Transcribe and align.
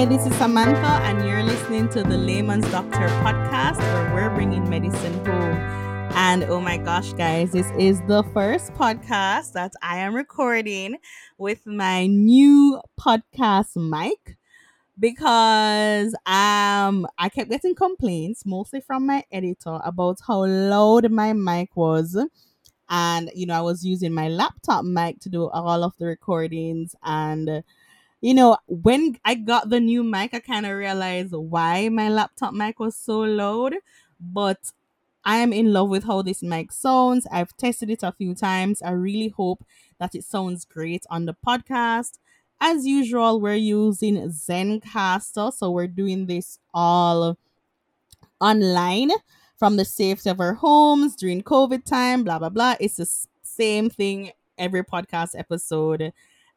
Hi, 0.00 0.06
this 0.06 0.24
is 0.24 0.34
Samantha, 0.36 0.98
and 1.04 1.28
you're 1.28 1.42
listening 1.42 1.86
to 1.90 2.02
the 2.02 2.16
Layman's 2.16 2.64
Doctor 2.70 3.06
podcast 3.22 3.76
where 3.80 4.14
we're 4.14 4.34
bringing 4.34 4.66
medicine 4.66 5.12
home. 5.26 5.58
And 6.16 6.42
oh 6.44 6.58
my 6.58 6.78
gosh, 6.78 7.12
guys, 7.12 7.52
this 7.52 7.70
is 7.78 8.00
the 8.08 8.22
first 8.32 8.72
podcast 8.72 9.52
that 9.52 9.72
I 9.82 9.98
am 9.98 10.14
recording 10.14 10.96
with 11.36 11.66
my 11.66 12.06
new 12.06 12.80
podcast 12.98 13.76
mic 13.76 14.38
because 14.98 16.14
um 16.24 17.06
I 17.18 17.28
kept 17.28 17.50
getting 17.50 17.74
complaints 17.74 18.46
mostly 18.46 18.80
from 18.80 19.04
my 19.04 19.22
editor 19.30 19.80
about 19.84 20.20
how 20.26 20.46
loud 20.46 21.10
my 21.10 21.34
mic 21.34 21.76
was 21.76 22.16
and 22.88 23.30
you 23.34 23.44
know 23.44 23.54
I 23.54 23.60
was 23.60 23.84
using 23.84 24.14
my 24.14 24.28
laptop 24.28 24.82
mic 24.82 25.20
to 25.20 25.28
do 25.28 25.50
all 25.50 25.84
of 25.84 25.92
the 25.98 26.06
recordings 26.06 26.94
and 27.02 27.62
you 28.20 28.34
know, 28.34 28.58
when 28.66 29.18
I 29.24 29.34
got 29.34 29.70
the 29.70 29.80
new 29.80 30.02
mic, 30.04 30.34
I 30.34 30.40
kind 30.40 30.66
of 30.66 30.76
realized 30.76 31.32
why 31.32 31.88
my 31.88 32.08
laptop 32.08 32.52
mic 32.52 32.78
was 32.78 32.96
so 32.96 33.20
loud. 33.20 33.74
But 34.20 34.72
I 35.24 35.36
am 35.36 35.52
in 35.52 35.72
love 35.72 35.88
with 35.88 36.04
how 36.04 36.22
this 36.22 36.42
mic 36.42 36.72
sounds. 36.72 37.26
I've 37.30 37.56
tested 37.56 37.90
it 37.90 38.02
a 38.02 38.12
few 38.12 38.34
times. 38.34 38.82
I 38.82 38.90
really 38.90 39.28
hope 39.28 39.64
that 39.98 40.14
it 40.14 40.24
sounds 40.24 40.64
great 40.64 41.04
on 41.10 41.26
the 41.26 41.34
podcast. 41.46 42.18
As 42.60 42.86
usual, 42.86 43.40
we're 43.40 43.54
using 43.54 44.16
Zencastr, 44.28 45.52
so 45.52 45.70
we're 45.70 45.86
doing 45.86 46.26
this 46.26 46.58
all 46.74 47.38
online 48.38 49.10
from 49.58 49.76
the 49.76 49.84
safety 49.84 50.28
of 50.28 50.40
our 50.40 50.54
homes 50.54 51.16
during 51.16 51.42
COVID 51.42 51.84
time, 51.84 52.24
blah, 52.24 52.38
blah, 52.38 52.50
blah. 52.50 52.76
It's 52.80 52.96
the 52.96 53.08
same 53.42 53.88
thing 53.88 54.32
every 54.58 54.84
podcast 54.84 55.38
episode 55.38 56.12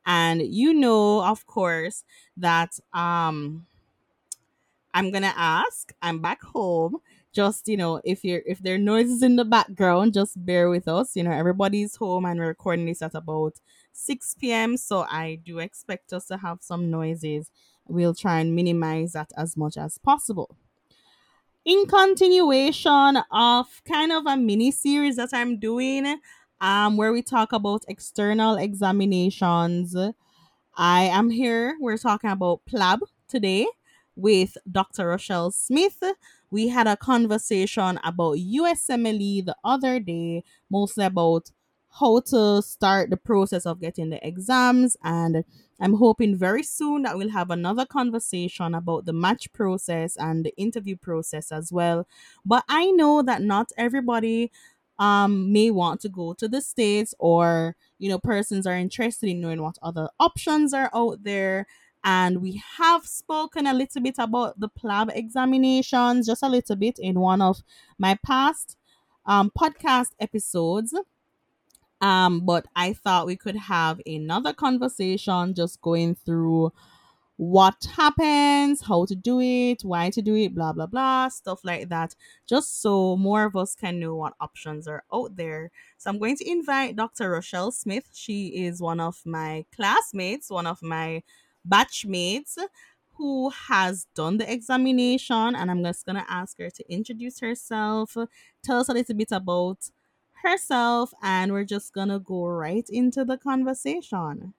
and 0.05 0.41
you 0.41 0.73
know 0.73 1.23
of 1.23 1.45
course 1.45 2.03
that 2.37 2.79
um 2.93 3.65
i'm 4.93 5.11
gonna 5.11 5.33
ask 5.35 5.93
i'm 6.01 6.19
back 6.19 6.41
home 6.41 6.97
just 7.33 7.67
you 7.67 7.75
know 7.77 7.99
if 8.03 8.23
you're 8.23 8.41
if 8.45 8.59
there 8.59 8.75
are 8.75 8.79
noises 8.79 9.23
in 9.23 9.35
the 9.35 9.45
background 9.45 10.13
just 10.13 10.43
bear 10.45 10.69
with 10.69 10.87
us 10.87 11.15
you 11.15 11.23
know 11.23 11.31
everybody's 11.31 11.95
home 11.95 12.25
and 12.25 12.39
we're 12.39 12.47
recording 12.47 12.85
this 12.85 13.01
at 13.01 13.15
about 13.15 13.59
6 13.91 14.35
p.m 14.35 14.77
so 14.77 15.01
i 15.09 15.39
do 15.43 15.59
expect 15.59 16.13
us 16.13 16.25
to 16.27 16.37
have 16.37 16.59
some 16.61 16.89
noises. 16.89 17.49
We'll 17.85 18.15
try 18.15 18.39
and 18.39 18.55
minimize 18.55 19.11
that 19.11 19.31
as 19.35 19.57
much 19.57 19.75
as 19.75 19.97
possible. 19.97 20.55
In 21.65 21.85
continuation 21.87 23.17
of 23.31 23.81
kind 23.85 24.11
of 24.11 24.25
a 24.25 24.35
mini 24.37 24.69
series 24.71 25.15
that 25.17 25.29
i'm 25.33 25.57
doing 25.59 26.19
um, 26.63 26.95
where 26.95 27.11
we 27.11 27.21
talk 27.21 27.51
about 27.51 27.83
external 27.89 28.55
examinations. 28.55 29.95
I 30.75 31.03
am 31.03 31.29
here. 31.29 31.75
We're 31.79 31.97
talking 31.97 32.29
about 32.29 32.61
PLAB 32.65 33.01
today 33.27 33.67
with 34.15 34.57
Dr. 34.71 35.07
Rochelle 35.07 35.51
Smith. 35.51 36.01
We 36.51 36.69
had 36.69 36.87
a 36.87 36.95
conversation 36.95 37.99
about 38.01 38.37
USMLE 38.37 39.45
the 39.45 39.57
other 39.65 39.99
day, 39.99 40.45
mostly 40.69 41.03
about 41.03 41.51
how 41.99 42.21
to 42.21 42.61
start 42.61 43.09
the 43.09 43.17
process 43.17 43.65
of 43.65 43.81
getting 43.81 44.09
the 44.09 44.25
exams. 44.25 44.95
And 45.03 45.43
I'm 45.81 45.95
hoping 45.95 46.35
very 46.37 46.63
soon 46.63 47.03
that 47.03 47.17
we'll 47.17 47.29
have 47.29 47.51
another 47.51 47.85
conversation 47.85 48.73
about 48.73 49.05
the 49.05 49.13
match 49.13 49.51
process 49.51 50.15
and 50.15 50.45
the 50.45 50.55
interview 50.55 50.95
process 50.95 51.51
as 51.51 51.73
well. 51.73 52.07
But 52.45 52.63
I 52.69 52.91
know 52.91 53.21
that 53.21 53.41
not 53.41 53.71
everybody 53.77 54.51
um 54.99 55.51
may 55.51 55.71
want 55.71 56.01
to 56.01 56.09
go 56.09 56.33
to 56.33 56.47
the 56.47 56.61
states 56.61 57.13
or 57.19 57.75
you 57.97 58.09
know 58.09 58.19
persons 58.19 58.67
are 58.67 58.75
interested 58.77 59.27
in 59.29 59.41
knowing 59.41 59.61
what 59.61 59.77
other 59.81 60.09
options 60.19 60.73
are 60.73 60.89
out 60.93 61.23
there. 61.23 61.65
And 62.05 62.41
we 62.41 62.61
have 62.77 63.05
spoken 63.05 63.65
a 63.65 63.73
little 63.73 64.01
bit 64.01 64.15
about 64.19 64.59
the 64.59 64.67
PLAB 64.67 65.15
examinations 65.15 66.27
just 66.27 66.43
a 66.43 66.49
little 66.49 66.75
bit 66.75 66.99
in 66.99 67.19
one 67.19 67.41
of 67.41 67.63
my 67.97 68.19
past 68.25 68.75
um, 69.25 69.51
podcast 69.57 70.09
episodes. 70.19 70.93
Um 72.01 72.41
but 72.41 72.65
i 72.75 72.93
thought 72.93 73.25
we 73.25 73.35
could 73.37 73.55
have 73.55 74.01
another 74.05 74.53
conversation 74.53 75.53
just 75.53 75.81
going 75.81 76.15
through 76.15 76.71
what 77.37 77.87
happens, 77.95 78.81
how 78.81 79.05
to 79.05 79.15
do 79.15 79.41
it, 79.41 79.81
why 79.81 80.09
to 80.11 80.21
do 80.21 80.35
it, 80.35 80.53
blah, 80.53 80.71
blah, 80.71 80.85
blah, 80.85 81.29
stuff 81.29 81.61
like 81.63 81.89
that, 81.89 82.15
just 82.47 82.81
so 82.81 83.17
more 83.17 83.45
of 83.45 83.55
us 83.55 83.75
can 83.75 83.99
know 83.99 84.15
what 84.15 84.33
options 84.39 84.87
are 84.87 85.03
out 85.11 85.35
there. 85.35 85.71
So 85.97 86.09
I'm 86.09 86.19
going 86.19 86.37
to 86.37 86.49
invite 86.49 86.95
Dr. 86.95 87.31
Rochelle 87.31 87.71
Smith. 87.71 88.09
She 88.13 88.65
is 88.65 88.81
one 88.81 88.99
of 88.99 89.21
my 89.25 89.65
classmates, 89.75 90.49
one 90.51 90.67
of 90.67 90.81
my 90.83 91.23
batchmates 91.67 92.57
who 93.15 93.49
has 93.49 94.07
done 94.15 94.37
the 94.37 94.51
examination, 94.51 95.55
and 95.55 95.71
I'm 95.71 95.83
just 95.83 96.05
going 96.05 96.15
to 96.15 96.31
ask 96.31 96.57
her 96.57 96.69
to 96.69 96.91
introduce 96.91 97.39
herself, 97.39 98.17
tell 98.63 98.79
us 98.79 98.89
a 98.89 98.93
little 98.93 99.15
bit 99.15 99.31
about 99.31 99.77
herself, 100.43 101.13
and 101.21 101.51
we're 101.51 101.63
just 101.63 101.93
going 101.93 102.09
to 102.09 102.19
go 102.19 102.45
right 102.45 102.87
into 102.89 103.23
the 103.23 103.37
conversation. 103.37 104.53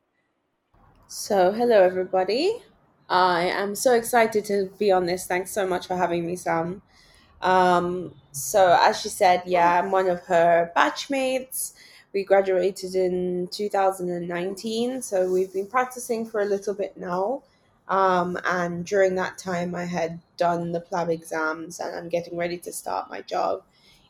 So, 1.07 1.53
hello 1.53 1.83
everybody. 1.83 2.63
I 3.09 3.45
am 3.45 3.75
so 3.75 3.95
excited 3.95 4.45
to 4.47 4.71
be 4.79 4.91
on 4.91 5.07
this. 5.07 5.27
Thanks 5.27 5.51
so 5.51 5.67
much 5.67 5.87
for 5.87 5.97
having 5.97 6.27
me, 6.27 6.37
Sam. 6.37 6.83
Um, 7.43 8.15
so, 8.33 8.77
as 8.81 9.01
she 9.01 9.09
said, 9.09 9.43
yeah, 9.47 9.79
I'm 9.81 9.91
one 9.91 10.09
of 10.09 10.21
her 10.27 10.73
batchmates. 10.77 11.75
We 12.13 12.25
graduated 12.25 12.95
in 12.95 13.49
2019, 13.51 15.03
so 15.03 15.31
we've 15.31 15.53
been 15.53 15.67
practicing 15.67 16.27
for 16.27 16.41
a 16.41 16.47
little 16.47 16.75
bit 16.75 16.97
now. 16.97 17.43
Um, 17.89 18.39
and 18.45 18.85
during 18.85 19.15
that 19.17 19.37
time, 19.39 19.75
I 19.75 19.85
had 19.85 20.21
done 20.37 20.73
the 20.73 20.81
PLAB 20.81 21.11
exams 21.11 21.81
and 21.81 21.95
I'm 21.95 22.09
getting 22.09 22.37
ready 22.37 22.57
to 22.59 22.73
start 22.73 23.11
my 23.11 23.21
job 23.21 23.63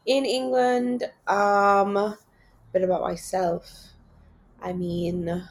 in 0.06 0.24
England. 0.24 1.04
Um, 1.26 1.96
a 1.96 2.18
bit 2.72 2.82
about 2.82 3.00
myself. 3.00 3.88
I 4.62 4.72
mean, 4.72 5.44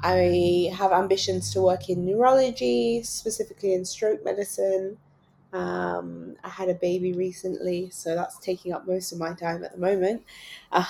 I 0.00 0.70
have 0.76 0.92
ambitions 0.92 1.52
to 1.52 1.62
work 1.62 1.88
in 1.88 2.04
neurology, 2.04 3.02
specifically 3.02 3.74
in 3.74 3.84
stroke 3.84 4.24
medicine. 4.24 4.98
Um, 5.52 6.36
I 6.44 6.50
had 6.50 6.68
a 6.68 6.74
baby 6.74 7.14
recently, 7.14 7.88
so 7.90 8.14
that's 8.14 8.38
taking 8.38 8.72
up 8.72 8.86
most 8.86 9.12
of 9.12 9.18
my 9.18 9.32
time 9.32 9.64
at 9.64 9.72
the 9.72 9.78
moment. 9.78 10.22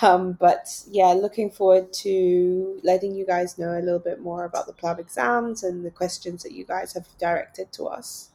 Um, 0.03 0.33
but 0.33 0.83
yeah, 0.91 1.13
looking 1.13 1.51
forward 1.51 1.93
to 2.05 2.81
letting 2.83 3.15
you 3.15 3.25
guys 3.25 3.57
know 3.57 3.79
a 3.79 3.81
little 3.81 4.01
bit 4.01 4.21
more 4.21 4.45
about 4.45 4.67
the 4.67 4.73
PLAB 4.73 4.99
exams 4.99 5.63
and 5.63 5.85
the 5.85 5.91
questions 5.91 6.43
that 6.43 6.53
you 6.53 6.65
guys 6.65 6.93
have 6.95 7.07
directed 7.19 7.73
to 7.73 7.85
us. 7.85 8.31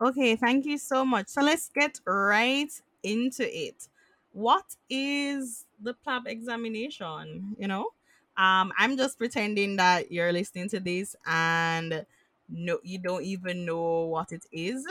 Okay, 0.00 0.34
thank 0.34 0.66
you 0.66 0.78
so 0.78 1.04
much. 1.04 1.28
So 1.28 1.42
let's 1.42 1.68
get 1.68 2.00
right 2.04 2.70
into 3.04 3.46
it. 3.48 3.88
What 4.32 4.74
is 4.90 5.64
the 5.80 5.94
PLAB 5.94 6.26
examination? 6.26 7.54
You 7.56 7.68
know, 7.68 7.90
um, 8.36 8.72
I'm 8.78 8.96
just 8.96 9.18
pretending 9.18 9.76
that 9.76 10.10
you're 10.10 10.32
listening 10.32 10.68
to 10.70 10.80
this 10.80 11.14
and 11.26 12.04
no, 12.48 12.78
you 12.82 12.98
don't 12.98 13.24
even 13.24 13.64
know 13.64 14.06
what 14.06 14.32
it 14.32 14.44
is. 14.52 14.86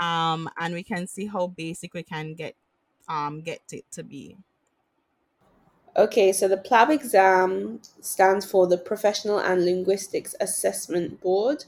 Um, 0.00 0.48
and 0.58 0.74
we 0.74 0.82
can 0.82 1.06
see 1.06 1.26
how 1.26 1.48
basic 1.48 1.94
we 1.94 2.02
can 2.02 2.34
get 2.34 2.56
um 3.08 3.42
get 3.42 3.60
it 3.72 3.84
to 3.92 4.02
be. 4.02 4.36
Okay, 5.96 6.32
so 6.32 6.48
the 6.48 6.56
PLAB 6.56 6.90
exam 6.90 7.80
stands 8.00 8.44
for 8.44 8.66
the 8.66 8.78
Professional 8.78 9.38
and 9.38 9.64
Linguistics 9.64 10.34
Assessment 10.40 11.20
Board. 11.20 11.66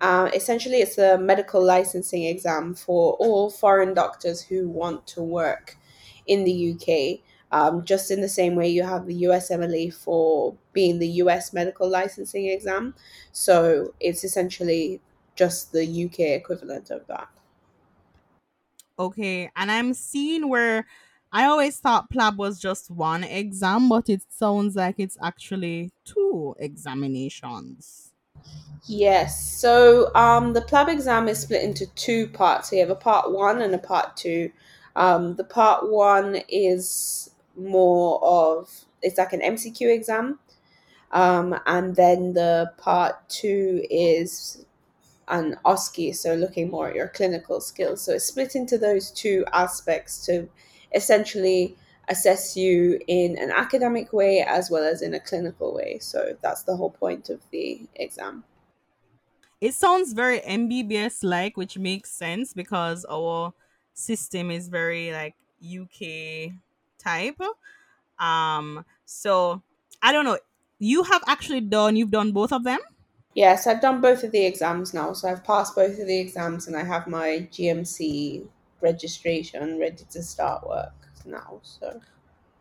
Uh, 0.00 0.30
essentially, 0.32 0.76
it's 0.76 0.98
a 0.98 1.18
medical 1.18 1.62
licensing 1.64 2.24
exam 2.24 2.74
for 2.74 3.14
all 3.14 3.50
foreign 3.50 3.92
doctors 3.92 4.42
who 4.42 4.68
want 4.68 5.06
to 5.08 5.22
work 5.22 5.76
in 6.26 6.44
the 6.44 6.72
UK 6.72 7.20
um, 7.52 7.84
just 7.84 8.10
in 8.10 8.20
the 8.20 8.28
same 8.28 8.54
way 8.54 8.68
you 8.68 8.82
have 8.82 9.06
the 9.06 9.22
USMLE 9.22 9.92
for 9.92 10.54
being 10.72 10.98
the 10.98 11.08
US 11.22 11.52
medical 11.52 11.88
licensing 11.88 12.46
exam. 12.46 12.94
So 13.32 13.94
it's 14.00 14.24
essentially 14.24 15.00
just 15.34 15.72
the 15.72 16.04
UK 16.04 16.20
equivalent 16.40 16.90
of 16.90 17.06
that. 17.06 17.28
Okay, 18.98 19.50
and 19.56 19.70
I'm 19.70 19.94
seeing 19.94 20.48
where 20.48 20.86
I 21.32 21.44
always 21.44 21.78
thought 21.78 22.10
PLAB 22.10 22.36
was 22.36 22.60
just 22.60 22.90
one 22.90 23.24
exam, 23.24 23.88
but 23.88 24.08
it 24.08 24.22
sounds 24.28 24.76
like 24.76 24.96
it's 24.98 25.16
actually 25.22 25.92
two 26.04 26.54
examinations. 26.58 28.12
Yes. 28.86 29.58
So 29.60 30.14
um, 30.14 30.52
the 30.52 30.60
PLAB 30.60 30.88
exam 30.88 31.28
is 31.28 31.38
split 31.40 31.62
into 31.62 31.86
two 31.94 32.26
parts. 32.28 32.70
So 32.70 32.76
you 32.76 32.82
have 32.82 32.90
a 32.90 32.96
part 32.96 33.32
one 33.32 33.62
and 33.62 33.74
a 33.74 33.78
part 33.78 34.16
two. 34.16 34.50
Um, 34.96 35.36
the 35.36 35.44
part 35.44 35.88
one 35.88 36.42
is 36.48 37.29
more 37.56 38.22
of 38.22 38.70
it's 39.02 39.18
like 39.18 39.32
an 39.32 39.40
MCQ 39.40 39.94
exam. 39.94 40.38
Um, 41.12 41.58
and 41.66 41.96
then 41.96 42.34
the 42.34 42.72
part 42.78 43.28
two 43.28 43.84
is 43.90 44.64
an 45.28 45.56
OSCE, 45.64 46.14
so 46.14 46.34
looking 46.34 46.70
more 46.70 46.88
at 46.88 46.94
your 46.94 47.08
clinical 47.08 47.60
skills. 47.60 48.02
So 48.02 48.12
it's 48.12 48.26
split 48.26 48.54
into 48.54 48.78
those 48.78 49.10
two 49.10 49.44
aspects 49.52 50.24
to 50.26 50.48
essentially 50.94 51.76
assess 52.08 52.56
you 52.56 52.98
in 53.06 53.38
an 53.38 53.50
academic 53.50 54.12
way 54.12 54.40
as 54.40 54.70
well 54.70 54.84
as 54.84 55.02
in 55.02 55.14
a 55.14 55.20
clinical 55.20 55.74
way. 55.74 55.98
So 56.00 56.36
that's 56.42 56.62
the 56.64 56.76
whole 56.76 56.90
point 56.90 57.30
of 57.30 57.40
the 57.50 57.82
exam. 57.94 58.44
it 59.60 59.74
sounds 59.74 60.12
very 60.12 60.40
MBBS 60.40 61.22
like, 61.22 61.56
which 61.56 61.78
makes 61.78 62.10
sense 62.10 62.52
because 62.54 63.04
our 63.10 63.52
system 63.94 64.50
is 64.50 64.68
very 64.68 65.12
like 65.12 65.34
UK 65.62 66.52
type. 67.00 67.40
Um, 68.18 68.84
so 69.04 69.62
I 70.02 70.12
don't 70.12 70.24
know. 70.24 70.38
You 70.78 71.04
have 71.04 71.22
actually 71.26 71.60
done. 71.62 71.96
You've 71.96 72.10
done 72.10 72.32
both 72.32 72.52
of 72.52 72.64
them. 72.64 72.80
Yes, 73.34 73.66
I've 73.66 73.80
done 73.80 74.00
both 74.00 74.22
of 74.24 74.32
the 74.32 74.44
exams 74.44 74.92
now. 74.94 75.12
So 75.12 75.28
I've 75.28 75.44
passed 75.44 75.74
both 75.74 75.98
of 75.98 76.06
the 76.06 76.18
exams 76.18 76.66
and 76.66 76.76
I 76.76 76.84
have 76.84 77.06
my 77.08 77.48
GMC 77.50 78.48
registration 78.80 79.78
ready 79.78 80.04
to 80.10 80.22
start 80.22 80.66
work 80.66 80.94
now. 81.24 81.60
So 81.62 82.00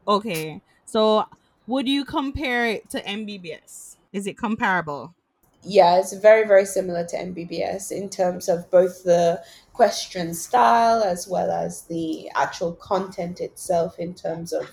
Okay. 0.07 0.61
So 0.85 1.25
would 1.67 1.87
you 1.87 2.05
compare 2.05 2.65
it 2.67 2.89
to 2.91 3.01
MBBS? 3.01 3.97
Is 4.11 4.27
it 4.27 4.37
comparable? 4.37 5.15
yeah, 5.63 5.99
it's 5.99 6.13
very, 6.13 6.47
very 6.47 6.65
similar 6.65 7.05
to 7.05 7.17
MBBS 7.17 7.91
in 7.91 8.09
terms 8.09 8.47
of 8.47 8.69
both 8.71 9.03
the 9.03 9.43
question 9.79 10.33
style 10.33 11.01
as 11.03 11.25
well 11.27 11.49
as 11.51 11.83
the 11.83 12.29
actual 12.35 12.73
content 12.73 13.39
itself, 13.39 13.97
in 13.97 14.13
terms 14.13 14.51
of, 14.51 14.65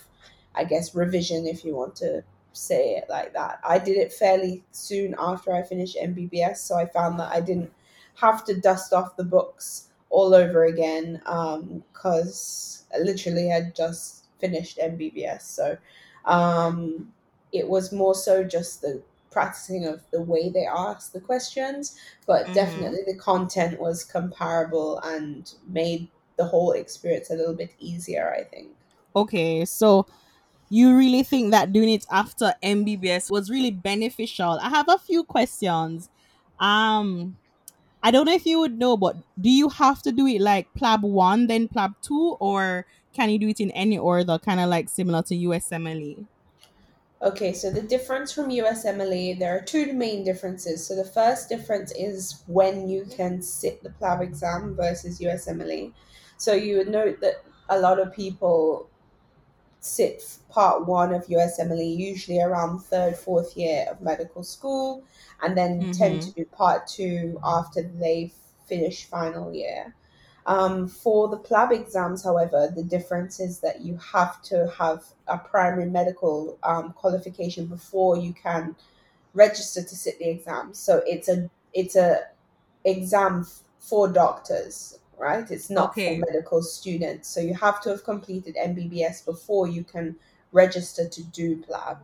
I 0.55 0.65
guess, 0.65 0.95
revision, 0.97 1.47
if 1.47 1.65
you 1.65 1.77
want 1.77 1.95
to 1.97 2.25
say 2.53 2.97
it 2.97 3.05
like 3.09 3.33
that. 3.35 3.61
I 3.63 3.79
did 3.79 3.97
it 3.99 4.13
fairly 4.13 4.65
soon 4.73 5.15
after 5.19 5.53
I 5.55 5.63
finished 5.63 5.97
MBBS, 5.97 6.57
so 6.57 6.75
I 6.77 6.87
found 6.87 7.21
that 7.21 7.31
I 7.33 7.41
didn't 7.41 7.73
have 8.15 8.45
to 8.47 8.61
dust 8.61 8.93
off 8.93 9.17
the 9.17 9.25
books 9.25 9.89
all 10.11 10.35
over 10.35 10.65
again 10.65 11.21
because 11.93 12.85
I 12.93 12.99
literally 12.99 13.49
had 13.49 13.77
just 13.77 14.25
finished 14.41 14.79
MBBS. 14.79 15.43
So 15.43 15.77
um, 16.25 17.13
it 17.53 17.69
was 17.69 17.93
more 17.93 18.15
so 18.15 18.43
just 18.43 18.81
the 18.81 19.03
practicing 19.37 19.83
of 19.93 19.99
the 20.15 20.23
way 20.33 20.45
they 20.49 20.67
asked 20.67 21.13
the 21.13 21.21
questions, 21.31 21.97
but 22.27 22.43
Mhm. 22.47 22.55
definitely 22.55 23.03
the 23.07 23.19
content 23.31 23.75
was 23.87 24.05
comparable 24.17 24.99
and 25.15 25.43
made 25.81 26.09
the 26.39 26.47
whole 26.53 26.73
experience 26.73 27.29
a 27.31 27.35
little 27.41 27.55
bit 27.63 27.73
easier, 27.79 28.27
I 28.41 28.45
think. 28.53 28.69
Okay. 29.15 29.65
So 29.65 30.07
you 30.69 30.97
really 30.97 31.23
think 31.23 31.51
that 31.53 31.73
doing 31.73 31.91
it 31.91 32.07
after 32.11 32.55
MBBS 32.63 33.31
was 33.31 33.51
really 33.51 33.71
beneficial? 33.71 34.59
I 34.63 34.69
have 34.69 34.89
a 34.89 34.99
few 34.99 35.25
questions. 35.25 36.09
Um, 36.59 37.37
I 38.03 38.11
don't 38.13 38.27
know 38.27 38.35
if 38.35 38.47
you 38.47 38.61
would 38.61 38.79
know, 38.79 38.97
but 38.97 39.17
do 39.41 39.51
you 39.51 39.69
have 39.71 40.03
to 40.03 40.13
do 40.13 40.27
it 40.27 40.41
like 40.41 40.69
PLAB 40.75 41.03
one, 41.03 41.47
then 41.49 41.69
PLAB 41.69 41.95
two, 42.03 42.37
or 42.41 42.87
can 43.15 43.31
you 43.31 43.39
do 43.39 43.49
it 43.49 43.61
in 43.61 43.71
any 43.73 43.99
order, 43.99 44.39
kind 44.39 44.61
of 44.61 44.69
like 44.69 44.89
similar 44.89 45.23
to 45.25 45.35
USMLE? 45.37 46.27
Okay, 47.23 47.55
so 47.55 47.71
the 47.71 47.81
difference 47.81 48.31
from 48.31 48.51
USMLE, 48.51 49.39
there 49.39 49.57
are 49.57 49.63
two 49.63 49.95
main 49.95 50.23
differences. 50.23 50.87
So 50.87 50.95
the 50.95 51.05
first 51.05 51.49
difference 51.49 51.91
is 51.93 52.43
when 52.47 52.89
you 52.89 53.07
can 53.07 53.41
sit 53.41 53.83
the 53.83 53.89
PLAB 53.89 54.21
exam 54.21 54.77
versus 54.77 55.19
USMLE. 55.19 55.93
So 56.37 56.53
you 56.53 56.77
would 56.77 56.89
note 56.89 57.21
that 57.23 57.43
a 57.71 57.81
lot 57.81 57.99
of 57.99 58.13
people 58.13 58.91
sit 59.81 60.39
part 60.51 60.87
one 60.87 61.15
of 61.15 61.27
USMLE 61.27 61.97
usually 61.97 62.41
around 62.41 62.81
third, 62.81 63.17
fourth 63.17 63.57
year 63.57 63.87
of 63.91 64.03
medical 64.03 64.43
school, 64.45 65.03
and 65.43 65.57
then 65.57 65.93
tend 65.93 66.21
mm-hmm. 66.21 66.29
to 66.29 66.35
do 66.35 66.45
part 66.45 66.87
two 66.87 67.39
after 67.43 67.83
they 67.83 68.33
finish 68.67 69.07
final 69.07 69.55
year. 69.55 69.95
Um, 70.47 70.87
for 70.87 71.29
the 71.29 71.39
PLAB 71.39 71.73
exams, 71.73 72.23
however, 72.23 72.73
the 72.75 72.85
difference 72.85 73.41
is 73.41 73.59
that 73.61 73.81
you 73.81 73.99
have 74.13 74.41
to 74.43 74.73
have 74.79 75.05
a 75.27 75.39
primary 75.39 75.91
medical 75.91 76.57
um, 76.63 76.93
qualification 76.93 77.67
before 77.67 78.17
you 78.17 78.33
can 78.33 78.77
register 79.35 79.83
to 79.83 79.97
sit 79.97 80.19
the 80.21 80.31
exam. 80.31 80.73
So 80.73 81.03
it's 81.05 81.29
a 81.29 81.51
it's 81.75 81.97
a 81.97 82.21
exam 82.85 83.47
for 83.81 84.09
doctors, 84.09 85.01
right? 85.19 85.51
It's 85.51 85.69
not 85.69 85.91
Okay. 85.91 86.21
for 86.21 86.27
medical 86.27 86.63
students. 86.63 87.29
So 87.29 87.41
you 87.41 87.55
have 87.55 87.81
to 87.83 87.91
have 87.91 88.05
completed 88.05 88.57
MBBS 88.57 89.25
before 89.25 89.67
you 89.69 89.83
can 89.85 90.17
register 90.53 91.09
to 91.09 91.23
do 91.25 91.57
PLAB. 91.57 91.99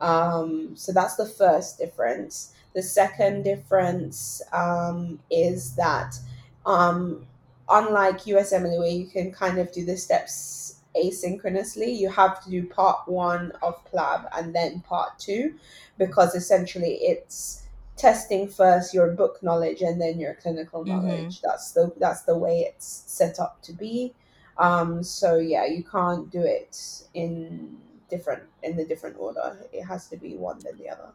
Um, 0.00 0.74
so 0.76 0.92
that's 0.92 1.16
the 1.16 1.26
first 1.26 1.78
difference. 1.78 2.52
The 2.74 2.82
second 2.82 3.42
difference 3.42 4.42
um, 4.52 5.20
is 5.30 5.74
that, 5.76 6.18
um, 6.66 7.26
unlike 7.70 8.24
USMLE, 8.24 8.78
where 8.78 8.88
you 8.88 9.06
can 9.06 9.32
kind 9.32 9.58
of 9.58 9.72
do 9.72 9.84
the 9.84 9.96
steps 9.96 10.76
asynchronously, 10.96 11.96
you 11.96 12.08
have 12.10 12.42
to 12.44 12.50
do 12.50 12.66
part 12.66 13.06
one 13.08 13.52
of 13.62 13.84
PLAB 13.86 14.28
and 14.36 14.54
then 14.54 14.80
part 14.80 15.18
two, 15.18 15.54
because 15.98 16.34
essentially 16.34 16.94
it's 17.02 17.64
testing 17.96 18.48
first 18.48 18.94
your 18.94 19.12
book 19.12 19.42
knowledge 19.42 19.82
and 19.82 20.00
then 20.00 20.18
your 20.18 20.34
clinical 20.34 20.84
Mhm. 20.84 20.88
knowledge. 20.88 21.40
That's 21.42 21.72
the 21.72 21.92
that's 21.98 22.22
the 22.22 22.36
way 22.36 22.60
it's 22.60 23.04
set 23.06 23.38
up 23.38 23.60
to 23.62 23.72
be. 23.72 24.14
Um, 24.58 25.02
so 25.02 25.36
yeah, 25.36 25.64
you 25.66 25.84
can't 25.84 26.30
do 26.30 26.40
it 26.40 27.04
in 27.14 27.78
different 28.08 28.42
in 28.62 28.76
the 28.76 28.84
different 28.84 29.16
order. 29.18 29.58
It 29.72 29.84
has 29.84 30.08
to 30.08 30.16
be 30.16 30.36
one 30.36 30.58
then 30.60 30.76
the 30.78 30.88
other. 30.90 31.12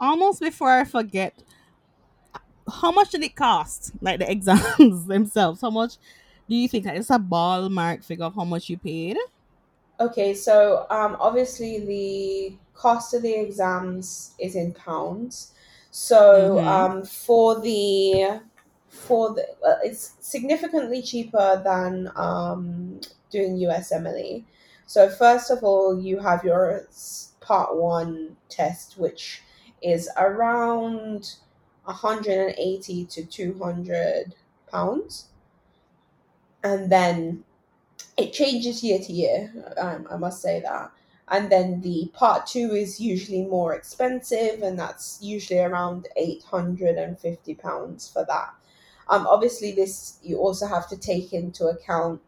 Almost 0.00 0.40
before 0.40 0.70
I 0.70 0.84
forget, 0.84 1.34
how 2.70 2.92
much 2.92 3.10
did 3.10 3.22
it 3.22 3.36
cost? 3.36 3.92
Like 4.00 4.20
the 4.20 4.30
exams 4.30 5.06
themselves. 5.06 5.60
How 5.60 5.70
much 5.70 5.94
do 6.48 6.56
you 6.56 6.68
think? 6.68 6.86
It's 6.86 7.10
a 7.10 7.18
ballpark 7.18 8.04
figure 8.04 8.24
of 8.26 8.34
how 8.34 8.44
much 8.44 8.68
you 8.68 8.78
paid. 8.78 9.16
Okay, 10.00 10.34
so 10.34 10.86
um, 10.90 11.16
obviously 11.20 11.78
the 11.86 12.58
cost 12.74 13.14
of 13.14 13.22
the 13.22 13.32
exams 13.34 14.34
is 14.40 14.56
in 14.56 14.74
pounds. 14.74 15.54
So 15.90 16.64
Mhm. 16.64 16.64
um, 16.66 17.04
for 17.04 17.60
the 17.60 18.40
for 18.88 19.34
the 19.34 19.42
uh, 19.64 19.78
it's 19.84 20.16
significantly 20.20 21.00
cheaper 21.00 21.60
than 21.64 22.10
um, 22.16 23.00
doing 23.30 23.56
USMLE. 23.58 24.46
So 24.86 25.08
first 25.08 25.50
of 25.50 25.62
all, 25.62 26.00
you 26.00 26.18
have 26.18 26.42
your 26.44 26.88
part 27.40 27.76
one 27.76 28.36
test, 28.48 28.98
which 28.98 29.42
is 29.80 30.10
around 30.16 31.36
180 31.84 33.06
to 33.06 33.24
200 33.24 34.34
pounds, 34.70 35.28
and 36.62 36.90
then 36.90 37.44
it 38.18 38.32
changes 38.32 38.84
year 38.84 39.00
to 39.00 39.12
year. 39.12 39.74
Um, 39.78 40.08
I 40.10 40.16
must 40.18 40.42
say 40.42 40.60
that. 40.60 40.92
And 41.28 41.50
then 41.52 41.82
the 41.82 42.10
part 42.14 42.46
two 42.46 42.72
is 42.74 43.00
usually 43.00 43.44
more 43.44 43.74
expensive, 43.74 44.62
and 44.62 44.78
that's 44.78 45.18
usually 45.22 45.60
around 45.60 46.08
eight 46.16 46.42
hundred 46.44 46.98
and 46.98 47.18
fifty 47.18 47.54
pounds 47.54 48.08
for 48.08 48.26
that. 48.26 48.54
Um, 49.08 49.26
obviously, 49.26 49.72
this 49.72 50.18
you 50.22 50.38
also 50.38 50.66
have 50.66 50.88
to 50.90 50.98
take 50.98 51.32
into 51.32 51.66
account 51.68 52.20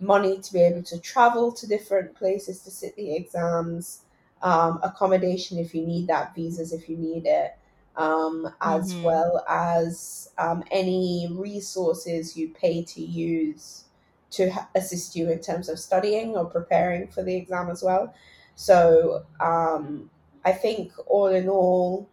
money 0.00 0.38
to 0.40 0.52
be 0.52 0.60
able 0.62 0.84
to 0.84 1.00
travel 1.00 1.52
to 1.52 1.66
different 1.66 2.16
places 2.16 2.60
to 2.62 2.70
sit 2.70 2.96
the 2.96 3.16
exams, 3.16 4.02
um, 4.42 4.80
accommodation 4.84 5.58
if 5.58 5.74
you 5.74 5.86
need 5.86 6.08
that, 6.08 6.34
visas 6.34 6.72
if 6.72 6.88
you 6.88 6.96
need 6.96 7.26
it, 7.26 7.57
um, 7.98 8.54
as 8.62 8.96
Mhm. 8.96 9.02
well 9.02 9.44
as 9.48 10.30
um, 10.38 10.64
any 10.72 11.28
resources 11.32 12.38
you 12.38 12.50
pay 12.50 12.84
to 12.84 13.02
use 13.02 13.84
to 14.30 14.52
assist 14.76 15.16
you 15.16 15.30
in 15.30 15.40
terms 15.40 15.68
of 15.70 15.78
studying 15.80 16.36
or 16.36 16.46
preparing 16.46 17.08
for 17.08 17.22
the 17.24 17.36
exam 17.36 17.70
as 17.70 17.82
well. 17.82 18.14
So 18.56 19.26
um, 19.40 20.10
I 20.44 20.52
think 20.52 20.92
all 21.08 21.28
in 21.28 21.48
all, 21.48 22.08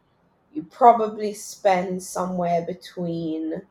you 0.54 0.64
probably 0.64 1.34
spend 1.34 2.04
somewhere 2.04 2.64
between 2.66 3.64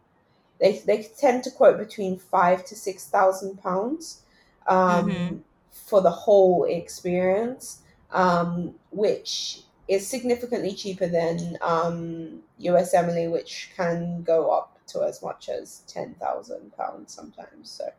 they 0.61 0.79
they 0.81 1.03
tend 1.19 1.45
to 1.45 1.51
quote 1.53 1.79
between 1.79 2.19
five 2.19 2.65
to 2.67 2.77
six 2.77 3.07
thousand 3.09 3.59
pounds 3.63 4.23
um, 4.69 5.45
for 5.73 6.01
the 6.03 6.11
whole 6.11 6.65
experience, 6.65 7.83
um, 8.13 8.77
which 8.93 9.64
is 9.89 10.09
significantly 10.09 10.75
cheaper 10.75 11.07
than 11.09 11.59
um, 11.61 12.45
USMLE, 12.59 13.29
which 13.29 13.73
can 13.77 14.23
go 14.23 14.51
up 14.51 14.79
to 14.89 15.03
as 15.03 15.23
much 15.23 15.49
as 15.49 15.81
ten 15.87 16.15
thousand 16.15 16.73
pounds 16.77 17.15
sometimes. 17.15 17.71
So 17.71 17.91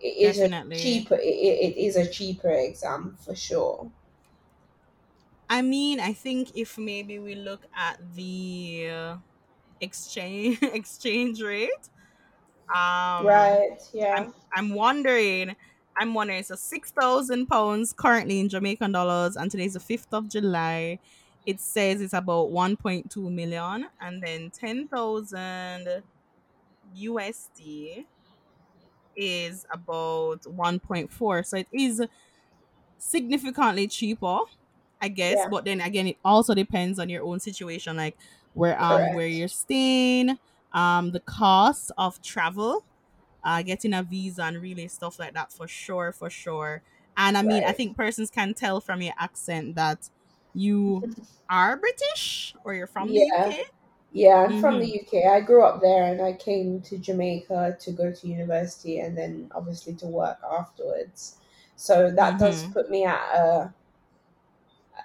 it 0.00 0.16
is 0.28 0.40
a 0.40 0.50
cheaper. 0.72 1.16
It, 1.16 1.24
it 1.24 1.76
it 1.76 1.78
is 1.78 1.96
a 1.96 2.10
cheaper 2.10 2.50
exam 2.50 3.16
for 3.18 3.34
sure. 3.36 3.92
I 5.48 5.62
mean, 5.62 6.00
I 6.00 6.12
think 6.12 6.52
if 6.54 6.78
maybe 6.78 7.18
we 7.18 7.34
look 7.34 7.66
at 7.74 7.98
the 8.14 8.88
uh, 8.90 9.16
exchange 9.80 10.58
exchange 10.62 11.42
rate, 11.42 11.90
um, 12.74 13.58
Right. 13.58 13.78
Yeah. 13.92 14.16
I'm 14.16 14.34
I'm 14.54 14.74
wondering, 14.74 15.56
I'm 15.96 16.14
wondering. 16.14 16.42
So 16.42 16.56
six 16.56 16.90
thousand 16.90 17.46
pounds 17.46 17.92
currently 17.92 18.40
in 18.40 18.48
Jamaican 18.48 18.92
dollars, 18.92 19.36
and 19.36 19.50
today's 19.50 19.74
the 19.74 19.80
fifth 19.80 20.12
of 20.12 20.28
July. 20.28 20.98
It 21.46 21.60
says 21.60 22.00
it's 22.00 22.14
about 22.14 22.50
one 22.50 22.76
point 22.76 23.10
two 23.10 23.30
million, 23.30 23.88
and 24.00 24.22
then 24.22 24.50
ten 24.50 24.88
thousand 24.88 26.02
USD 26.94 28.06
is 29.16 29.66
about 29.72 30.46
one 30.46 30.80
point 30.80 31.12
four. 31.12 31.42
So 31.42 31.58
it 31.58 31.68
is 31.72 32.02
significantly 32.98 33.88
cheaper, 33.88 34.40
I 35.00 35.08
guess. 35.08 35.36
Yeah. 35.36 35.48
But 35.48 35.64
then 35.64 35.80
again, 35.80 36.08
it 36.08 36.18
also 36.24 36.54
depends 36.54 36.98
on 36.98 37.08
your 37.08 37.24
own 37.24 37.40
situation. 37.40 37.96
Like 37.96 38.16
where 38.54 38.80
um 38.82 39.12
where 39.12 39.26
you're 39.28 39.48
staying, 39.48 40.38
um 40.72 41.12
the 41.12 41.20
cost 41.20 41.92
of 41.98 42.20
travel, 42.22 42.84
uh 43.44 43.62
getting 43.62 43.94
a 43.94 44.02
visa 44.02 44.42
and 44.42 44.60
really 44.60 44.88
stuff 44.88 45.18
like 45.18 45.34
that 45.34 45.52
for 45.52 45.68
sure, 45.68 46.12
for 46.12 46.30
sure. 46.30 46.82
And 47.16 47.36
I 47.36 47.42
mean, 47.42 47.62
right. 47.62 47.70
I 47.70 47.72
think 47.72 47.96
persons 47.96 48.30
can 48.30 48.54
tell 48.54 48.80
from 48.80 49.00
your 49.00 49.14
accent 49.18 49.76
that 49.76 50.08
you 50.54 51.14
are 51.50 51.76
British 51.76 52.54
or 52.64 52.74
you're 52.74 52.86
from 52.86 53.08
yeah. 53.08 53.24
the 53.48 53.48
UK. 53.48 53.66
Yeah, 54.12 54.44
I'm 54.44 54.50
mm-hmm. 54.52 54.60
from 54.60 54.78
the 54.78 55.00
UK. 55.00 55.26
I 55.32 55.40
grew 55.40 55.64
up 55.64 55.80
there 55.80 56.04
and 56.04 56.22
I 56.22 56.34
came 56.34 56.80
to 56.82 56.98
Jamaica 56.98 57.78
to 57.80 57.90
go 57.90 58.12
to 58.12 58.28
university 58.28 59.00
and 59.00 59.18
then 59.18 59.50
obviously 59.52 59.94
to 59.96 60.06
work 60.06 60.38
afterwards. 60.48 61.38
So 61.74 62.12
that 62.12 62.34
mm-hmm. 62.34 62.44
does 62.44 62.64
put 62.66 62.90
me 62.90 63.04
at 63.04 63.18
a 63.34 63.74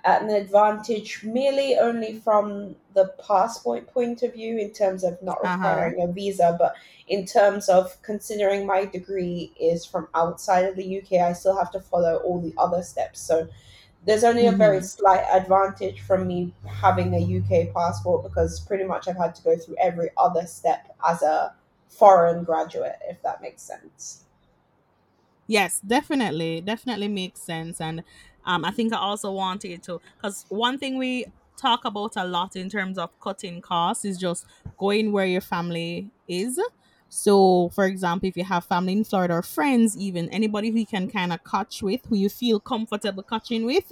an 0.06 0.30
advantage 0.30 1.24
merely 1.24 1.78
only 1.78 2.20
from 2.20 2.76
the 2.94 3.14
passport 3.26 3.88
point 3.88 4.24
of 4.24 4.34
view 4.34 4.58
in 4.58 4.72
terms 4.72 5.04
of 5.04 5.22
not 5.22 5.38
uh-huh. 5.44 5.58
requiring 5.58 6.02
uh-huh. 6.02 6.10
a 6.10 6.14
visa, 6.14 6.56
but 6.58 6.76
in 7.08 7.26
terms 7.26 7.70
of 7.70 8.02
considering 8.02 8.66
my 8.66 8.86
degree 8.86 9.52
is 9.60 9.86
from 9.86 10.08
outside 10.16 10.66
of 10.66 10.76
the 10.76 11.00
UK, 11.00 11.14
I 11.22 11.34
still 11.34 11.58
have 11.58 11.72
to 11.72 11.80
follow 11.80 12.18
all 12.18 12.40
the 12.40 12.54
other 12.58 12.82
steps. 12.84 13.20
So 13.20 13.48
there's 14.06 14.24
only 14.24 14.44
mm-hmm. 14.44 14.56
a 14.56 14.58
very 14.58 14.78
mm-hmm. 14.78 14.86
slight 14.86 15.26
advantage 15.32 16.02
from 16.02 16.28
me 16.28 16.54
having 16.66 17.14
a 17.14 17.40
UK 17.40 17.74
passport 17.74 18.24
because 18.24 18.60
pretty 18.62 18.86
much 18.86 19.08
I've 19.08 19.18
had 19.18 19.36
to 19.36 19.44
go 19.44 19.58
through 19.58 19.76
every 19.82 20.10
other 20.18 20.46
step 20.46 20.96
as 21.08 21.22
a 21.22 21.54
foreign 21.90 22.44
graduate, 22.44 22.98
if 23.10 23.22
that 23.24 23.42
makes 23.42 23.62
sense. 23.62 24.24
Yes, 25.48 25.82
definitely. 25.86 26.62
Definitely 26.62 27.08
makes 27.08 27.42
sense. 27.42 27.82
And 27.82 28.04
um, 28.46 28.66
I 28.66 28.72
think 28.72 28.94
I 28.94 28.98
also 28.98 29.32
wanted 29.32 29.84
to, 29.84 30.02
because 30.18 30.46
one 30.50 30.78
thing 30.78 30.98
we 30.98 31.26
talk 31.58 31.86
about 31.86 32.16
a 32.16 32.24
lot 32.26 32.56
in 32.56 32.70
terms 32.70 32.98
of 32.98 33.18
cutting 33.20 33.62
costs 33.62 34.06
is 34.06 34.18
just 34.18 34.46
going 34.78 35.12
where 35.12 35.26
your 35.26 35.42
family 35.42 36.10
is. 36.28 36.60
So, 37.10 37.70
for 37.70 37.86
example, 37.86 38.30
if 38.30 38.38
you 38.38 38.44
have 38.44 38.66
family 38.66 38.94
in 38.94 39.04
Florida 39.04 39.34
or 39.36 39.42
friends, 39.42 39.98
even 39.98 40.30
anybody 40.30 40.70
who 40.70 40.78
you 40.78 40.86
can 40.86 41.10
kind 41.10 41.34
of 41.34 41.44
catch 41.44 41.82
with, 41.82 42.06
who 42.08 42.16
you 42.16 42.30
feel 42.30 42.60
comfortable 42.60 43.24
catching 43.24 43.66
with, 43.66 43.92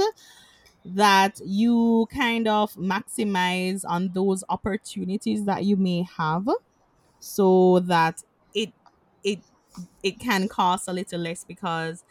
that 0.86 1.40
you 1.46 2.08
kind 2.14 2.48
of 2.48 2.74
maximize 2.76 3.84
on 3.88 4.12
those 4.14 4.44
opportunities 4.50 5.46
that 5.46 5.66
you 5.66 5.76
may 5.76 6.04
have 6.18 6.48
so 7.20 7.80
that 7.82 8.24
it 8.54 8.72
it 9.24 9.40
it 10.04 10.20
can 10.20 10.48
cost 10.48 10.88
a 10.88 10.94
little 10.94 11.20
less 11.20 11.44
because 11.44 12.04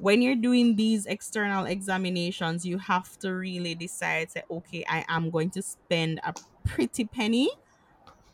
when 0.00 0.22
you're 0.22 0.36
doing 0.36 0.76
these 0.76 1.04
external 1.06 1.66
examinations, 1.66 2.64
you 2.64 2.78
have 2.78 3.18
to 3.18 3.34
really 3.34 3.74
decide, 3.74 4.30
say, 4.30 4.42
okay, 4.50 4.84
I 4.88 5.04
am 5.08 5.30
going 5.30 5.50
to 5.50 5.62
spend 5.62 6.20
a 6.24 6.34
pretty 6.64 7.04
penny, 7.04 7.50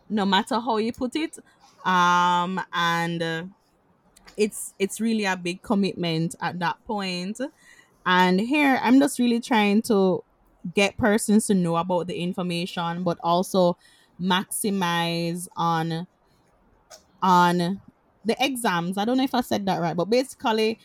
no 0.09 0.25
matter 0.25 0.61
how 0.61 0.77
you 0.77 0.93
put 0.93 1.17
it. 1.17 1.39
Um, 1.85 2.61
and 2.73 3.23
uh, 3.23 3.45
it's 4.37 4.75
it's 4.79 5.01
really 5.01 5.25
a 5.25 5.37
big 5.37 5.63
commitment 5.63 6.37
at 6.41 6.59
that 6.61 6.85
point. 6.85 7.41
And 8.05 8.41
here, 8.41 8.79
I'm 8.81 9.01
just 9.01 9.19
really 9.19 9.41
trying 9.41 9.83
to 9.83 10.23
get 10.75 10.97
persons 10.97 11.49
to 11.49 11.55
know 11.55 11.77
about 11.77 12.07
the 12.07 12.17
information, 12.17 13.03
but 13.03 13.19
also 13.25 13.77
maximize 14.21 15.49
on 15.57 16.07
on 17.23 17.81
the 18.25 18.37
exams. 18.39 18.99
I 18.99 19.05
don't 19.05 19.17
know 19.17 19.25
if 19.25 19.35
I 19.35 19.41
said 19.41 19.67
that 19.67 19.81
right, 19.81 19.97
but 19.97 20.07
basically 20.11 20.79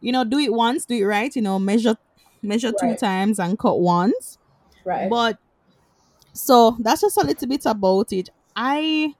you 0.00 0.12
know, 0.12 0.24
do 0.24 0.38
it 0.38 0.52
once, 0.52 0.84
do 0.84 0.94
it 0.94 1.04
right, 1.04 1.34
you 1.34 1.42
know, 1.42 1.58
measure 1.58 1.96
measure 2.42 2.72
right. 2.80 2.92
two 2.92 2.96
times 2.96 3.38
and 3.38 3.58
cut 3.58 3.80
once. 3.80 4.38
Right. 4.84 5.10
But 5.10 5.38
so 6.32 6.76
that's 6.80 7.00
just 7.00 7.16
a 7.16 7.26
little 7.26 7.48
bit 7.48 7.66
about 7.66 8.12
it. 8.12 8.30
I 8.54 9.14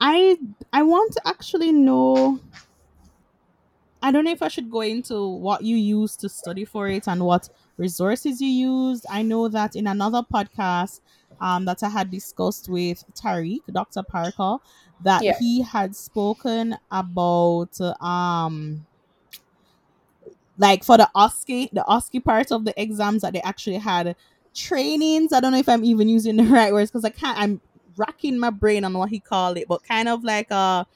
I 0.00 0.36
I 0.72 0.82
want 0.82 1.12
to 1.14 1.22
actually 1.26 1.72
know 1.72 2.40
I 4.02 4.12
don't 4.12 4.24
know 4.24 4.30
if 4.30 4.42
I 4.42 4.48
should 4.48 4.70
go 4.70 4.82
into 4.82 5.26
what 5.26 5.62
you 5.62 5.76
use 5.76 6.16
to 6.16 6.28
study 6.28 6.64
for 6.64 6.88
it 6.88 7.08
and 7.08 7.24
what 7.24 7.48
resources 7.76 8.40
you 8.40 8.48
used. 8.48 9.06
I 9.10 9.22
know 9.22 9.48
that 9.48 9.74
in 9.74 9.86
another 9.86 10.22
podcast 10.22 11.00
um, 11.40 11.64
that 11.64 11.82
I 11.82 11.88
had 11.88 12.10
discussed 12.10 12.68
with 12.68 13.04
Tariq, 13.14 13.60
Dr. 13.72 14.02
Parker, 14.02 14.58
that 15.02 15.22
yeah. 15.22 15.36
he 15.38 15.62
had 15.62 15.96
spoken 15.96 16.76
about 16.90 17.80
um 18.00 18.86
like 20.58 20.84
for 20.84 20.96
the 20.96 21.08
OSCE, 21.14 21.70
the 21.72 21.84
OSCE 21.88 22.22
part 22.22 22.52
of 22.52 22.64
the 22.64 22.80
exams 22.80 23.22
that 23.22 23.32
they 23.32 23.40
actually 23.42 23.78
had 23.78 24.14
trainings. 24.54 25.32
I 25.32 25.40
don't 25.40 25.52
know 25.52 25.58
if 25.58 25.68
I'm 25.68 25.84
even 25.84 26.08
using 26.08 26.36
the 26.36 26.42
right 26.58 26.72
words 26.72 26.90
because 26.90 27.04
I 27.04 27.10
can't. 27.10 27.38
I'm 27.38 27.60
racking 27.96 28.38
my 28.38 28.50
brain 28.50 28.84
on 28.84 28.92
what 28.92 29.08
he 29.08 29.20
called 29.20 29.56
it, 29.56 29.68
but 29.68 29.82
kind 29.84 30.08
of 30.08 30.24
like 30.24 30.50
a 30.50 30.86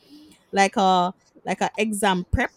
like 0.50 0.76
a 0.76 1.14
like 1.44 1.60
a 1.60 1.70
exam 1.78 2.26
prep 2.30 2.50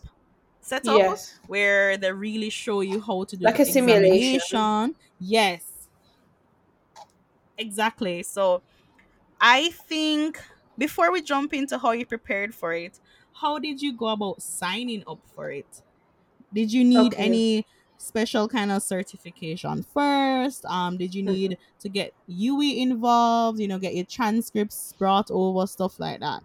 setup 0.61 0.97
yes. 0.97 1.39
where 1.47 1.95
they 1.95 2.11
really 2.11 2.49
show 2.49 2.81
you 2.81 2.99
how 2.99 3.23
to 3.23 3.37
do 3.37 3.45
like 3.45 3.59
a 3.59 3.65
simulation. 3.65 4.95
Yes, 5.19 5.87
exactly. 7.57 8.23
So 8.23 8.61
I 9.39 9.69
think 9.69 10.41
before 10.77 11.11
we 11.11 11.21
jump 11.21 11.53
into 11.53 11.77
how 11.77 11.91
you 11.91 12.05
prepared 12.05 12.53
for 12.53 12.73
it, 12.73 12.99
how 13.33 13.59
did 13.59 13.81
you 13.81 13.93
go 13.93 14.07
about 14.07 14.41
signing 14.41 15.03
up 15.07 15.19
for 15.35 15.51
it? 15.51 15.81
Did 16.55 16.71
you 16.71 16.85
need 16.85 17.13
okay. 17.13 17.23
any 17.23 17.65
special 17.97 18.47
kind 18.47 18.71
of 18.71 18.81
certification 18.81 19.83
first? 19.83 20.65
Um, 20.65 20.97
did 20.97 21.13
you 21.13 21.23
mm-hmm. 21.23 21.33
need 21.33 21.57
to 21.79 21.89
get 21.89 22.13
UWI 22.29 22.77
involved? 22.77 23.59
You 23.59 23.67
know, 23.67 23.77
get 23.77 23.93
your 23.93 24.05
transcripts 24.05 24.93
brought 24.97 25.29
over, 25.29 25.67
stuff 25.67 25.99
like 25.99 26.21
that. 26.21 26.41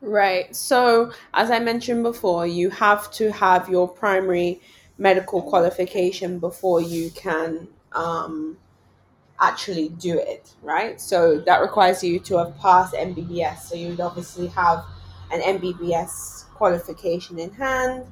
Right. 0.00 0.54
So, 0.54 1.12
as 1.32 1.50
I 1.50 1.58
mentioned 1.58 2.02
before, 2.02 2.46
you 2.46 2.70
have 2.70 3.10
to 3.12 3.32
have 3.32 3.68
your 3.68 3.88
primary 3.88 4.60
medical 4.98 5.42
qualification 5.42 6.38
before 6.38 6.80
you 6.80 7.10
can 7.10 7.66
um, 7.92 8.56
actually 9.40 9.88
do 9.88 10.18
it, 10.18 10.52
right? 10.62 11.00
So, 11.00 11.38
that 11.40 11.60
requires 11.60 12.04
you 12.04 12.20
to 12.20 12.36
have 12.36 12.56
passed 12.58 12.94
MBBS. 12.94 13.60
So, 13.60 13.74
you'd 13.74 14.00
obviously 14.00 14.48
have 14.48 14.84
an 15.32 15.40
MBBS 15.40 16.50
qualification 16.50 17.38
in 17.38 17.50
hand. 17.52 18.04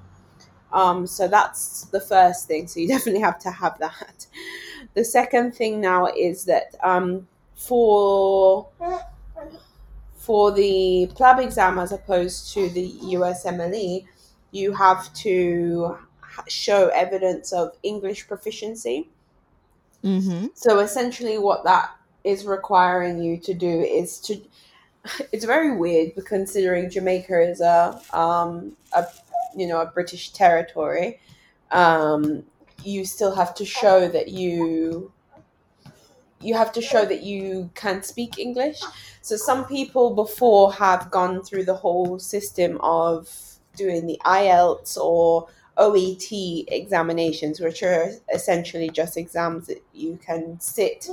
Um, 0.73 1.07
so 1.07 1.29
that's 1.29 1.85
the 1.87 2.00
first 2.00 2.49
thing. 2.49 2.67
So 2.67 2.81
you 2.81 2.88
definitely 2.95 3.21
have 3.21 3.38
to 3.41 3.50
have 3.50 3.79
that. 3.79 4.26
The 4.95 5.05
second 5.05 5.55
thing 5.55 5.81
now 5.81 6.07
is 6.07 6.45
that 6.47 6.75
um, 6.83 7.26
for 7.55 8.69
for 10.17 10.52
the 10.52 11.11
PLAB 11.14 11.43
exam 11.43 11.79
as 11.79 11.91
opposed 11.93 12.52
to 12.55 12.69
the 12.71 12.93
USMLE, 12.93 14.07
you 14.52 14.73
have 14.73 15.12
to 15.14 15.99
show 16.49 16.88
evidence 16.88 17.52
of 17.52 17.73
English 17.83 18.29
proficiency. 18.29 19.09
Mm-hmm. 20.05 20.47
So 20.55 20.79
essentially, 20.81 21.38
what 21.38 21.64
that 21.64 21.91
is 22.25 22.45
requiring 22.45 23.23
you 23.23 23.37
to 23.38 23.55
do 23.55 23.81
is 23.81 24.19
to. 24.21 24.41
It's 25.33 25.45
very 25.45 25.76
weird, 25.76 26.12
considering 26.25 26.88
Jamaica 26.88 27.50
is 27.50 27.61
a 27.61 28.00
um, 28.12 28.76
a 28.93 29.05
you 29.57 29.67
know 29.67 29.81
a 29.81 29.87
British 29.87 30.33
territory, 30.33 31.21
um, 31.71 32.45
you 32.85 33.05
still 33.05 33.35
have 33.35 33.55
to 33.55 33.65
show 33.65 34.09
that 34.09 34.29
you 34.29 35.13
you 36.41 36.55
have 36.55 36.73
to 36.73 36.83
show 36.83 37.05
that 37.05 37.23
you 37.23 37.71
can 37.75 38.03
speak 38.03 38.39
English. 38.39 38.81
So 39.21 39.37
some 39.37 39.65
people 39.67 40.15
before 40.15 40.73
have 40.73 41.11
gone 41.11 41.43
through 41.43 41.65
the 41.65 41.75
whole 41.75 42.19
system 42.19 42.79
of 42.81 43.31
doing 43.77 44.07
the 44.07 44.21
IELTS 44.25 44.97
or 44.97 45.49
OET 45.79 46.65
examinations, 46.69 47.61
which 47.61 47.83
are 47.83 48.11
essentially 48.35 48.91
just 48.91 49.17
exams 49.17 49.67
that 49.69 49.83
you 49.95 50.19
can 50.25 50.59
sit 50.61 51.09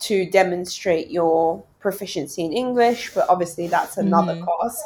to 0.00 0.28
demonstrate 0.28 1.10
your 1.10 1.62
proficiency 1.78 2.44
in 2.44 2.52
English, 2.52 3.14
but 3.14 3.28
obviously 3.28 3.68
that's 3.68 3.96
another 3.96 4.34
mm-hmm. 4.34 4.44
course. 4.44 4.82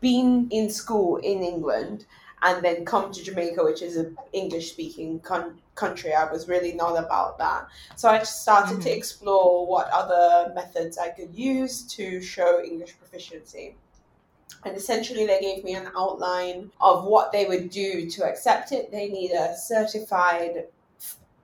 Being 0.00 0.48
in 0.50 0.70
school 0.70 1.16
in 1.16 1.42
England 1.42 2.06
and 2.42 2.64
then 2.64 2.84
come 2.84 3.12
to 3.12 3.22
Jamaica, 3.22 3.64
which 3.64 3.82
is 3.82 3.96
an 3.96 4.16
English 4.32 4.72
speaking 4.72 5.20
con- 5.20 5.58
country. 5.74 6.12
I 6.14 6.30
was 6.30 6.48
really 6.48 6.72
not 6.72 6.96
about 6.96 7.38
that. 7.38 7.68
So 7.96 8.08
I 8.08 8.18
just 8.18 8.42
started 8.42 8.74
mm-hmm. 8.74 8.82
to 8.82 8.96
explore 8.96 9.66
what 9.66 9.88
other 9.90 10.52
methods 10.54 10.98
I 10.98 11.08
could 11.08 11.34
use 11.34 11.82
to 11.94 12.20
show 12.20 12.62
English 12.62 12.98
proficiency. 12.98 13.76
And 14.64 14.76
essentially, 14.76 15.26
they 15.26 15.40
gave 15.40 15.64
me 15.64 15.74
an 15.74 15.88
outline 15.96 16.70
of 16.80 17.04
what 17.04 17.30
they 17.30 17.46
would 17.46 17.70
do 17.70 18.08
to 18.10 18.24
accept 18.24 18.72
it. 18.72 18.90
They 18.90 19.08
need 19.08 19.30
a 19.32 19.56
certified 19.56 20.64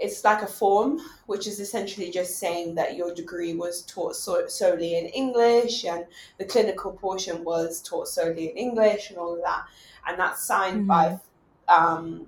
it's 0.02 0.24
like 0.24 0.42
a 0.42 0.46
form, 0.46 1.00
which 1.26 1.46
is 1.46 1.60
essentially 1.60 2.10
just 2.10 2.38
saying 2.38 2.74
that 2.74 2.96
your 2.96 3.14
degree 3.14 3.54
was 3.54 3.82
taught 3.82 4.16
so- 4.16 4.48
solely 4.48 4.96
in 4.98 5.06
English 5.06 5.84
and 5.84 6.04
the 6.38 6.44
clinical 6.44 6.92
portion 6.92 7.44
was 7.44 7.80
taught 7.80 8.08
solely 8.08 8.50
in 8.50 8.56
English 8.56 9.10
and 9.10 9.18
all 9.18 9.34
of 9.34 9.42
that 9.42 9.64
and 10.06 10.18
that's 10.18 10.42
signed 10.42 10.88
mm-hmm. 10.88 11.18
by 11.18 11.20
um, 11.68 12.26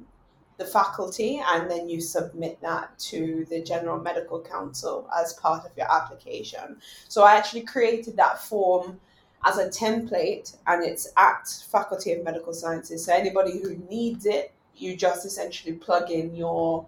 the 0.57 0.65
faculty 0.65 1.43
and 1.53 1.71
then 1.71 1.89
you 1.89 2.01
submit 2.01 2.61
that 2.61 2.97
to 2.99 3.45
the 3.51 3.61
General 3.61 3.99
Medical 3.99 4.41
Council 4.41 5.09
as 5.21 5.33
part 5.35 5.67
of 5.67 5.73
your 5.77 5.91
application. 5.93 6.77
So 7.09 7.25
I 7.25 7.35
actually 7.35 7.63
created 7.63 8.17
that 8.17 8.41
form 8.41 9.01
as 9.45 9.59
a 9.59 9.69
template 9.69 10.57
and 10.67 10.85
it's 10.85 11.13
at 11.17 11.49
Faculty 11.71 12.13
of 12.13 12.25
Medical 12.25 12.55
Sciences. 12.55 13.05
So 13.05 13.13
anybody 13.13 13.61
who 13.61 13.77
needs 13.91 14.27
it, 14.27 14.53
you 14.77 14.97
just 14.97 15.27
essentially 15.27 15.75
plug 15.75 16.11
in 16.11 16.35
your 16.35 16.87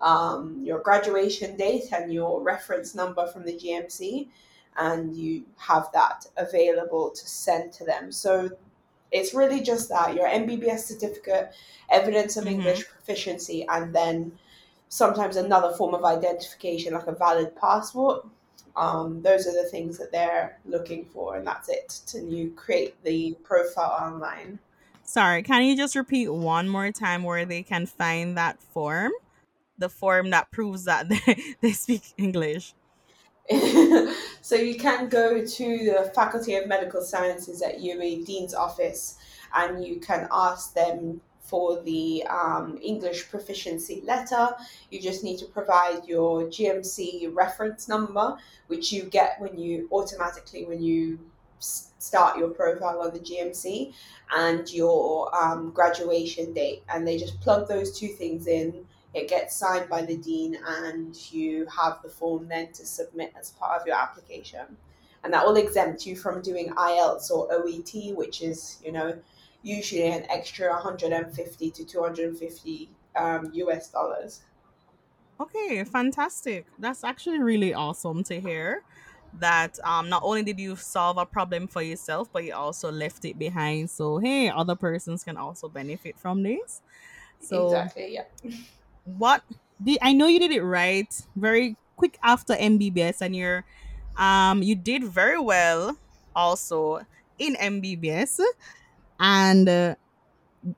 um, 0.00 0.60
your 0.62 0.80
graduation 0.80 1.56
date 1.56 1.92
and 1.92 2.12
your 2.12 2.40
reference 2.42 2.94
number 2.94 3.26
from 3.26 3.44
the 3.44 3.52
GMC 3.52 4.28
and 4.76 5.16
you 5.16 5.44
have 5.56 5.88
that 5.92 6.26
available 6.36 7.10
to 7.10 7.28
send 7.28 7.72
to 7.74 7.84
them. 7.84 8.10
So 8.12 8.50
it's 9.12 9.34
really 9.34 9.60
just 9.60 9.88
that 9.88 10.14
your 10.14 10.28
MBBS 10.28 10.80
certificate, 10.80 11.52
evidence 11.90 12.36
of 12.36 12.44
mm-hmm. 12.44 12.54
English 12.54 12.88
proficiency, 12.88 13.66
and 13.68 13.94
then 13.94 14.32
sometimes 14.88 15.36
another 15.36 15.72
form 15.72 15.94
of 15.94 16.04
identification 16.04 16.94
like 16.94 17.06
a 17.06 17.12
valid 17.12 17.56
passport. 17.56 18.26
Um, 18.76 19.20
those 19.22 19.46
are 19.46 19.52
the 19.52 19.68
things 19.68 19.98
that 19.98 20.12
they're 20.12 20.58
looking 20.64 21.04
for, 21.04 21.36
and 21.36 21.46
that's 21.46 21.68
it. 21.68 21.88
To 22.08 22.20
you 22.20 22.52
create 22.52 23.02
the 23.02 23.36
profile 23.42 23.96
online. 24.00 24.60
Sorry, 25.02 25.42
can 25.42 25.64
you 25.64 25.76
just 25.76 25.96
repeat 25.96 26.28
one 26.28 26.68
more 26.68 26.92
time 26.92 27.24
where 27.24 27.44
they 27.44 27.64
can 27.64 27.86
find 27.86 28.36
that 28.38 28.62
form? 28.62 29.10
The 29.80 29.88
form 29.88 30.30
that 30.30 30.52
proves 30.52 30.84
that 30.84 31.08
they, 31.26 31.56
they 31.60 31.72
speak 31.72 32.14
English. 32.16 32.74
so 34.40 34.54
you 34.54 34.76
can 34.78 35.08
go 35.08 35.44
to 35.44 35.78
the 35.78 36.12
Faculty 36.14 36.54
of 36.54 36.68
Medical 36.68 37.02
Sciences 37.02 37.62
at 37.62 37.80
UWI 37.80 38.24
Dean's 38.24 38.54
office 38.54 39.16
and 39.52 39.84
you 39.84 39.98
can 39.98 40.28
ask 40.30 40.72
them 40.74 41.20
for 41.40 41.82
the 41.82 42.22
um, 42.30 42.78
English 42.80 43.28
proficiency 43.28 44.02
letter. 44.04 44.50
You 44.90 45.00
just 45.00 45.24
need 45.24 45.38
to 45.38 45.46
provide 45.46 46.06
your 46.06 46.44
GMC 46.44 47.34
reference 47.34 47.88
number, 47.88 48.36
which 48.68 48.92
you 48.92 49.02
get 49.02 49.40
when 49.40 49.58
you 49.58 49.88
automatically 49.90 50.64
when 50.64 50.80
you 50.80 51.18
start 51.58 52.38
your 52.38 52.48
profile 52.48 53.02
on 53.02 53.12
the 53.12 53.18
GMC, 53.18 53.92
and 54.34 54.72
your 54.72 55.34
um, 55.36 55.70
graduation 55.72 56.52
date. 56.52 56.82
And 56.88 57.06
they 57.06 57.18
just 57.18 57.40
plug 57.40 57.68
those 57.68 57.98
two 57.98 58.08
things 58.08 58.46
in 58.46 58.86
it 59.12 59.28
gets 59.28 59.56
signed 59.56 59.88
by 59.88 60.02
the 60.02 60.16
dean 60.16 60.56
and 60.64 61.32
you 61.32 61.66
have 61.66 62.00
the 62.02 62.08
form 62.08 62.46
then 62.48 62.72
to 62.72 62.86
submit 62.86 63.32
as 63.38 63.50
part 63.50 63.80
of 63.80 63.86
your 63.86 63.96
application. 63.96 64.76
And 65.24 65.34
that 65.34 65.44
will 65.44 65.56
exempt 65.56 66.06
you 66.06 66.16
from 66.16 66.40
doing 66.40 66.68
IELTS 66.70 67.30
or 67.30 67.48
OET 67.52 68.14
which 68.14 68.42
is 68.42 68.78
you 68.84 68.92
know 68.92 69.18
usually 69.62 70.06
an 70.06 70.24
extra 70.30 70.70
150 70.70 71.70
to 71.70 71.84
250 71.84 72.88
um, 73.16 73.50
US 73.52 73.88
dollars. 73.88 74.42
Okay 75.40 75.84
fantastic. 75.84 76.66
That's 76.78 77.02
actually 77.02 77.40
really 77.40 77.74
awesome 77.74 78.22
to 78.24 78.40
hear 78.40 78.82
that 79.38 79.78
um, 79.84 80.08
not 80.08 80.22
only 80.24 80.42
did 80.42 80.58
you 80.58 80.74
solve 80.74 81.16
a 81.18 81.26
problem 81.26 81.66
for 81.66 81.82
yourself 81.82 82.32
but 82.32 82.44
you 82.44 82.54
also 82.54 82.92
left 82.92 83.24
it 83.24 83.38
behind. 83.38 83.90
So 83.90 84.18
hey 84.18 84.48
other 84.48 84.76
persons 84.76 85.24
can 85.24 85.36
also 85.36 85.68
benefit 85.68 86.16
from 86.16 86.44
this. 86.44 86.80
So 87.40 87.66
exactly 87.66 88.14
yeah 88.14 88.24
what 89.04 89.42
did 89.82 89.98
I 90.02 90.12
know 90.12 90.26
you 90.26 90.38
did 90.38 90.52
it 90.52 90.62
right 90.62 91.08
very 91.36 91.76
quick 91.96 92.18
after 92.22 92.54
MBBS 92.54 93.20
and 93.20 93.34
you're 93.34 93.64
um 94.16 94.62
you 94.62 94.74
did 94.74 95.04
very 95.04 95.38
well 95.40 95.96
also 96.34 97.00
in 97.38 97.56
MBBS 97.56 98.40
and 99.18 99.68
uh, 99.68 99.94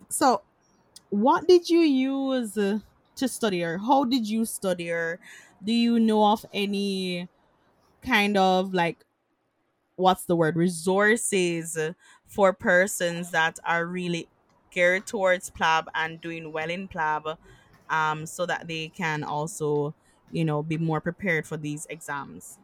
so 0.09 0.43
what 1.11 1.47
did 1.49 1.69
you 1.69 1.81
use 1.81 2.55
to 2.55 3.29
study 3.29 3.63
or 3.63 3.79
how 3.79 4.05
did 4.05 4.29
you 4.29 4.45
study 4.45 4.91
or 4.91 5.21
do 5.65 5.73
you 5.73 6.01
know 6.01 6.33
of 6.33 6.47
any 6.53 7.29
kind 8.03 8.37
of 8.37 8.75
like 8.75 9.05
what's 9.97 10.25
the 10.25 10.37
word 10.37 10.57
resources 10.57 11.79
for 12.27 12.53
persons 12.53 13.31
that 13.31 13.59
are 13.65 13.87
really 13.87 14.29
geared 14.71 15.07
towards 15.07 15.51
PLAB 15.51 15.87
and 15.95 16.21
doing 16.21 16.53
well 16.53 16.71
in 16.71 16.89
PLAB 16.89 17.37
um, 17.93 18.27
so 18.27 18.47
that 18.47 18.67
they 18.67 18.89
can 18.89 19.23
also, 19.23 19.95
you 20.33 20.45
know, 20.45 20.63
be 20.63 20.79
more 20.79 21.01
prepared 21.01 21.47
for 21.47 21.57
these 21.57 21.87
exams? 21.91 22.59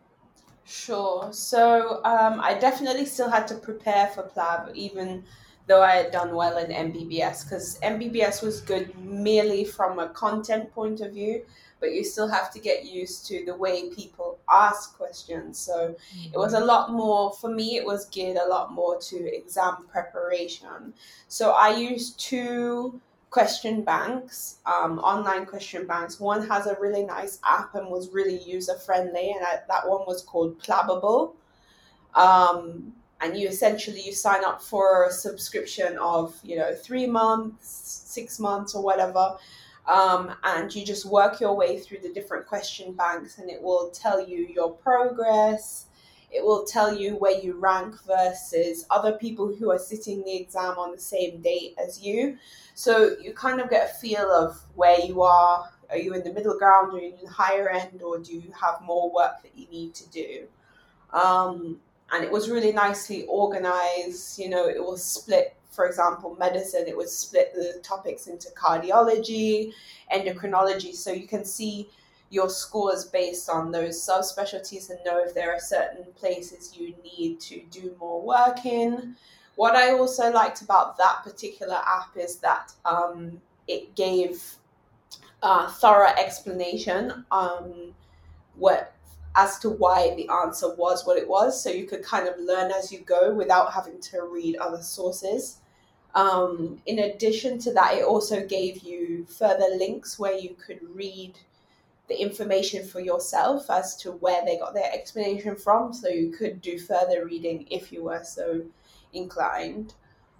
Sure. 0.64 1.29
So 1.33 2.05
um, 2.05 2.41
I 2.41 2.55
definitely 2.55 3.07
still 3.07 3.31
had 3.31 3.47
to 3.49 3.55
prepare 3.55 4.09
for 4.09 4.25
PLAB, 4.25 4.75
even 4.75 5.25
though 5.67 5.83
I 5.83 5.93
had 5.93 6.11
done 6.11 6.35
well 6.35 6.59
in 6.59 6.71
MBBS, 6.71 7.45
because 7.45 7.79
MBBS 7.81 8.43
was 8.43 8.61
good 8.61 8.99
merely 8.99 9.64
from 9.64 9.99
a 9.99 10.09
content 10.09 10.73
point 10.73 11.01
of 11.01 11.12
view, 11.12 11.43
but 11.81 11.93
you 11.93 12.05
still 12.05 12.29
have 12.29 12.53
to 12.53 12.59
get 12.59 12.85
used 12.85 13.27
to 13.29 13.45
the 13.45 13.57
way 13.57 13.91
people 13.91 14.38
ask 14.51 14.97
questions. 14.97 15.59
So 15.59 15.95
mm-hmm. 15.95 16.35
it 16.35 16.38
was 16.38 16.55
a 16.55 16.61
lot 16.61 16.93
more, 16.93 17.33
for 17.33 17.49
me, 17.49 17.77
it 17.77 17.85
was 17.85 18.07
geared 18.07 18.37
a 18.37 18.49
lot 18.49 18.73
more 18.73 18.99
to 18.99 19.37
exam 19.37 19.87
preparation. 19.91 20.93
So 21.29 21.53
I 21.53 21.77
used 21.77 22.19
two 22.19 23.01
question 23.31 23.83
banks, 23.83 24.59
um, 24.67 24.99
online 25.01 25.47
question 25.47 25.87
banks. 25.87 26.19
One 26.19 26.47
has 26.49 26.67
a 26.67 26.77
really 26.81 27.05
nice 27.05 27.38
app 27.45 27.75
and 27.75 27.88
was 27.88 28.11
really 28.11 28.38
user 28.43 28.75
friendly, 28.75 29.31
and 29.31 29.45
I, 29.45 29.61
that 29.69 29.88
one 29.88 30.07
was 30.07 30.23
called 30.23 30.59
Plabable. 30.61 31.35
Um, 32.14 32.93
and 33.21 33.37
you 33.37 33.49
essentially 33.49 34.01
you 34.01 34.12
sign 34.12 34.45
up 34.45 34.62
for 34.62 35.05
a 35.05 35.11
subscription 35.11 35.99
of 35.99 36.38
you 36.43 36.57
know 36.57 36.75
three 36.75 37.07
months, 37.07 38.05
six 38.07 38.38
months, 38.38 38.75
or 38.75 38.83
whatever. 38.83 39.37
Um, 39.87 40.35
and 40.45 40.75
you 40.75 40.85
just 40.85 41.07
work 41.07 41.41
your 41.41 41.57
way 41.57 41.79
through 41.79 42.01
the 42.03 42.12
different 42.12 42.47
question 42.47 42.93
banks, 42.93 43.38
and 43.38 43.51
it 43.51 43.61
will 43.62 43.91
tell 43.91 44.27
you 44.27 44.47
your 44.47 44.73
progress. 44.73 45.87
It 46.31 46.45
will 46.45 46.64
tell 46.64 46.95
you 46.95 47.17
where 47.17 47.38
you 47.41 47.55
rank 47.55 47.95
versus 48.07 48.85
other 48.91 49.12
people 49.12 49.55
who 49.55 49.71
are 49.71 49.79
sitting 49.79 50.25
the 50.25 50.37
exam 50.37 50.79
on 50.79 50.93
the 50.93 51.01
same 51.01 51.41
date 51.41 51.75
as 51.83 52.03
you. 52.03 52.37
So 52.75 53.17
you 53.21 53.33
kind 53.33 53.61
of 53.61 53.71
get 53.71 53.91
a 53.91 53.95
feel 53.95 54.31
of 54.31 54.61
where 54.75 55.01
you 55.01 55.23
are. 55.23 55.71
Are 55.91 55.97
you 55.97 56.12
in 56.14 56.23
the 56.23 56.33
middle 56.33 56.59
ground? 56.59 56.93
You 56.93 57.09
in 57.09 57.25
the 57.25 57.31
higher 57.31 57.71
end? 57.71 58.03
Or 58.03 58.19
do 58.19 58.35
you 58.35 58.53
have 58.61 58.83
more 58.83 59.11
work 59.11 59.43
that 59.43 59.57
you 59.57 59.67
need 59.69 59.95
to 59.95 60.09
do? 60.11 60.47
Um, 61.12 61.81
and 62.12 62.25
it 62.25 62.31
was 62.31 62.51
really 62.51 62.73
nicely 62.73 63.25
organized. 63.27 64.38
You 64.38 64.51
know, 64.51 64.69
it 64.69 64.83
was 64.83 65.03
split, 65.03 65.57
for 65.71 65.87
example, 65.87 66.37
medicine, 66.38 66.85
it 66.87 66.97
would 66.97 67.09
split 67.09 67.55
the 67.55 67.81
topics 67.83 68.27
into 68.27 68.49
cardiology, 68.51 69.73
endocrinology. 70.12 70.95
So 70.95 71.12
you 71.12 71.27
can 71.27 71.45
see 71.45 71.88
your 72.31 72.51
scores 72.51 73.05
based 73.07 73.49
on 73.49 73.73
those 73.73 73.97
subspecialties 73.97 74.91
and 74.91 74.99
know 75.05 75.19
if 75.19 75.35
there 75.35 75.53
are 75.53 75.61
certain 75.61 76.05
places 76.14 76.77
you 76.77 76.95
need 77.03 77.41
to 77.41 77.62
do 77.71 77.95
more 77.99 78.21
work 78.21 78.64
in. 78.67 79.17
What 79.57 79.75
I 79.75 79.93
also 79.93 80.31
liked 80.31 80.62
about 80.62 80.99
that 80.99 81.23
particular 81.25 81.81
app 81.87 82.17
is 82.17 82.37
that 82.37 82.73
um, 82.85 83.41
it 83.67 83.95
gave 83.97 84.43
a 85.43 85.69
thorough 85.69 86.12
explanation 86.19 87.25
um, 87.31 87.95
what 88.57 88.93
as 89.37 89.59
to 89.61 89.71
why 89.71 90.14
the 90.17 90.29
answer 90.29 90.75
was 90.75 91.07
what 91.07 91.17
it 91.17 91.29
was, 91.29 91.62
so 91.62 91.71
you 91.71 91.87
could 91.87 92.03
kind 92.03 92.27
of 92.27 92.38
learn 92.41 92.73
as 92.73 92.91
you 92.91 92.99
go 93.01 93.33
without 93.33 93.73
having 93.73 94.01
to 94.01 94.23
read 94.23 94.57
other 94.57 94.83
sources. 94.83 95.59
Um, 96.14 96.81
in 96.87 96.99
addition 97.01 97.59
to 97.61 97.73
that, 97.75 97.95
it 97.95 98.05
also 98.05 98.45
gave 98.45 98.79
you 98.83 99.27
further 99.27 99.67
links 99.77 100.19
where 100.19 100.37
you 100.37 100.57
could 100.67 100.81
read 100.93 101.38
the 102.09 102.21
information 102.21 102.87
for 102.87 103.01
yourself 103.01 103.71
as 103.71 103.97
to 103.97 104.12
where 104.12 104.44
they 104.44 104.59
got 104.59 104.75
their 104.75 104.92
explanation 104.92 105.57
from, 105.57 105.92
so 105.92 106.09
you 106.09 106.31
could 106.31 106.61
do 106.61 106.79
further 106.79 107.25
reading 107.25 107.66
if 107.71 107.92
you 107.92 108.05
were 108.05 108.25
so 108.25 108.62
inclined. 109.12 109.94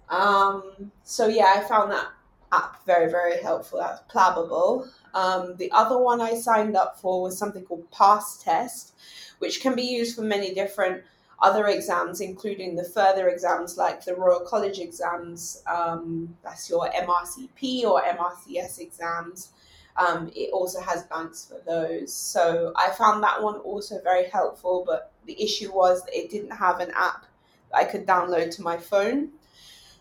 Um, 0.09 0.91
so 1.03 1.27
yeah, 1.27 1.53
I 1.55 1.63
found 1.63 1.91
that 1.91 2.07
app 2.51 2.83
very, 2.85 3.09
very 3.09 3.41
helpful. 3.41 3.79
That's 3.79 4.01
Plabable. 4.11 4.89
Um, 5.13 5.55
the 5.57 5.71
other 5.71 5.97
one 5.97 6.21
I 6.21 6.33
signed 6.35 6.75
up 6.75 6.99
for 6.99 7.21
was 7.21 7.37
something 7.37 7.63
called 7.63 7.89
PasTest, 7.91 8.91
which 9.39 9.61
can 9.61 9.75
be 9.75 9.83
used 9.83 10.15
for 10.15 10.23
many 10.23 10.53
different 10.53 11.03
other 11.41 11.67
exams, 11.67 12.21
including 12.21 12.75
the 12.75 12.83
further 12.83 13.29
exams 13.29 13.77
like 13.77 14.03
the 14.03 14.15
Royal 14.15 14.41
College 14.41 14.79
exams. 14.79 15.63
Um, 15.67 16.35
that's 16.43 16.69
your 16.69 16.89
MRCP 16.89 17.83
or 17.83 18.01
MRCS 18.01 18.79
exams. 18.79 19.51
Um, 19.99 20.31
it 20.33 20.51
also 20.53 20.79
has 20.79 21.03
banks 21.03 21.45
for 21.45 21.61
those. 21.65 22.13
So 22.13 22.71
I 22.75 22.89
found 22.91 23.21
that 23.23 23.43
one 23.43 23.55
also 23.55 23.99
very 24.01 24.29
helpful, 24.29 24.83
but 24.87 25.11
the 25.25 25.41
issue 25.41 25.73
was 25.73 26.03
that 26.05 26.17
it 26.17 26.29
didn't 26.31 26.51
have 26.51 26.79
an 26.79 26.91
app 26.95 27.25
that 27.71 27.77
I 27.77 27.83
could 27.83 28.07
download 28.07 28.55
to 28.55 28.61
my 28.61 28.77
phone. 28.77 29.31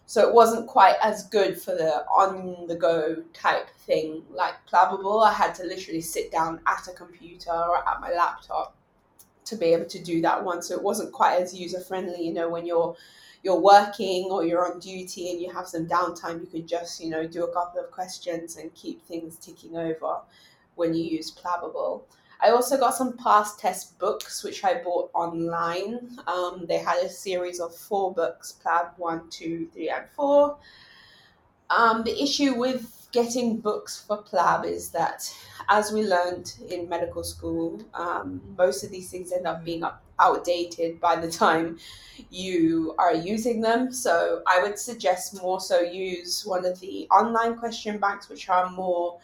So 0.06 0.26
it 0.26 0.32
wasn't 0.32 0.68
quite 0.68 0.96
as 1.02 1.24
good 1.24 1.60
for 1.60 1.74
the 1.74 2.06
on 2.06 2.66
the 2.66 2.76
go 2.76 3.16
type 3.34 3.68
thing 3.86 4.22
like 4.30 4.54
Plabable. 4.72 5.22
I 5.22 5.32
had 5.34 5.54
to 5.56 5.64
literally 5.64 6.00
sit 6.00 6.30
down 6.32 6.60
at 6.66 6.88
a 6.88 6.92
computer 6.92 7.50
or 7.50 7.86
at 7.86 8.00
my 8.00 8.12
laptop 8.12 8.74
to 9.46 9.56
be 9.56 9.66
able 9.66 9.84
to 9.86 10.02
do 10.02 10.22
that 10.22 10.42
one. 10.42 10.62
So 10.62 10.74
it 10.74 10.82
wasn't 10.82 11.12
quite 11.12 11.40
as 11.40 11.52
user 11.52 11.80
friendly, 11.80 12.22
you 12.22 12.32
know, 12.32 12.48
when 12.48 12.64
you're 12.64 12.96
you're 13.42 13.60
working 13.60 14.28
or 14.30 14.44
you're 14.44 14.70
on 14.70 14.80
duty 14.80 15.30
and 15.30 15.40
you 15.40 15.52
have 15.52 15.66
some 15.66 15.86
downtime, 15.86 16.40
you 16.40 16.46
could 16.46 16.66
just, 16.66 17.02
you 17.02 17.10
know, 17.10 17.26
do 17.26 17.44
a 17.44 17.52
couple 17.52 17.80
of 17.80 17.90
questions 17.90 18.56
and 18.56 18.74
keep 18.74 19.04
things 19.06 19.36
ticking 19.36 19.76
over 19.76 20.20
when 20.74 20.94
you 20.94 21.04
use 21.04 21.30
Plabable. 21.30 22.02
I 22.40 22.50
also 22.50 22.78
got 22.78 22.94
some 22.94 23.14
PasTest 23.14 23.98
books, 23.98 24.44
which 24.44 24.64
I 24.64 24.82
bought 24.82 25.10
online. 25.12 26.18
Um, 26.26 26.66
they 26.68 26.78
had 26.78 26.98
a 26.98 27.08
series 27.08 27.58
of 27.58 27.74
four 27.74 28.14
books, 28.14 28.52
Plab 28.52 28.92
1, 28.96 29.28
2, 29.30 29.68
3, 29.72 29.88
and 29.90 30.04
4. 30.14 30.56
Um, 31.70 32.04
the 32.04 32.22
issue 32.22 32.54
with 32.54 32.97
getting 33.12 33.58
books 33.58 34.04
for 34.06 34.18
Plab 34.18 34.64
is 34.64 34.90
that, 34.90 35.34
as 35.68 35.92
we 35.92 36.02
learned 36.02 36.54
in 36.68 36.88
medical 36.88 37.24
school, 37.24 37.80
um, 37.94 38.40
most 38.56 38.84
of 38.84 38.90
these 38.90 39.10
things 39.10 39.32
end 39.32 39.46
up 39.46 39.64
being 39.64 39.82
up, 39.82 40.02
outdated 40.18 41.00
by 41.00 41.16
the 41.16 41.30
time 41.30 41.78
you 42.30 42.94
are 42.98 43.14
using 43.14 43.60
them. 43.60 43.92
So 43.92 44.42
I 44.46 44.62
would 44.62 44.78
suggest 44.78 45.40
more 45.42 45.60
so 45.60 45.80
use 45.80 46.44
one 46.44 46.66
of 46.66 46.78
the 46.80 47.06
online 47.10 47.56
question 47.56 47.98
banks, 47.98 48.28
which 48.28 48.48
are 48.48 48.68
more 48.70 49.18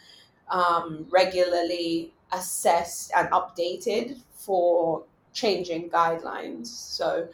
um, 0.50 1.06
regularly 1.10 2.12
assessed 2.32 3.12
and 3.16 3.28
updated 3.30 4.20
for 4.32 5.04
changing 5.32 5.90
guidelines. 5.90 6.68
So 6.68 7.28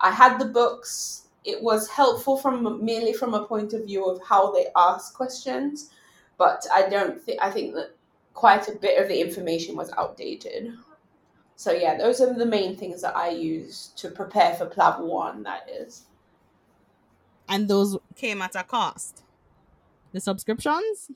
I 0.00 0.10
had 0.10 0.38
the 0.38 0.46
books. 0.46 1.28
It 1.44 1.62
was 1.62 1.88
helpful 1.88 2.36
from 2.36 2.84
merely 2.84 3.12
from 3.12 3.34
a 3.34 3.46
point 3.46 3.72
of 3.72 3.86
view 3.86 4.04
of 4.04 4.20
how 4.22 4.50
they 4.50 4.66
ask 4.76 5.14
questions, 5.14 5.90
but 6.38 6.66
I 6.72 6.88
don't 6.88 7.20
think 7.20 7.40
I 7.42 7.50
think 7.50 7.74
that 7.74 7.96
quite 8.34 8.68
a 8.68 8.72
bit 8.72 9.00
of 9.00 9.08
the 9.08 9.20
information 9.20 9.76
was 9.76 9.90
outdated. 9.96 10.74
So 11.56 11.72
yeah, 11.72 11.96
those 11.96 12.20
are 12.20 12.34
the 12.34 12.46
main 12.46 12.76
things 12.76 13.00
that 13.02 13.16
I 13.16 13.30
use 13.30 13.92
to 13.96 14.10
prepare 14.10 14.54
for 14.54 14.66
Plab 14.66 15.00
One. 15.00 15.42
That 15.42 15.68
is. 15.70 16.04
And 17.48 17.68
those 17.68 17.96
came 18.14 18.42
at 18.42 18.54
a 18.54 18.62
cost. 18.62 19.22
The 20.12 20.20
subscriptions. 20.20 21.10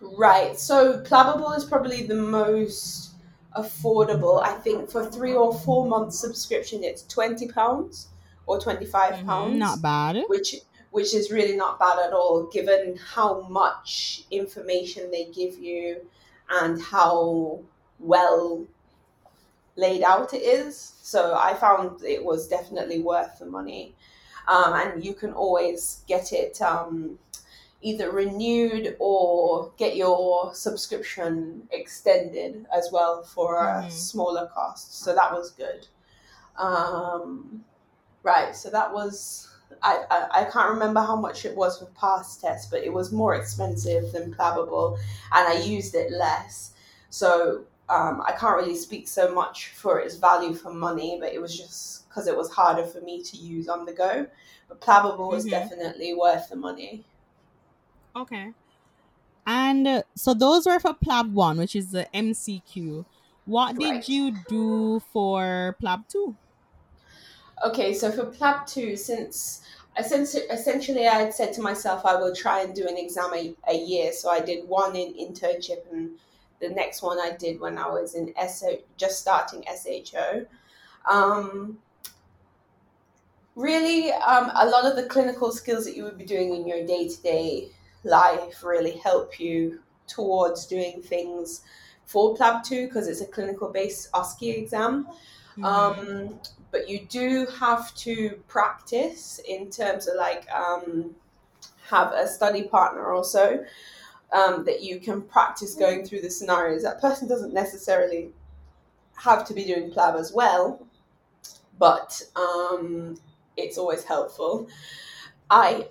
Right. 0.00 0.58
So 0.58 1.00
Plabable 1.02 1.56
is 1.56 1.64
probably 1.64 2.06
the 2.06 2.14
most 2.14 3.14
affordable. 3.56 4.42
I 4.42 4.52
think 4.52 4.88
for 4.88 5.04
three 5.10 5.34
or 5.34 5.52
four 5.52 5.86
month 5.86 6.14
subscription, 6.14 6.84
it's 6.84 7.02
twenty 7.06 7.48
pounds 7.48 8.08
or 8.46 8.60
twenty 8.60 8.86
five 8.86 9.14
mm-hmm. 9.14 9.26
pounds. 9.26 9.50
Mm-hmm, 9.50 9.58
not 9.58 9.82
bad. 9.82 10.24
Which 10.28 10.56
which 10.90 11.14
is 11.14 11.30
really 11.30 11.56
not 11.56 11.78
bad 11.78 11.98
at 12.04 12.12
all, 12.12 12.44
given 12.52 12.96
how 12.96 13.42
much 13.42 14.24
information 14.30 15.10
they 15.10 15.26
give 15.26 15.58
you 15.58 16.00
and 16.50 16.82
how 16.82 17.60
well 18.00 18.66
laid 19.76 20.02
out 20.02 20.34
it 20.34 20.42
is. 20.42 20.94
So 21.02 21.34
I 21.38 21.54
found 21.54 22.02
it 22.02 22.24
was 22.24 22.48
definitely 22.48 23.00
worth 23.00 23.38
the 23.38 23.46
money. 23.46 23.94
Um, 24.48 24.74
and 24.74 25.04
you 25.04 25.14
can 25.14 25.32
always 25.32 26.02
get 26.08 26.32
it 26.32 26.60
um, 26.60 27.18
either 27.82 28.10
renewed 28.10 28.96
or 28.98 29.70
get 29.76 29.94
your 29.96 30.52
subscription 30.54 31.68
extended 31.70 32.66
as 32.76 32.88
well 32.92 33.22
for 33.22 33.58
a 33.58 33.84
mm. 33.84 33.90
smaller 33.92 34.50
cost. 34.52 35.02
So 35.04 35.14
that 35.14 35.32
was 35.32 35.52
good. 35.52 35.86
Um, 36.58 37.64
right. 38.24 38.56
So 38.56 38.70
that 38.70 38.92
was. 38.92 39.49
I, 39.82 40.04
I, 40.10 40.40
I, 40.40 40.44
can't 40.44 40.70
remember 40.70 41.00
how 41.00 41.16
much 41.16 41.44
it 41.44 41.56
was 41.56 41.78
for 41.78 41.86
past 41.86 42.40
tests, 42.40 42.70
but 42.70 42.82
it 42.82 42.92
was 42.92 43.12
more 43.12 43.34
expensive 43.34 44.12
than 44.12 44.34
Plabable, 44.34 44.98
and 45.32 45.48
I 45.48 45.62
used 45.62 45.94
it 45.94 46.12
less. 46.12 46.72
So 47.10 47.64
um, 47.88 48.22
I 48.26 48.32
can't 48.32 48.56
really 48.56 48.76
speak 48.76 49.08
so 49.08 49.34
much 49.34 49.68
for 49.68 49.98
its 49.98 50.16
value 50.16 50.54
for 50.54 50.72
money, 50.72 51.18
but 51.20 51.32
it 51.32 51.40
was 51.40 51.56
just 51.56 52.08
because 52.08 52.26
it 52.26 52.36
was 52.36 52.50
harder 52.50 52.84
for 52.84 53.00
me 53.00 53.22
to 53.22 53.36
use 53.36 53.68
on 53.68 53.84
the 53.84 53.92
go. 53.92 54.26
But 54.68 54.80
Plabable 54.80 55.30
was 55.30 55.44
mm-hmm. 55.44 55.50
definitely 55.50 56.14
worth 56.14 56.50
the 56.50 56.56
money. 56.56 57.04
Okay. 58.14 58.52
And 59.46 59.86
uh, 59.86 60.02
so 60.14 60.34
those 60.34 60.66
were 60.66 60.78
for 60.78 60.94
Plab 60.94 61.34
1, 61.34 61.58
which 61.58 61.74
is 61.74 61.90
the 61.90 62.06
MCQ. 62.14 63.04
What 63.46 63.78
did 63.78 64.08
you 64.08 64.36
do 64.48 65.00
for 65.12 65.76
Plab 65.80 66.06
2? 66.08 66.36
Okay, 67.64 67.92
so 67.92 68.10
for 68.10 68.24
Plab 68.24 68.66
2, 68.66 68.96
since 68.96 69.62
essentially 69.98 71.06
I 71.06 71.16
had 71.16 71.34
said 71.34 71.52
to 71.54 71.60
myself 71.60 72.06
I 72.06 72.14
will 72.14 72.34
try 72.34 72.62
and 72.62 72.74
do 72.74 72.86
an 72.86 72.96
exam 72.96 73.34
a, 73.34 73.54
a 73.68 73.74
year. 73.74 74.12
So 74.12 74.30
I 74.30 74.40
did 74.40 74.66
one 74.68 74.96
in 74.96 75.12
internship 75.14 75.90
and 75.92 76.12
the 76.60 76.68
next 76.68 77.02
one 77.02 77.18
I 77.18 77.36
did 77.36 77.60
when 77.60 77.76
I 77.78 77.88
was 77.88 78.14
in 78.14 78.32
SO, 78.48 78.78
just 78.96 79.18
starting 79.18 79.64
SHO. 79.64 80.46
Um, 81.10 81.78
really, 83.56 84.12
um, 84.12 84.50
a 84.54 84.66
lot 84.66 84.84
of 84.84 84.96
the 84.96 85.04
clinical 85.04 85.52
skills 85.52 85.84
that 85.86 85.96
you 85.96 86.04
would 86.04 86.18
be 86.18 86.24
doing 86.24 86.54
in 86.54 86.66
your 86.66 86.86
day 86.86 87.08
to 87.08 87.22
day 87.22 87.68
life 88.04 88.62
really 88.62 88.92
help 88.92 89.38
you 89.40 89.80
towards 90.06 90.66
doing 90.66 91.02
things 91.02 91.62
for 92.06 92.34
PLAB 92.36 92.64
2 92.64 92.86
because 92.86 93.08
it's 93.08 93.20
a 93.20 93.26
clinical 93.26 93.68
based 93.68 94.10
OSCE 94.12 94.58
exam. 94.58 95.06
Mm-hmm. 95.56 95.64
Um, 95.64 96.40
but 96.70 96.88
you 96.88 97.06
do 97.06 97.46
have 97.58 97.94
to 97.96 98.40
practice 98.48 99.40
in 99.48 99.70
terms 99.70 100.08
of 100.08 100.16
like 100.16 100.46
um, 100.52 101.14
have 101.88 102.12
a 102.12 102.26
study 102.26 102.62
partner 102.62 103.12
also 103.12 103.64
um, 104.32 104.64
that 104.64 104.82
you 104.82 105.00
can 105.00 105.22
practice 105.22 105.74
going 105.74 106.04
through 106.04 106.20
the 106.20 106.30
scenarios. 106.30 106.82
That 106.82 107.00
person 107.00 107.28
doesn't 107.28 107.52
necessarily 107.52 108.30
have 109.16 109.44
to 109.46 109.54
be 109.54 109.64
doing 109.64 109.90
PLAB 109.90 110.16
as 110.16 110.32
well, 110.32 110.86
but 111.78 112.22
um, 112.36 113.18
it's 113.56 113.76
always 113.76 114.04
helpful. 114.04 114.68
I 115.50 115.86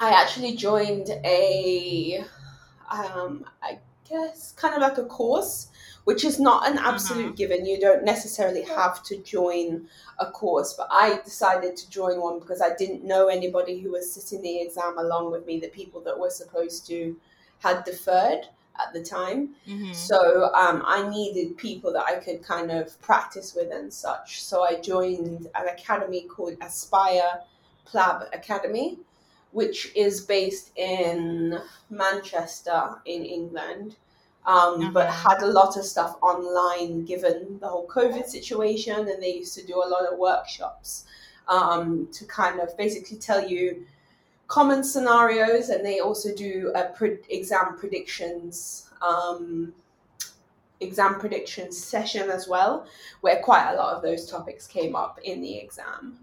I 0.00 0.10
actually 0.10 0.56
joined 0.56 1.10
a, 1.24 2.24
um, 2.90 3.44
I 3.62 3.78
guess, 4.08 4.52
kind 4.52 4.74
of 4.74 4.80
like 4.80 4.96
a 4.96 5.04
course, 5.04 5.68
which 6.10 6.24
is 6.24 6.40
not 6.40 6.68
an 6.68 6.76
absolute 6.76 7.26
uh-huh. 7.26 7.34
given. 7.36 7.64
You 7.64 7.78
don't 7.78 8.02
necessarily 8.02 8.62
have 8.62 9.00
to 9.04 9.16
join 9.18 9.86
a 10.18 10.26
course, 10.26 10.74
but 10.76 10.88
I 10.90 11.20
decided 11.24 11.76
to 11.76 11.88
join 11.88 12.20
one 12.20 12.40
because 12.40 12.60
I 12.60 12.74
didn't 12.74 13.04
know 13.04 13.28
anybody 13.28 13.78
who 13.78 13.92
was 13.92 14.12
sitting 14.12 14.42
the 14.42 14.60
exam 14.60 14.98
along 14.98 15.30
with 15.30 15.46
me. 15.46 15.60
The 15.60 15.68
people 15.68 16.00
that 16.00 16.18
were 16.18 16.30
supposed 16.30 16.84
to 16.88 17.16
had 17.60 17.84
deferred 17.84 18.48
at 18.82 18.92
the 18.92 19.04
time. 19.04 19.50
Mm-hmm. 19.68 19.92
So 19.92 20.52
um, 20.52 20.82
I 20.84 21.08
needed 21.08 21.56
people 21.56 21.92
that 21.92 22.06
I 22.06 22.16
could 22.16 22.42
kind 22.42 22.72
of 22.72 23.00
practice 23.00 23.54
with 23.54 23.70
and 23.70 23.92
such. 23.92 24.42
So 24.42 24.64
I 24.64 24.80
joined 24.80 25.46
an 25.54 25.68
academy 25.68 26.22
called 26.22 26.56
Aspire 26.60 27.42
Plab 27.84 28.24
Academy 28.32 28.98
which 29.52 29.92
is 29.96 30.20
based 30.20 30.70
in 30.76 31.58
Manchester 31.90 32.94
in 33.04 33.24
England, 33.24 33.96
um, 34.46 34.80
uh-huh. 34.80 34.90
but 34.92 35.10
had 35.10 35.42
a 35.42 35.46
lot 35.46 35.76
of 35.76 35.84
stuff 35.84 36.16
online 36.22 37.04
given 37.04 37.58
the 37.60 37.68
whole 37.68 37.86
COVID 37.86 38.26
situation, 38.26 39.08
and 39.08 39.22
they 39.22 39.34
used 39.34 39.54
to 39.58 39.66
do 39.66 39.76
a 39.76 39.88
lot 39.88 40.06
of 40.10 40.18
workshops 40.18 41.04
um, 41.48 42.08
to 42.12 42.24
kind 42.26 42.60
of 42.60 42.76
basically 42.76 43.18
tell 43.18 43.46
you 43.46 43.84
common 44.48 44.82
scenarios, 44.82 45.68
and 45.68 45.84
they 45.84 46.00
also 46.00 46.34
do 46.34 46.72
a 46.74 46.84
pre- 46.90 47.18
exam 47.28 47.76
predictions. 47.78 48.90
Um, 49.02 49.72
exam 50.80 51.20
prediction 51.20 51.70
session 51.70 52.30
as 52.30 52.48
well, 52.48 52.86
where 53.20 53.42
quite 53.42 53.70
a 53.70 53.76
lot 53.76 53.94
of 53.94 54.02
those 54.02 54.30
topics 54.30 54.66
came 54.66 54.96
up 54.96 55.20
in 55.22 55.42
the 55.42 55.58
exam. 55.58 56.18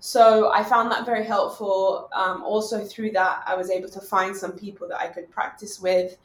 So 0.00 0.50
I 0.52 0.62
found 0.62 0.90
that 0.92 1.04
very 1.04 1.24
helpful. 1.24 2.08
Um, 2.14 2.42
also, 2.42 2.84
through 2.84 3.10
that, 3.12 3.42
I 3.46 3.54
was 3.54 3.70
able 3.70 3.88
to 3.90 4.00
find 4.00 4.36
some 4.36 4.52
people 4.52 4.88
that 4.88 4.98
I 4.98 5.08
could 5.08 5.30
practice 5.30 5.80
with. 5.80 6.16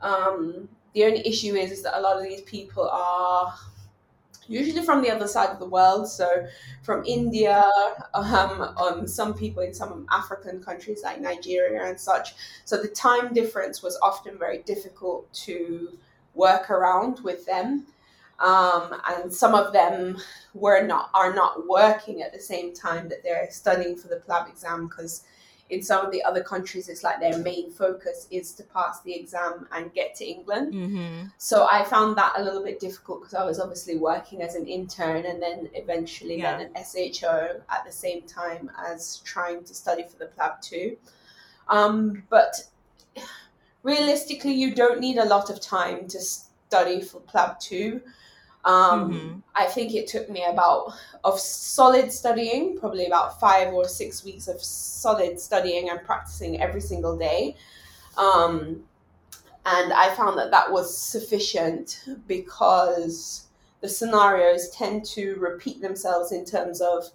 Um, 0.00 0.68
the 0.96 1.04
only 1.04 1.20
issue 1.28 1.54
is, 1.54 1.70
is 1.70 1.82
that 1.82 1.98
a 1.98 2.00
lot 2.00 2.16
of 2.16 2.22
these 2.22 2.40
people 2.40 2.88
are 2.90 3.54
usually 4.48 4.82
from 4.82 5.02
the 5.02 5.10
other 5.10 5.28
side 5.28 5.50
of 5.50 5.58
the 5.58 5.66
world, 5.66 6.08
so 6.08 6.46
from 6.82 7.04
India, 7.04 7.62
um, 8.14 8.62
um, 8.78 9.06
some 9.06 9.34
people 9.34 9.62
in 9.62 9.74
some 9.74 10.06
African 10.10 10.62
countries 10.62 11.02
like 11.04 11.20
Nigeria 11.20 11.84
and 11.84 12.00
such. 12.00 12.34
So 12.64 12.80
the 12.80 12.88
time 12.88 13.34
difference 13.34 13.82
was 13.82 13.98
often 14.02 14.38
very 14.38 14.62
difficult 14.62 15.30
to 15.44 15.98
work 16.34 16.70
around 16.70 17.20
with 17.20 17.44
them 17.44 17.86
um, 18.38 18.94
and 19.08 19.32
some 19.32 19.54
of 19.54 19.72
them 19.72 20.18
were 20.54 20.82
not 20.82 21.10
are 21.14 21.34
not 21.34 21.66
working 21.66 22.22
at 22.22 22.32
the 22.32 22.40
same 22.40 22.74
time 22.74 23.08
that 23.08 23.22
they're 23.22 23.48
studying 23.50 23.96
for 23.96 24.08
the 24.08 24.16
PLAB 24.16 24.48
exam 24.48 24.88
because 24.88 25.24
in 25.70 25.82
some 25.82 26.04
of 26.04 26.12
the 26.12 26.22
other 26.22 26.42
countries 26.42 26.88
it's 26.88 27.02
like 27.02 27.20
their 27.20 27.38
main 27.38 27.70
focus 27.70 28.26
is 28.30 28.52
to 28.52 28.62
pass 28.62 29.00
the 29.02 29.14
exam 29.14 29.66
and 29.72 29.92
get 29.92 30.14
to 30.16 30.24
England. 30.24 30.72
Mm-hmm. 30.72 31.26
So 31.38 31.66
I 31.70 31.84
found 31.84 32.16
that 32.16 32.34
a 32.36 32.42
little 32.42 32.62
bit 32.62 32.80
difficult 32.80 33.20
because 33.20 33.34
I 33.34 33.44
was 33.44 33.58
obviously 33.58 33.96
working 33.96 34.42
as 34.42 34.54
an 34.54 34.66
intern 34.66 35.24
and 35.26 35.42
then 35.42 35.68
eventually 35.74 36.38
yeah. 36.38 36.58
then 36.58 36.70
an 36.74 36.84
SHO 36.84 37.60
at 37.68 37.84
the 37.84 37.92
same 37.92 38.22
time 38.22 38.70
as 38.86 39.18
trying 39.24 39.64
to 39.64 39.74
study 39.74 40.04
for 40.04 40.18
the 40.18 40.26
PLAB 40.26 40.60
too. 40.60 40.96
Um, 41.68 42.22
but 42.30 42.68
realistically, 43.82 44.52
you 44.52 44.74
don't 44.74 45.00
need 45.00 45.18
a 45.18 45.24
lot 45.24 45.50
of 45.50 45.60
time 45.60 46.06
to 46.08 46.20
study 46.20 47.00
for 47.00 47.20
PLAB 47.20 47.58
2 47.60 48.00
Um, 48.66 49.12
Mhm. 49.12 49.42
I 49.54 49.66
think 49.66 49.94
it 49.94 50.08
took 50.08 50.28
me 50.28 50.44
about 50.44 50.92
of 51.24 51.40
solid 51.40 52.12
studying, 52.12 52.78
probably 52.78 53.06
about 53.06 53.40
five 53.40 53.72
or 53.72 53.88
six 53.88 54.24
weeks 54.24 54.48
of 54.48 54.62
solid 54.62 55.40
studying 55.40 55.88
and 55.88 56.02
practicing 56.02 56.60
every 56.60 56.80
single 56.80 57.16
day. 57.16 57.56
Um, 58.18 58.84
and 59.64 59.92
I 59.92 60.14
found 60.14 60.38
that 60.38 60.50
that 60.50 60.70
was 60.70 60.96
sufficient 60.96 62.04
because 62.26 63.46
the 63.80 63.88
scenarios 63.88 64.68
tend 64.70 65.04
to 65.06 65.36
repeat 65.36 65.80
themselves 65.80 66.32
in 66.32 66.44
terms 66.44 66.80
of 66.80 67.10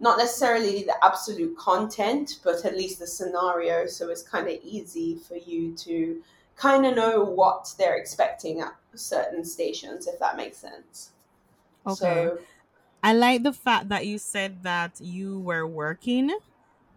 not 0.00 0.18
necessarily 0.18 0.82
the 0.82 1.04
absolute 1.04 1.56
content, 1.58 2.40
but 2.42 2.64
at 2.64 2.76
least 2.76 2.98
the 2.98 3.06
scenario. 3.06 3.86
So 3.86 4.08
it's 4.10 4.22
kind 4.22 4.46
of 4.46 4.58
easy 4.62 5.16
for 5.26 5.36
you 5.36 5.74
to 5.74 6.22
kind 6.56 6.86
of 6.86 6.96
know 6.96 7.22
what 7.22 7.74
they're 7.78 7.96
expecting 7.96 8.60
at 8.60 8.74
certain 8.96 9.44
stations, 9.44 10.06
if 10.06 10.18
that 10.18 10.36
makes 10.36 10.58
sense. 10.58 11.10
Okay. 11.86 12.26
So, 12.26 12.38
I 13.02 13.12
like 13.12 13.42
the 13.42 13.52
fact 13.52 13.88
that 13.90 14.06
you 14.06 14.18
said 14.18 14.62
that 14.64 15.00
you 15.00 15.40
were 15.40 15.66
working 15.66 16.36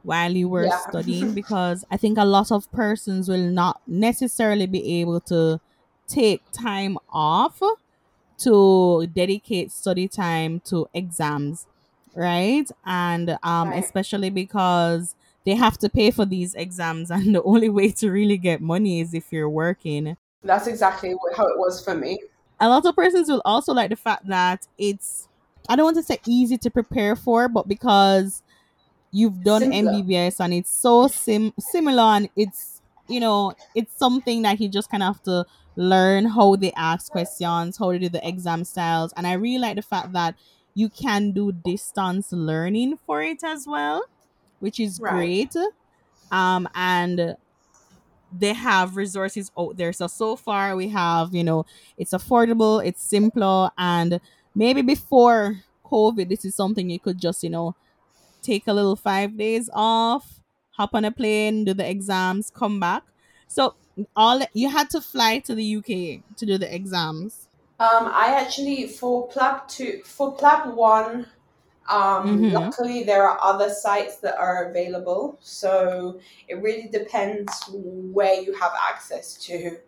while 0.04 0.32
you 0.32 0.50
were 0.50 0.70
yeah. 0.70 0.78
studying 0.90 1.34
because 1.36 1.86
I 1.92 1.98
think 1.98 2.18
a 2.18 2.26
lot 2.26 2.52
of 2.52 2.72
persons 2.72 3.30
will 3.30 3.50
not 3.52 3.82
necessarily 3.88 4.66
be 4.68 5.02
able 5.02 5.22
to 5.22 5.60
take 6.08 6.44
time 6.52 6.98
off 7.10 7.62
to 8.40 9.08
dedicate 9.14 9.72
study 9.72 10.08
time 10.08 10.62
to 10.62 10.88
exams, 10.94 11.68
right? 12.16 12.70
And 12.86 13.38
um 13.44 13.72
Right. 13.72 13.84
especially 13.84 14.30
because 14.30 15.16
they 15.46 15.56
have 15.56 15.78
to 15.80 15.90
pay 15.90 16.12
for 16.12 16.26
these 16.26 16.56
exams 16.56 17.12
and 17.16 17.36
the 17.36 17.44
only 17.44 17.70
way 17.70 17.92
to 17.92 18.12
really 18.12 18.38
get 18.38 18.62
money 18.62 19.02
is 19.02 19.14
if 19.14 19.32
you're 19.32 19.50
working. 19.50 20.18
That's 20.44 20.68
exactly 20.68 21.16
how 21.36 21.48
it 21.48 21.58
was 21.58 21.84
for 21.84 21.96
me. 21.96 22.20
a 22.60 22.68
lot 22.70 22.86
of 22.86 22.96
persons 22.96 23.30
will 23.30 23.42
also 23.46 23.74
like 23.74 23.90
the 23.90 23.96
fact 23.96 24.28
that 24.28 24.68
it's 24.78 25.28
I 25.70 25.76
don't 25.76 25.86
want 25.86 25.98
to 25.98 26.04
say 26.04 26.20
easy 26.26 26.58
to 26.58 26.70
prepare 26.72 27.16
for, 27.16 27.48
but 27.48 27.68
because 27.68 28.42
you've 29.12 29.44
done. 29.44 29.72
MBBS 29.72 30.40
and 30.40 30.54
it's 30.54 30.72
so 30.72 31.08
sim 31.08 31.54
similar 31.60 32.04
and 32.04 32.30
it's 32.36 32.82
you 33.08 33.20
know 33.20 33.54
it's 33.76 33.98
something 33.98 34.44
that 34.44 34.60
you 34.60 34.70
just 34.70 34.90
kind 34.90 35.04
of 35.04 35.16
have 35.16 35.24
to 35.24 35.46
learn 35.76 36.26
how 36.26 36.56
they 36.56 36.72
ask 36.74 37.12
questions, 37.12 37.78
how 37.78 37.92
they 37.92 38.00
do 38.00 38.10
the 38.10 38.28
exam 38.28 38.64
styles, 38.64 39.14
and 39.18 39.26
I 39.28 39.34
really 39.34 39.60
like 39.60 39.76
the 39.78 39.82
fact 39.82 40.14
that 40.14 40.36
you 40.76 40.90
can 40.90 41.32
do 41.32 41.52
distance 41.52 42.32
learning 42.32 42.98
for 43.06 43.22
it 43.24 43.44
as 43.44 43.66
well, 43.68 44.04
which 44.60 44.80
is 44.80 45.00
Right. 45.00 45.50
great. 45.52 45.56
Um, 46.32 46.68
and 46.76 47.36
they 48.32 48.54
have 48.54 48.96
resources 48.96 49.52
out 49.58 49.78
there. 49.78 49.94
So 49.94 50.08
so 50.08 50.36
far 50.36 50.76
we 50.76 50.90
have, 50.90 51.34
you 51.34 51.44
know, 51.44 51.66
it's 51.98 52.12
affordable, 52.12 52.86
it's 52.86 53.04
simpler, 53.04 53.72
and 53.78 54.20
maybe 54.56 54.82
before 54.82 55.64
COVID, 55.86 56.30
this 56.30 56.46
is 56.46 56.56
something 56.56 56.90
you 56.90 57.00
could 57.00 57.20
just, 57.20 57.44
you 57.44 57.50
know, 57.50 57.76
take 58.42 58.68
a 58.68 58.74
little 58.74 58.96
five 58.96 59.38
days 59.38 59.70
off, 59.74 60.42
hop 60.72 60.94
on 60.94 61.06
a 61.06 61.12
plane, 61.12 61.66
do 61.66 61.74
the 61.74 61.90
exams, 61.90 62.52
come 62.52 62.80
back. 62.80 63.04
So 63.48 63.76
all 64.16 64.42
you 64.54 64.70
had 64.70 64.90
to 64.92 65.02
fly 65.02 65.40
to 65.40 65.56
the 65.56 65.76
UK 65.78 66.36
to 66.38 66.46
do 66.46 66.58
the 66.58 66.74
exams. 66.74 67.48
Um, 67.80 68.12
I 68.12 68.36
actually 68.40 68.88
for 68.88 69.28
Plab 69.30 69.68
two 69.68 70.02
for 70.04 70.34
Plab 70.34 70.76
one. 70.76 71.28
Um, 71.90 72.26
Mm-hmm. 72.26 72.54
luckily, 72.54 73.04
there 73.04 73.28
are 73.28 73.40
other 73.42 73.70
sites 73.70 74.18
that 74.18 74.38
are 74.38 74.70
available, 74.70 75.38
so 75.42 76.20
it 76.48 76.62
really 76.62 76.88
depends 76.88 77.52
where 77.74 78.40
you 78.42 78.54
have 78.54 78.74
access 78.90 79.36
to. 79.46 79.78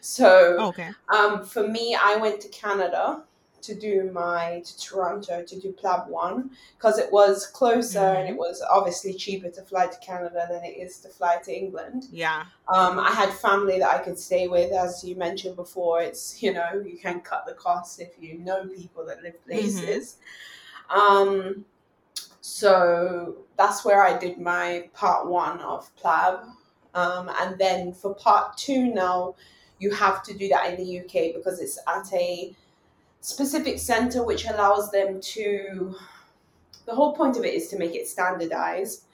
So, 0.00 0.68
Okay. 0.68 0.90
um, 1.12 1.44
for 1.44 1.66
me, 1.66 1.96
I 2.00 2.16
went 2.16 2.40
to 2.42 2.48
Canada 2.48 3.24
to 3.62 3.74
do 3.74 4.10
my 4.12 4.62
to 4.64 4.78
Toronto 4.78 5.42
to 5.44 5.60
do 5.60 5.72
Plab 5.72 6.08
one 6.08 6.50
because 6.76 6.98
it 6.98 7.10
was 7.12 7.46
closer 7.48 7.98
and 7.98 8.28
it 8.28 8.36
was 8.36 8.62
obviously 8.70 9.12
cheaper 9.14 9.50
to 9.50 9.62
fly 9.62 9.86
to 9.88 9.98
Canada 9.98 10.46
than 10.48 10.62
it 10.64 10.76
is 10.78 10.98
to 11.00 11.08
fly 11.08 11.38
to 11.44 11.52
England. 11.52 12.04
Yeah. 12.10 12.44
Um, 12.72 12.98
I 12.98 13.10
had 13.10 13.30
family 13.32 13.78
that 13.78 13.88
I 13.88 13.98
could 14.04 14.18
stay 14.18 14.46
with, 14.46 14.72
as 14.72 15.02
you 15.02 15.16
mentioned 15.16 15.56
before. 15.56 16.02
It's 16.02 16.42
you 16.42 16.52
know 16.52 16.82
you 16.84 16.98
can 16.98 17.20
cut 17.20 17.46
the 17.46 17.54
costs 17.54 17.98
if 17.98 18.10
you 18.20 18.38
know 18.38 18.66
people 18.68 19.04
that 19.06 19.22
live 19.22 19.44
places. 19.44 20.16
Um, 20.90 21.64
so 22.40 23.36
that's 23.56 23.84
where 23.84 24.02
I 24.02 24.18
did 24.18 24.38
my 24.38 24.88
part 24.94 25.28
one 25.28 25.60
of 25.60 25.94
Plab, 25.96 26.40
um, 26.94 27.30
and 27.40 27.58
then 27.58 27.92
for 27.92 28.14
part 28.14 28.56
two 28.56 28.86
now, 28.86 29.34
you 29.78 29.90
have 29.92 30.22
to 30.24 30.34
do 30.36 30.48
that 30.48 30.72
in 30.72 30.76
the 30.84 31.00
UK 31.00 31.34
because 31.34 31.60
it's 31.60 31.78
at 31.86 32.12
a 32.12 32.54
specific 33.20 33.78
center 33.78 34.24
which 34.24 34.46
allows 34.46 34.90
them 34.90 35.20
to. 35.20 35.94
The 36.86 36.94
whole 36.94 37.14
point 37.14 37.36
of 37.36 37.44
it 37.44 37.52
is 37.52 37.68
to 37.68 37.78
make 37.78 37.94
it 37.94 38.08
standardized, 38.08 39.04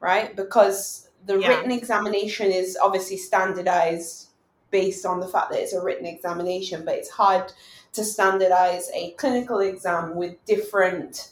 right? 0.00 0.34
Because 0.34 1.10
the 1.26 1.38
Yeah. 1.38 1.48
written 1.48 1.70
examination 1.70 2.50
is 2.50 2.76
obviously 2.76 3.16
standardized 3.16 4.28
based 4.70 5.06
on 5.06 5.20
the 5.20 5.28
fact 5.28 5.50
that 5.52 5.60
it's 5.60 5.72
a 5.72 5.80
written 5.80 6.06
examination, 6.06 6.84
but 6.84 6.96
it's 6.96 7.08
hard 7.08 7.52
to 7.94 8.04
standardize 8.04 8.90
a 8.94 9.12
clinical 9.12 9.60
exam 9.60 10.14
with 10.14 10.44
different 10.44 11.30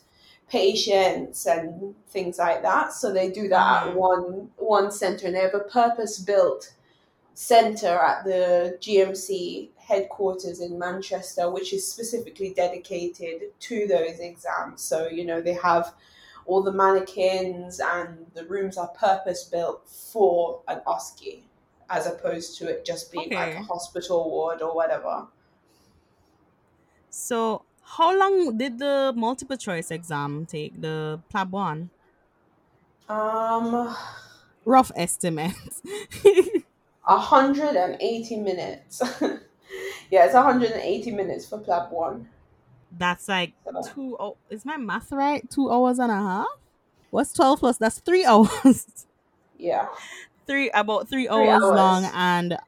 patients 0.48 1.46
and 1.46 1.94
things 2.08 2.38
like 2.38 2.62
that. 2.62 2.92
So 2.92 3.12
they 3.12 3.30
do 3.30 3.48
that 3.48 3.86
at 3.86 3.92
Mhm. 3.92 3.94
one 3.94 4.50
one 4.58 4.90
center, 4.90 5.26
and 5.26 5.34
they 5.36 5.40
have 5.40 5.54
a 5.54 5.60
purpose 5.60 6.18
built 6.18 6.72
center 7.34 7.88
at 7.88 8.24
the 8.24 8.76
GMC 8.80 9.70
headquarters 9.76 10.60
in 10.60 10.78
Manchester, 10.78 11.50
which 11.50 11.72
is 11.72 11.90
specifically 11.90 12.52
dedicated 12.54 13.58
to 13.60 13.86
those 13.86 14.18
exams. 14.20 14.82
So 14.82 15.08
you 15.08 15.24
know 15.24 15.40
they 15.40 15.54
have 15.54 15.94
all 16.46 16.62
the 16.62 16.72
mannequins 16.72 17.80
and 17.80 18.26
the 18.34 18.44
rooms 18.46 18.76
are 18.76 18.88
purpose 18.88 19.44
built 19.44 19.88
for 19.88 20.60
an 20.68 20.80
OSCE 20.86 21.44
as 21.88 22.06
opposed 22.06 22.58
to 22.58 22.68
it 22.68 22.84
just 22.84 23.12
being 23.12 23.30
like 23.32 23.54
a 23.54 23.62
hospital 23.62 24.28
ward 24.30 24.60
or 24.60 24.74
whatever. 24.74 25.26
So 27.12 27.66
how 27.82 28.16
long 28.18 28.58
did 28.58 28.78
the 28.78 29.12
multiple 29.16 29.56
choice 29.56 29.90
exam 29.92 30.46
take? 30.46 30.80
The 30.80 31.22
Plab 31.28 31.52
one? 31.52 31.90
Um, 33.08 33.94
Rough 34.64 34.90
estimate. 34.96 35.54
180 37.04 38.36
minutes. 38.40 39.00
yeah, 40.10 40.24
it's 40.26 40.34
180 40.34 41.10
minutes 41.10 41.46
for 41.48 41.58
Plab 41.58 41.90
1. 41.92 42.28
That's 42.90 43.28
like 43.28 43.54
two. 43.80 44.16
Oh, 44.20 44.38
is 44.50 44.64
my 44.64 44.76
math 44.76 45.12
right? 45.12 45.48
Two 45.50 45.70
hours 45.70 45.98
and 45.98 46.12
a 46.12 46.16
half. 46.16 46.46
What's 47.10 47.32
twelve 47.32 47.60
plus? 47.60 47.78
That's 47.78 48.00
three 48.00 48.24
hours. 48.26 49.06
yeah, 49.58 49.88
three 50.46 50.70
about 50.70 51.08
three 51.08 51.28
three 51.32 51.48
hours 51.48 51.70
long. 51.70 52.04
And 52.12 52.58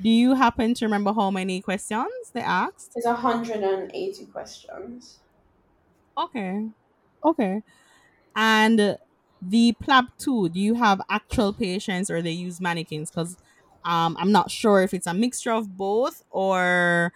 do 0.00 0.08
you 0.08 0.34
happen 0.34 0.74
to 0.74 0.84
remember 0.84 1.12
how 1.12 1.30
many 1.30 1.60
questions 1.60 2.30
they 2.32 2.40
asked? 2.40 2.92
It's 2.96 3.06
180 3.06 4.26
questions. 4.26 5.20
Okay, 6.16 6.68
okay. 7.24 7.62
And 8.36 8.98
the 9.40 9.74
Plab 9.80 10.06
two. 10.18 10.48
Do 10.48 10.60
you 10.60 10.74
have 10.74 11.00
actual 11.10 11.52
patients 11.52 12.10
or 12.10 12.22
they 12.22 12.30
use 12.30 12.60
mannequins? 12.60 13.10
Because 13.10 13.36
um, 13.84 14.16
I'm 14.18 14.32
not 14.32 14.50
sure 14.50 14.82
if 14.82 14.94
it's 14.94 15.06
a 15.06 15.14
mixture 15.14 15.52
of 15.52 15.76
both 15.76 16.22
or 16.30 17.12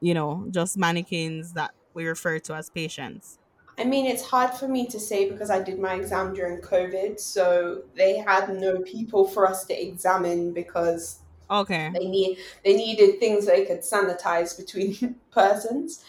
you 0.00 0.14
know 0.14 0.46
just 0.50 0.78
mannequins 0.78 1.54
that 1.54 1.72
we 1.94 2.06
refer 2.06 2.38
to 2.40 2.54
as 2.54 2.70
patients. 2.70 3.38
I 3.78 3.84
mean, 3.84 4.06
it's 4.06 4.22
hard 4.22 4.52
for 4.52 4.68
me 4.68 4.86
to 4.88 5.00
say 5.00 5.30
because 5.30 5.48
I 5.50 5.62
did 5.62 5.78
my 5.78 5.94
exam 5.94 6.34
during 6.34 6.60
COVID, 6.60 7.18
so 7.18 7.84
they 7.94 8.18
had 8.18 8.54
no 8.54 8.80
people 8.80 9.26
for 9.26 9.46
us 9.48 9.64
to 9.66 9.74
examine 9.88 10.52
because 10.52 11.20
Okay. 11.50 11.98
they 11.98 12.06
need 12.06 12.38
they 12.64 12.74
needed 12.74 13.18
things 13.20 13.46
they 13.46 13.64
could 13.64 13.80
sanitize 13.80 14.56
between 14.56 15.16
persons. 15.30 16.04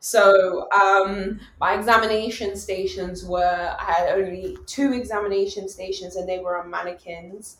So 0.00 0.70
um, 0.72 1.40
my 1.60 1.74
examination 1.74 2.56
stations 2.56 3.24
were 3.24 3.76
I 3.78 3.84
had 3.92 4.08
only 4.18 4.56
two 4.66 4.92
examination 4.94 5.68
stations 5.68 6.16
and 6.16 6.28
they 6.28 6.38
were 6.38 6.58
on 6.58 6.70
mannequins. 6.70 7.58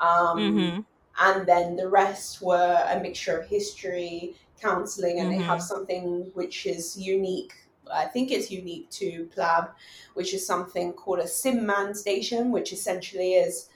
Um, 0.00 0.62
Mm-hmm. 0.62 0.82
and 1.20 1.46
then 1.46 1.76
the 1.76 1.88
rest 1.88 2.40
were 2.40 2.86
a 2.88 2.98
mixture 3.00 3.38
of 3.38 3.46
history, 3.46 4.36
counseling, 4.60 5.20
and 5.20 5.30
they 5.30 5.40
have 5.40 5.60
Mm-hmm. 5.60 5.62
something 5.62 6.30
which 6.34 6.64
is 6.66 6.96
unique. 6.98 7.52
I 7.92 8.06
think 8.06 8.30
it's 8.30 8.50
unique 8.50 8.88
to 8.92 9.26
Plab, 9.26 9.72
which 10.14 10.32
is 10.32 10.46
something 10.46 10.94
called 10.94 11.18
a 11.18 11.24
SimMan 11.24 11.94
station, 11.94 12.50
which 12.50 12.72
essentially 12.72 13.34
is 13.34 13.68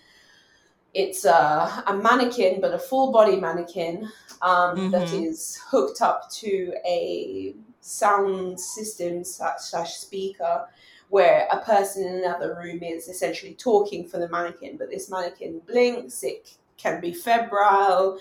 it's 0.96 1.24
a, 1.26 1.84
a 1.86 1.94
mannequin, 1.94 2.60
but 2.60 2.72
a 2.72 2.78
full 2.78 3.12
body 3.12 3.36
mannequin 3.36 4.08
um, 4.40 4.76
Mm-hmm. 4.78 5.14
is 5.24 5.60
hooked 5.70 6.00
up 6.00 6.30
to 6.30 6.72
a 6.86 7.54
sound 7.80 8.58
system 8.58 9.22
slash, 9.24 9.58
slash 9.60 9.94
speaker 9.96 10.66
where 11.08 11.46
a 11.52 11.60
person 11.60 12.04
in 12.06 12.14
another 12.24 12.56
room 12.62 12.82
is 12.82 13.08
essentially 13.08 13.54
talking 13.54 14.08
for 14.08 14.18
the 14.18 14.28
mannequin, 14.28 14.76
but 14.76 14.90
this 14.90 15.08
mannequin 15.10 15.60
blinks, 15.66 16.24
it 16.24 16.56
can 16.78 17.00
be 17.00 17.12
febrile, 17.12 18.18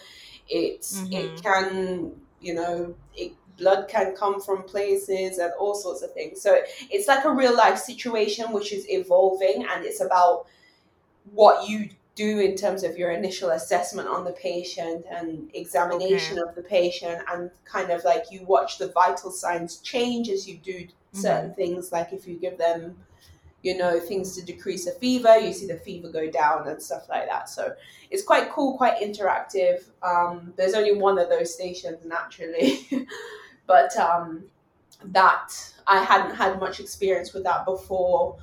it's 0.49 0.91
Mm-hmm. 0.97 1.13
it 1.13 1.41
can, 1.41 2.11
you 2.41 2.53
know, 2.53 2.93
it 3.15 3.31
blood 3.57 3.87
can 3.87 4.13
come 4.15 4.39
from 4.41 4.63
places 4.63 5.37
and 5.37 5.51
all 5.59 5.73
sorts 5.75 6.01
of 6.03 6.11
things. 6.13 6.41
So 6.41 6.59
it's 6.91 7.07
like 7.07 7.23
a 7.25 7.31
real 7.31 7.55
life 7.55 7.77
situation 7.79 8.51
which 8.51 8.73
is 8.73 8.85
evolving 8.89 9.65
and 9.71 9.85
it's 9.85 10.01
about 10.01 10.45
what 11.33 11.67
you 11.69 11.89
do 12.15 12.39
in 12.39 12.55
terms 12.55 12.83
of 12.83 12.97
your 12.97 13.11
initial 13.11 13.51
assessment 13.51 14.07
on 14.07 14.23
the 14.23 14.31
patient 14.31 15.05
and 15.11 15.49
examination 15.53 16.39
okay. 16.39 16.49
of 16.49 16.55
the 16.55 16.63
patient 16.63 17.21
and 17.31 17.51
kind 17.65 17.91
of 17.91 18.03
like 18.05 18.23
you 18.31 18.43
watch 18.45 18.77
the 18.77 18.87
vital 18.87 19.29
signs 19.29 19.77
change 19.79 20.29
as 20.29 20.47
you 20.47 20.57
do 20.57 20.79
mm-hmm. 20.79 21.19
certain 21.19 21.49
mm-hmm. 21.51 21.61
things 21.61 21.91
like 21.91 22.13
if 22.13 22.25
you 22.25 22.35
give 22.35 22.57
them 22.57 22.95
you 23.63 23.75
know 23.77 23.99
things 23.99 24.35
to 24.35 24.45
decrease 24.45 24.87
a 24.87 24.91
fever 24.93 25.37
you 25.37 25.51
see 25.51 25.67
the 25.67 25.75
fever 25.75 26.09
go 26.09 26.29
down 26.29 26.67
and 26.67 26.81
stuff 26.81 27.09
like 27.09 27.27
that 27.27 27.49
so 27.49 27.73
it's 28.11 28.23
quite 28.23 28.49
cool 28.49 28.77
quite 28.77 29.01
interactive 29.01 29.83
um, 30.01 30.53
there's 30.55 30.73
only 30.73 30.95
one 30.95 31.17
of 31.17 31.29
those 31.29 31.53
stations 31.53 31.97
naturally 32.05 32.87
but 33.67 33.95
um, 33.97 34.45
that 35.03 35.51
i 35.85 36.01
hadn't 36.01 36.35
had 36.35 36.59
much 36.59 36.79
experience 36.79 37.33
with 37.33 37.43
that 37.43 37.65
before 37.65 38.37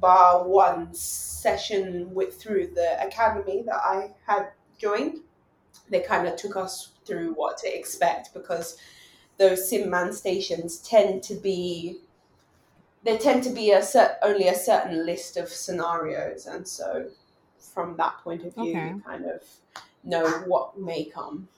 bar 0.00 0.46
one 0.46 0.92
session 0.94 2.12
with 2.14 2.40
through 2.40 2.68
the 2.74 3.04
academy 3.04 3.62
that 3.66 3.76
I 3.76 4.10
had 4.26 4.48
joined. 4.78 5.20
They 5.88 6.00
kind 6.00 6.26
of 6.26 6.36
took 6.36 6.56
us 6.56 6.92
through 7.06 7.34
what 7.34 7.58
to 7.58 7.78
expect 7.78 8.32
because 8.34 8.76
those 9.38 9.70
SimMan 9.70 10.14
stations 10.14 10.78
tend 10.78 11.22
to 11.24 11.34
be 11.34 12.00
there 13.04 13.18
tend 13.18 13.42
to 13.44 13.50
be 13.50 13.70
a 13.70 13.80
cert, 13.80 14.16
only 14.22 14.48
a 14.48 14.54
certain 14.54 15.04
list 15.04 15.36
of 15.36 15.48
scenarios, 15.48 16.46
and 16.46 16.66
so 16.66 17.10
from 17.58 17.96
that 17.98 18.16
point 18.24 18.44
of 18.44 18.54
view, 18.54 18.70
okay. 18.70 18.88
you 18.88 19.02
kind 19.06 19.26
of 19.26 19.42
know 20.02 20.26
what 20.46 20.78
may 20.78 21.04
come. 21.04 21.48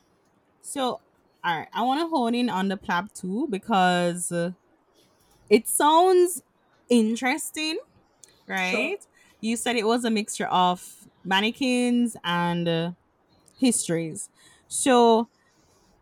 So, 0.63 1.01
all 1.45 1.59
right, 1.59 1.69
I 1.73 1.83
want 1.83 2.01
to 2.01 2.09
hone 2.09 2.35
in 2.35 2.51
on 2.51 2.67
the 2.67 2.77
PLAB 2.77 3.13
two 3.13 3.47
because 3.49 4.33
it 5.49 5.69
sounds 5.69 6.43
interesting 6.89 7.79
right? 8.49 8.99
Sure. 9.01 9.11
You 9.41 9.57
said 9.57 9.77
it 9.77 9.87
was 9.87 10.05
a 10.05 10.11
mixture 10.11 10.47
of 10.47 11.09
mannequins 11.25 12.17
and 12.25 12.69
uh, 12.69 12.93
histories. 13.59 14.31
So, 14.69 15.29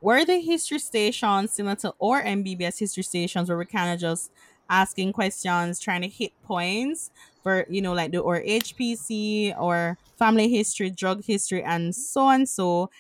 were 0.01 0.25
the 0.25 0.41
history 0.41 0.79
stations 0.79 1.53
similar 1.53 1.77
to 1.77 1.95
or 1.99 2.23
MBBS 2.23 2.79
history 2.79 3.03
stations 3.03 3.49
where 3.49 3.57
we're 3.59 3.65
kind 3.65 3.93
of 3.95 4.01
just 4.01 4.31
asking 4.69 5.13
questions, 5.13 5.81
trying 5.81 6.03
to 6.03 6.09
hit 6.09 6.33
points 6.43 7.11
for, 7.43 7.67
you 7.69 7.81
know, 7.83 7.93
like 7.95 8.13
the 8.13 8.19
or 8.19 8.43
HPC 8.43 9.55
or 9.59 9.99
family 10.19 10.49
history, 10.49 10.91
drug 10.91 11.25
history, 11.25 11.63
and 11.63 11.95
so 11.95 12.29
and 12.29 12.49
so, 12.49 12.91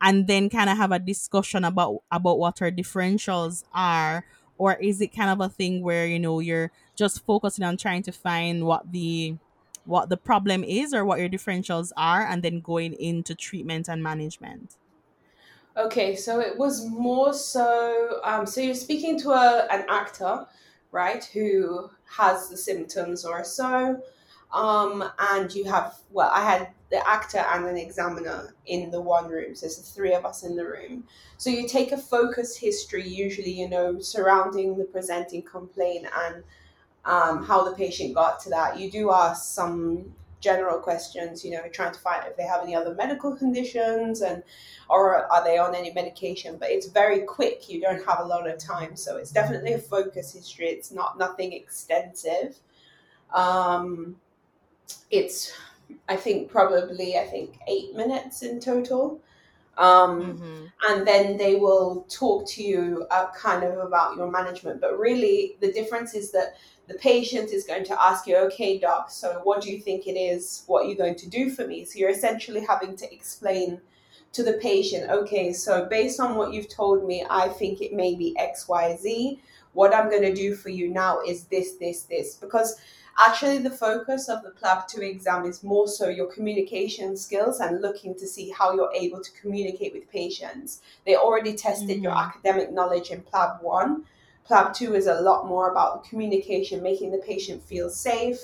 and 0.00 0.26
then 0.26 0.48
kind 0.50 0.70
of 0.70 0.76
have 0.76 0.92
a 0.92 0.98
discussion 0.98 1.64
about 1.64 1.98
about 2.10 2.38
what 2.38 2.60
our 2.62 2.70
differentials 2.70 3.64
are 3.74 4.24
or 4.58 4.74
is 4.74 5.00
it 5.00 5.08
kind 5.08 5.30
of 5.30 5.40
a 5.40 5.48
thing 5.48 5.82
where 5.82 6.06
you 6.06 6.18
know 6.18 6.40
you're 6.40 6.70
just 6.94 7.24
focusing 7.24 7.64
on 7.64 7.76
trying 7.76 8.02
to 8.02 8.12
find 8.12 8.64
what 8.64 8.92
the 8.92 9.36
what 9.84 10.08
the 10.08 10.16
problem 10.16 10.64
is 10.64 10.94
or 10.94 11.04
what 11.04 11.18
your 11.18 11.28
differentials 11.28 11.92
are 11.96 12.22
and 12.22 12.42
then 12.42 12.60
going 12.60 12.94
into 12.94 13.34
treatment 13.34 13.88
and 13.88 14.02
management 14.02 14.76
okay 15.76 16.16
so 16.16 16.40
it 16.40 16.56
was 16.56 16.88
more 16.88 17.34
so 17.34 18.20
um, 18.24 18.46
so 18.46 18.60
you're 18.60 18.74
speaking 18.74 19.18
to 19.18 19.30
a, 19.30 19.66
an 19.70 19.84
actor 19.88 20.46
right 20.92 21.24
who 21.32 21.90
has 22.06 22.48
the 22.48 22.56
symptoms 22.56 23.24
or 23.24 23.44
so 23.44 24.00
um, 24.52 25.04
and 25.18 25.54
you 25.54 25.64
have 25.64 25.96
well 26.10 26.30
i 26.32 26.42
had 26.42 26.68
the 26.94 27.08
actor 27.08 27.38
and 27.38 27.66
an 27.66 27.76
examiner 27.76 28.54
in 28.66 28.88
the 28.92 29.00
one 29.00 29.28
room. 29.28 29.52
So 29.56 29.66
there's 29.66 29.78
the 29.78 29.82
three 29.82 30.14
of 30.14 30.24
us 30.24 30.44
in 30.44 30.54
the 30.54 30.64
room. 30.64 31.02
So 31.38 31.50
you 31.50 31.66
take 31.66 31.90
a 31.90 31.96
focus 31.96 32.56
history, 32.56 33.06
usually, 33.06 33.50
you 33.50 33.68
know, 33.68 33.98
surrounding 33.98 34.78
the 34.78 34.84
presenting 34.84 35.42
complaint 35.42 36.06
and 36.26 36.44
um, 37.04 37.44
how 37.44 37.64
the 37.68 37.76
patient 37.76 38.14
got 38.14 38.40
to 38.40 38.50
that. 38.50 38.78
You 38.78 38.90
do 38.90 39.10
ask 39.12 39.54
some 39.54 40.12
general 40.40 40.78
questions, 40.78 41.44
you 41.44 41.50
know, 41.50 41.62
trying 41.72 41.92
to 41.92 41.98
find 41.98 42.22
if 42.26 42.36
they 42.36 42.44
have 42.44 42.62
any 42.62 42.76
other 42.76 42.94
medical 42.94 43.34
conditions 43.34 44.20
and 44.20 44.42
or 44.90 45.30
are 45.32 45.42
they 45.42 45.56
on 45.56 45.74
any 45.74 45.92
medication. 45.92 46.56
But 46.58 46.70
it's 46.70 46.86
very 46.86 47.20
quick. 47.20 47.68
You 47.68 47.80
don't 47.80 48.04
have 48.04 48.20
a 48.20 48.24
lot 48.24 48.48
of 48.48 48.58
time. 48.58 48.94
So 48.94 49.16
it's 49.16 49.32
definitely 49.32 49.72
a 49.72 49.78
focus 49.78 50.34
history. 50.34 50.66
It's 50.66 50.92
not 50.92 51.18
nothing 51.18 51.52
extensive. 51.54 52.56
Um, 53.32 54.16
it's 55.10 55.52
I 56.08 56.16
think 56.16 56.50
probably 56.50 57.18
I 57.18 57.26
think 57.26 57.58
eight 57.66 57.94
minutes 57.96 58.42
in 58.42 58.60
total. 58.60 59.20
Um, 59.76 60.38
mm-hmm. 60.38 60.64
And 60.88 61.06
then 61.06 61.36
they 61.36 61.56
will 61.56 62.06
talk 62.08 62.46
to 62.50 62.62
you 62.62 63.06
uh, 63.10 63.26
kind 63.32 63.64
of 63.64 63.78
about 63.78 64.16
your 64.16 64.30
management. 64.30 64.80
But 64.80 64.98
really, 64.98 65.56
the 65.60 65.72
difference 65.72 66.14
is 66.14 66.30
that 66.30 66.54
the 66.86 66.94
patient 66.94 67.50
is 67.50 67.64
going 67.64 67.84
to 67.84 68.02
ask 68.02 68.26
you, 68.26 68.36
okay, 68.36 68.78
doc, 68.78 69.10
so 69.10 69.40
what 69.44 69.62
do 69.62 69.72
you 69.72 69.80
think 69.80 70.06
it 70.06 70.18
is? 70.18 70.64
What 70.66 70.84
are 70.84 70.88
you 70.88 70.96
going 70.96 71.16
to 71.16 71.28
do 71.28 71.50
for 71.50 71.66
me? 71.66 71.84
So 71.84 71.98
you're 71.98 72.10
essentially 72.10 72.64
having 72.64 72.96
to 72.96 73.12
explain 73.12 73.80
to 74.32 74.42
the 74.42 74.54
patient, 74.54 75.10
okay, 75.10 75.52
so 75.52 75.86
based 75.86 76.20
on 76.20 76.34
what 76.36 76.52
you've 76.52 76.68
told 76.68 77.06
me, 77.06 77.24
I 77.30 77.48
think 77.48 77.80
it 77.80 77.92
may 77.92 78.14
be 78.14 78.36
X, 78.36 78.68
Y, 78.68 78.96
Z. 78.96 79.40
What 79.72 79.94
I'm 79.94 80.10
going 80.10 80.22
to 80.22 80.34
do 80.34 80.54
for 80.54 80.68
you 80.68 80.88
now 80.88 81.20
is 81.20 81.44
this, 81.44 81.74
this, 81.76 82.02
this. 82.02 82.34
Because 82.34 82.80
Actually, 83.16 83.58
the 83.58 83.70
focus 83.70 84.28
of 84.28 84.42
the 84.42 84.50
PLAB 84.50 84.88
2 84.88 85.00
exam 85.02 85.44
is 85.44 85.62
more 85.62 85.86
so 85.86 86.08
your 86.08 86.26
communication 86.26 87.16
skills 87.16 87.60
and 87.60 87.80
looking 87.80 88.14
to 88.16 88.26
see 88.26 88.50
how 88.50 88.74
you're 88.74 88.92
able 88.92 89.20
to 89.20 89.30
communicate 89.40 89.92
with 89.94 90.10
patients. 90.10 90.82
They 91.06 91.14
already 91.14 91.54
tested 91.54 91.90
mm-hmm. 91.90 92.02
your 92.02 92.16
academic 92.16 92.72
knowledge 92.72 93.10
in 93.10 93.20
PLAB 93.22 93.62
1. 93.62 94.04
PLAB 94.46 94.74
2 94.74 94.94
is 94.94 95.06
a 95.06 95.20
lot 95.20 95.46
more 95.46 95.70
about 95.70 96.04
communication, 96.04 96.82
making 96.82 97.10
the 97.10 97.18
patient 97.18 97.62
feel 97.62 97.88
safe, 97.88 98.38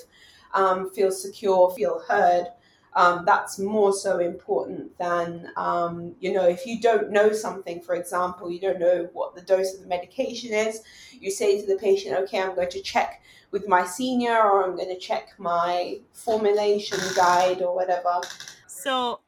um, 0.53 0.89
feel 0.89 1.11
secure, 1.11 1.71
feel 1.71 2.01
heard. 2.07 2.47
Um, 2.93 3.23
that's 3.25 3.57
more 3.57 3.93
so 3.93 4.19
important 4.19 4.97
than 4.97 5.49
um, 5.55 6.13
you 6.19 6.33
know 6.33 6.45
if 6.45 6.65
you 6.65 6.81
don't 6.81 7.09
know 7.09 7.31
something 7.31 7.79
for 7.79 7.95
example 7.95 8.51
you 8.51 8.59
don't 8.59 8.81
know 8.81 9.07
what 9.13 9.33
the 9.33 9.41
dose 9.41 9.73
of 9.73 9.83
the 9.83 9.87
medication 9.87 10.51
is 10.51 10.81
you 11.17 11.31
say 11.31 11.61
to 11.61 11.65
the 11.65 11.77
patient 11.79 12.17
okay 12.17 12.41
i'm 12.41 12.53
going 12.53 12.69
to 12.71 12.81
check 12.81 13.21
with 13.51 13.67
my 13.67 13.85
senior 13.85 14.37
or 14.37 14.63
I'm 14.63 14.75
going 14.75 14.89
to 14.89 14.97
check 14.97 15.33
my 15.37 15.99
formulation 16.13 16.99
guide 17.15 17.61
or 17.61 17.75
whatever. 17.75 18.21
So, 18.65 19.19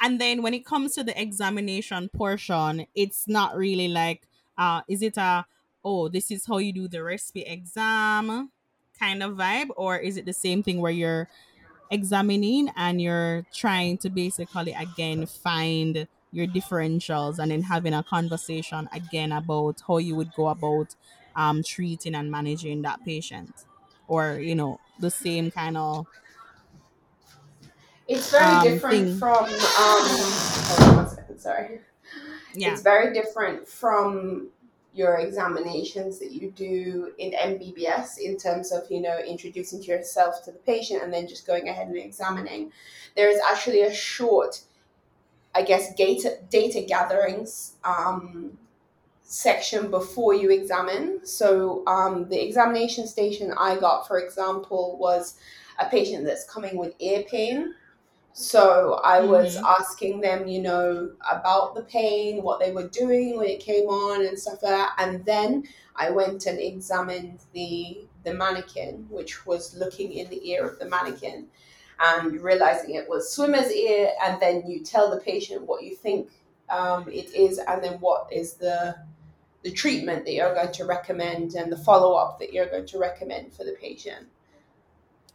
and 0.00 0.20
then 0.20 0.42
when 0.42 0.54
it 0.54 0.64
comes 0.64 0.94
to 0.94 1.04
the 1.04 1.20
examination 1.20 2.08
portion, 2.08 2.86
it's 2.94 3.28
not 3.28 3.56
really 3.56 3.88
like, 3.88 4.26
uh, 4.58 4.80
is 4.88 5.02
it 5.02 5.16
a, 5.18 5.44
oh, 5.84 6.08
this 6.08 6.30
is 6.30 6.46
how 6.46 6.58
you 6.58 6.72
do 6.72 6.88
the 6.88 6.98
resp 6.98 7.42
exam 7.46 8.50
kind 8.98 9.22
of 9.22 9.36
vibe? 9.36 9.68
Or 9.76 9.96
is 9.96 10.16
it 10.16 10.26
the 10.26 10.32
same 10.32 10.62
thing 10.62 10.80
where 10.80 10.92
you're 10.92 11.28
examining 11.90 12.70
and 12.76 13.00
you're 13.00 13.44
trying 13.52 13.98
to 13.98 14.10
basically, 14.10 14.72
again, 14.72 15.26
find 15.26 16.06
your 16.32 16.46
differentials 16.46 17.38
and 17.38 17.50
then 17.50 17.62
having 17.62 17.94
a 17.94 18.02
conversation 18.02 18.88
again 18.92 19.32
about 19.32 19.82
how 19.86 19.98
you 19.98 20.14
would 20.14 20.32
go 20.34 20.48
about 20.48 20.94
um, 21.36 21.62
treating 21.62 22.14
and 22.14 22.30
managing 22.30 22.82
that 22.82 23.04
patient 23.04 23.64
or 24.10 24.38
you 24.40 24.54
know 24.54 24.78
the 24.98 25.10
same 25.10 25.50
kind 25.50 25.76
of 25.76 26.06
it's 28.08 28.30
very 28.30 28.44
um, 28.44 28.64
different 28.64 29.06
thing. 29.06 29.18
from 29.18 29.44
um 29.44 29.48
hold 29.48 30.88
on 30.90 30.96
one 30.96 31.08
second 31.08 31.38
sorry 31.38 31.80
yeah. 32.54 32.72
it's 32.72 32.82
very 32.82 33.14
different 33.14 33.66
from 33.66 34.48
your 34.92 35.18
examinations 35.18 36.18
that 36.18 36.32
you 36.32 36.50
do 36.50 37.12
in 37.18 37.32
MBBS 37.32 38.18
in 38.18 38.36
terms 38.36 38.72
of 38.72 38.82
you 38.90 39.00
know 39.00 39.18
introducing 39.18 39.82
yourself 39.82 40.44
to 40.44 40.52
the 40.52 40.58
patient 40.58 41.02
and 41.02 41.12
then 41.12 41.28
just 41.28 41.46
going 41.46 41.68
ahead 41.68 41.88
and 41.88 41.96
examining. 41.96 42.72
There 43.16 43.28
is 43.28 43.40
actually 43.40 43.82
a 43.82 43.92
short, 43.92 44.62
I 45.54 45.62
guess, 45.62 45.94
data 45.94 46.38
data 46.48 46.82
gatherings 46.86 47.76
um, 47.84 48.58
section 49.22 49.90
before 49.90 50.34
you 50.34 50.50
examine. 50.50 51.20
So 51.24 51.84
um, 51.86 52.28
the 52.28 52.44
examination 52.44 53.06
station 53.06 53.54
I 53.56 53.78
got, 53.78 54.08
for 54.08 54.18
example, 54.18 54.96
was 54.98 55.36
a 55.78 55.86
patient 55.86 56.26
that's 56.26 56.44
coming 56.44 56.76
with 56.76 56.94
ear 56.98 57.22
pain. 57.22 57.74
So 58.32 59.00
I 59.04 59.20
was 59.20 59.56
mm-hmm. 59.56 59.66
asking 59.66 60.20
them, 60.20 60.46
you 60.46 60.62
know, 60.62 61.10
about 61.30 61.74
the 61.74 61.82
pain, 61.82 62.42
what 62.42 62.60
they 62.60 62.72
were 62.72 62.88
doing 62.88 63.36
when 63.36 63.48
it 63.48 63.60
came 63.60 63.86
on, 63.86 64.24
and 64.24 64.38
stuff 64.38 64.62
like 64.62 64.72
that. 64.72 64.94
And 64.98 65.24
then 65.24 65.64
I 65.96 66.10
went 66.10 66.46
and 66.46 66.58
examined 66.58 67.40
the 67.52 68.06
the 68.22 68.34
mannequin, 68.34 69.06
which 69.10 69.46
was 69.46 69.74
looking 69.76 70.12
in 70.12 70.28
the 70.28 70.50
ear 70.50 70.66
of 70.66 70.78
the 70.78 70.88
mannequin, 70.88 71.48
and 71.98 72.40
realizing 72.40 72.94
it 72.94 73.08
was 73.08 73.32
swimmer's 73.32 73.72
ear. 73.72 74.10
And 74.22 74.40
then 74.40 74.62
you 74.66 74.84
tell 74.84 75.10
the 75.10 75.20
patient 75.20 75.66
what 75.66 75.82
you 75.82 75.96
think 75.96 76.30
um, 76.68 77.08
it 77.08 77.34
is, 77.34 77.58
and 77.58 77.82
then 77.82 77.94
what 77.94 78.32
is 78.32 78.54
the 78.54 78.96
the 79.62 79.70
treatment 79.70 80.24
that 80.24 80.32
you're 80.32 80.54
going 80.54 80.72
to 80.72 80.84
recommend 80.84 81.54
and 81.54 81.70
the 81.70 81.76
follow 81.76 82.14
up 82.14 82.38
that 82.38 82.52
you're 82.52 82.70
going 82.70 82.86
to 82.86 82.98
recommend 82.98 83.52
for 83.52 83.64
the 83.64 83.72
patient. 83.72 84.26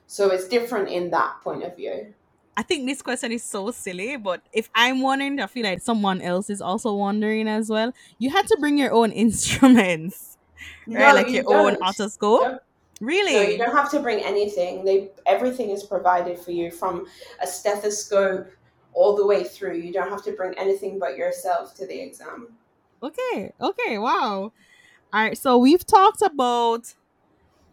So 0.08 0.30
it's 0.30 0.48
different 0.48 0.90
in 0.90 1.12
that 1.12 1.42
point 1.44 1.64
of 1.64 1.76
view. 1.76 2.14
I 2.58 2.64
think 2.64 2.86
this 2.88 3.02
question 3.02 3.32
is 3.34 3.44
so 3.44 3.72
silly, 3.72 4.16
but 4.18 4.42
if 4.54 4.70
I'm 4.74 5.02
wondering, 5.02 5.40
I 5.42 5.48
feel 5.48 5.64
like 5.64 5.82
someone 5.82 6.22
else 6.22 6.50
is 6.50 6.62
also 6.62 6.94
wondering 6.94 7.48
as 7.50 7.70
well. 7.70 7.94
You 8.18 8.30
had 8.30 8.48
to 8.48 8.58
bring 8.60 8.78
your 8.78 8.94
own 8.94 9.12
instruments, 9.26 10.38
No. 10.88 11.00
Like 11.14 11.28
you 11.28 11.44
your 11.44 11.54
own 11.54 11.74
don't. 11.74 11.82
otoscope. 11.84 12.42
Don't- 12.44 12.62
Really? 13.02 13.34
No, 13.34 13.42
you 13.42 13.58
don't 13.58 13.76
have 13.76 13.92
to 13.92 14.00
bring 14.00 14.24
anything. 14.24 14.86
They 14.86 15.10
everything 15.26 15.70
is 15.70 15.84
provided 15.84 16.40
for 16.40 16.52
you 16.52 16.72
from 16.72 17.08
a 17.42 17.46
stethoscope 17.46 18.48
all 18.94 19.18
the 19.18 19.26
way 19.28 19.44
through. 19.44 19.76
You 19.76 19.92
don't 19.92 20.10
have 20.10 20.24
to 20.24 20.32
bring 20.32 20.58
anything 20.58 20.98
but 20.98 21.18
yourself 21.18 21.76
to 21.76 21.86
the 21.86 22.00
exam. 22.02 22.48
Okay. 23.04 23.52
Okay. 23.60 23.98
Wow. 23.98 24.54
All 25.12 25.22
right. 25.22 25.38
So 25.38 25.58
we've 25.58 25.86
talked 25.86 26.22
about, 26.22 26.94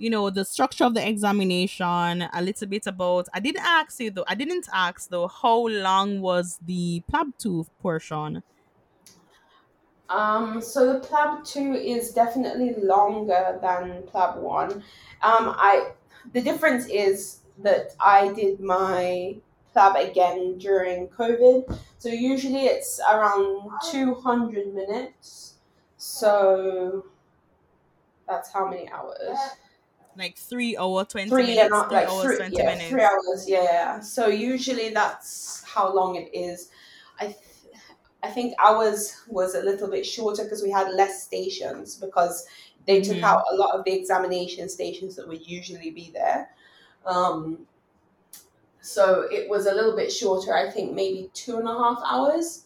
you 0.02 0.10
know, 0.10 0.30
the 0.30 0.44
structure 0.44 0.82
of 0.84 0.94
the 0.94 1.08
examination, 1.08 2.22
a 2.32 2.42
little 2.42 2.66
bit 2.66 2.88
about. 2.88 3.28
I 3.32 3.38
did 3.38 3.56
ask 3.56 4.00
you 4.00 4.10
though. 4.10 4.24
I 4.26 4.34
didn't 4.34 4.68
ask 4.72 5.08
though. 5.08 5.28
How 5.28 5.68
long 5.68 6.20
was 6.20 6.58
the 6.60 7.04
plab 7.08 7.28
two 7.38 7.64
portion? 7.80 8.42
Um, 10.08 10.60
so 10.60 10.92
the 10.92 10.98
plab 10.98 11.44
two 11.44 11.74
is 11.74 12.12
definitely 12.12 12.74
longer 12.74 13.60
than 13.62 14.02
plab 14.02 14.42
one. 14.42 14.82
Um, 15.22 15.54
I 15.70 15.92
the 16.32 16.42
difference 16.42 16.86
is 16.88 17.42
that 17.58 17.94
I 18.00 18.32
did 18.32 18.58
my 18.58 19.36
plab 19.72 19.94
again 19.94 20.58
during 20.58 21.06
COVID. 21.08 21.78
So 21.98 22.08
usually 22.08 22.64
it's 22.64 23.00
around 23.08 23.70
two 23.88 24.16
hundred 24.16 24.74
minutes. 24.74 25.58
So 25.96 27.06
that's 28.26 28.52
how 28.52 28.68
many 28.68 28.90
hours? 28.90 29.38
Like 30.14 30.36
three 30.36 30.76
hour 30.76 31.04
twenty 31.06 31.30
Three 31.30 31.42
minutes. 31.46 31.60
and 31.62 31.70
not 31.70 31.88
three 31.88 31.96
like 31.96 32.08
hours 32.08 32.22
three, 32.22 32.36
twenty 32.36 32.56
yeah, 32.58 32.64
minutes. 32.64 32.88
three 32.90 33.02
hours. 33.02 33.48
Yeah, 33.48 33.62
yeah. 33.62 34.00
So 34.00 34.26
usually 34.28 34.90
that's 34.90 35.62
how 35.64 35.92
long 35.92 36.16
it 36.16 36.30
is. 36.34 36.70
I 37.18 37.26
th- 37.26 37.38
I 38.22 38.30
think 38.30 38.54
ours 38.60 39.22
was 39.28 39.54
a 39.54 39.62
little 39.62 39.88
bit 39.90 40.06
shorter 40.06 40.44
because 40.44 40.62
we 40.62 40.70
had 40.70 40.92
less 40.92 41.24
stations 41.24 41.96
because 41.96 42.46
they 42.86 43.00
took 43.00 43.16
Mhm. 43.18 43.24
out 43.24 43.44
a 43.50 43.56
lot 43.56 43.74
of 43.76 43.84
the 43.84 43.92
examination 43.92 44.68
stations 44.68 45.16
that 45.16 45.26
would 45.26 45.46
usually 45.46 45.90
be 45.90 46.10
there. 46.12 46.54
Um, 47.06 47.66
so 48.80 49.22
it 49.30 49.48
was 49.48 49.66
a 49.66 49.72
little 49.74 49.94
bit 49.94 50.12
shorter. 50.12 50.54
I 50.54 50.70
think 50.70 50.92
maybe 50.92 51.30
two 51.34 51.58
and 51.58 51.68
a 51.68 51.72
half 51.72 52.00
hours. 52.04 52.64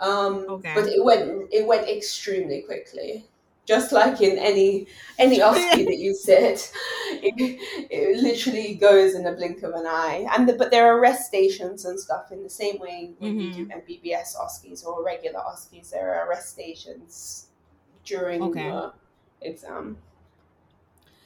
Um, 0.00 0.46
Okay. 0.48 0.72
But 0.74 0.86
it 0.88 1.04
went 1.04 1.48
it 1.52 1.66
went 1.66 1.88
extremely 1.88 2.62
quickly. 2.62 3.26
Just 3.68 3.92
like 3.92 4.22
in 4.22 4.38
any 4.38 4.86
any 5.18 5.38
OSCE 5.48 5.84
that 5.84 5.98
you 5.98 6.14
sit, 6.14 6.72
it, 7.22 7.34
it 7.90 8.22
literally 8.22 8.74
goes 8.76 9.14
in 9.14 9.26
a 9.26 9.32
blink 9.32 9.62
of 9.62 9.74
an 9.74 9.86
eye. 9.86 10.26
And 10.34 10.48
the, 10.48 10.54
but 10.54 10.70
there 10.70 10.86
are 10.90 10.98
rest 10.98 11.26
stations 11.26 11.84
and 11.84 12.00
stuff 12.00 12.32
in 12.32 12.42
the 12.42 12.48
same 12.48 12.78
way 12.78 13.10
when 13.18 13.38
you 13.38 13.50
mm-hmm. 13.50 13.64
do 13.64 14.00
MBBS 14.00 14.36
OSCEs 14.40 14.86
or 14.86 15.04
regular 15.04 15.40
OSCEs. 15.40 15.90
There 15.90 16.14
are 16.14 16.26
rest 16.30 16.48
stations 16.48 17.48
during 18.04 18.42
Okay. 18.42 18.70
the 18.70 18.92
exam. 19.42 19.98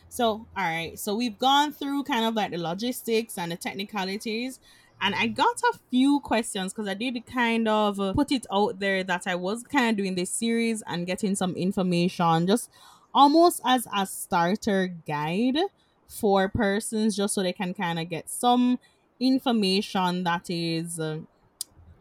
So, 0.08 0.44
all 0.56 0.64
right. 0.64 0.98
So 0.98 1.14
we've 1.14 1.38
gone 1.38 1.72
through 1.72 2.02
kind 2.02 2.24
of 2.24 2.34
like 2.34 2.50
the 2.50 2.58
logistics 2.58 3.38
and 3.38 3.52
the 3.52 3.56
technicalities. 3.56 4.58
And 5.02 5.16
I 5.16 5.26
got 5.26 5.60
a 5.74 5.78
few 5.90 6.20
questions 6.20 6.72
because 6.72 6.88
I 6.88 6.94
did 6.94 7.26
kind 7.26 7.66
of 7.66 7.98
uh, 7.98 8.12
put 8.12 8.30
it 8.30 8.46
out 8.52 8.78
there 8.78 9.02
that 9.02 9.26
I 9.26 9.34
was 9.34 9.64
kind 9.64 9.90
of 9.90 9.96
doing 9.96 10.14
this 10.14 10.30
series 10.30 10.82
and 10.86 11.06
getting 11.06 11.34
some 11.34 11.56
information, 11.56 12.46
just 12.46 12.70
almost 13.12 13.60
as 13.64 13.88
a 13.94 14.06
starter 14.06 14.86
guide 15.06 15.58
for 16.06 16.48
persons, 16.48 17.16
just 17.16 17.34
so 17.34 17.42
they 17.42 17.52
can 17.52 17.74
kind 17.74 17.98
of 17.98 18.08
get 18.08 18.30
some 18.30 18.78
information 19.18 20.22
that 20.22 20.48
is 20.48 21.00
uh, 21.00 21.18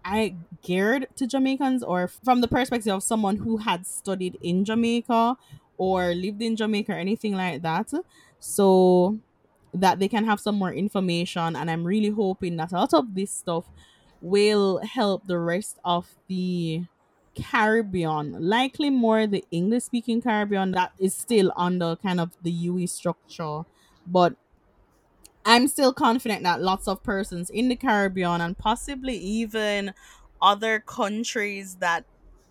I 0.06 0.36
geared 0.62 1.08
to 1.16 1.28
Jamaicans 1.28 1.84
or 1.84 2.08
from 2.08 2.42
the 2.42 2.48
perspective 2.48 2.94
of 2.94 3.04
someone 3.04 3.38
who 3.38 3.58
had 3.58 3.86
studied 3.86 4.38
in 4.42 4.64
Jamaica 4.64 5.38
or 5.78 6.14
lived 6.14 6.42
in 6.42 6.56
Jamaica 6.56 6.92
or 6.94 6.98
anything 6.98 7.34
like 7.34 7.62
that. 7.64 7.92
So 8.40 9.20
that 9.74 10.00
they 10.00 10.08
can 10.08 10.26
have 10.26 10.40
some 10.40 10.56
more 10.56 10.74
information 10.74 11.56
and 11.56 11.72
I'm 11.72 11.86
really 11.86 12.10
hoping 12.10 12.58
that 12.58 12.72
a 12.72 12.76
lot 12.76 12.94
of 12.94 13.16
this 13.16 13.32
stuff 13.32 13.66
will 14.22 14.80
help 14.80 15.26
the 15.28 15.40
rest 15.40 15.80
of 15.84 16.08
the 16.28 16.84
Caribbean, 17.36 18.34
likely 18.40 18.90
more 18.90 19.26
the 19.26 19.44
English 19.52 19.86
speaking 19.86 20.22
Caribbean 20.22 20.72
that 20.72 20.92
is 21.00 21.16
still 21.16 21.52
under 21.56 21.96
kind 21.96 22.20
of 22.20 22.32
the 22.44 22.52
UWI 22.52 22.90
structure. 22.90 23.64
But 24.06 24.36
I'm 25.46 25.68
still 25.68 25.94
confident 25.94 26.44
that 26.44 26.62
lots 26.62 26.88
of 26.88 27.04
persons 27.04 27.50
in 27.50 27.70
the 27.70 27.76
Caribbean 27.76 28.42
and 28.42 28.58
possibly 28.58 29.16
even 29.18 29.94
other 30.42 30.80
countries 30.80 31.76
that 31.76 32.06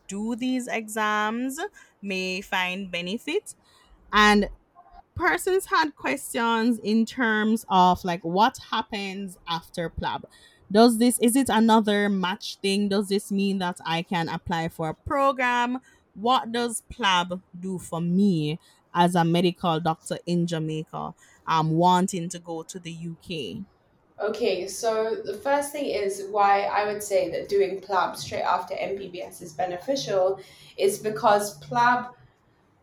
do 0.09 0.35
these 0.35 0.67
exams 0.67 1.61
may 2.03 2.41
find 2.41 2.91
benefit. 2.91 3.55
And 4.13 4.49
persons 5.15 5.67
had 5.67 5.97
questions 5.97 6.79
in 6.79 7.07
terms 7.07 7.65
of 7.69 8.05
like 8.05 8.25
what 8.25 8.59
happens 8.71 9.39
after 9.49 9.89
plab. 9.89 10.27
Does 10.73 10.99
this 10.99 11.19
is 11.19 11.37
it 11.37 11.49
another 11.49 12.09
match 12.09 12.57
thing? 12.57 12.89
Does 12.89 13.09
this 13.09 13.31
mean 13.31 13.59
that 13.59 13.79
I 13.85 14.03
can 14.03 14.29
apply 14.29 14.69
for 14.69 14.91
a 14.91 14.95
program? 14.95 15.81
What 16.15 16.53
does 16.53 16.83
plab 16.91 17.41
do 17.59 17.79
for 17.79 18.01
me 18.01 18.59
as 18.95 19.15
a 19.15 19.25
medical 19.25 19.81
doctor 19.81 20.19
in 20.27 20.47
Jamaica? 20.47 21.15
um 21.51 21.73
wanting 21.73 22.29
to 22.31 22.39
go 22.39 22.63
to 22.63 22.79
the 22.79 22.93
UK. 22.93 23.65
Okay, 24.21 24.69
so 24.69 25.17
the 25.25 25.35
first 25.35 25.73
thing 25.73 25.87
is 25.87 26.27
why 26.31 26.63
I 26.63 26.91
would 26.91 27.03
say 27.03 27.31
that 27.31 27.49
doing 27.49 27.81
PLAB 27.81 28.17
straight 28.17 28.43
after 28.43 28.75
MBBS 28.75 29.43
is 29.43 29.53
beneficial 29.53 30.41
is 30.77 30.99
because 30.99 31.59
PLAB, 31.61 32.13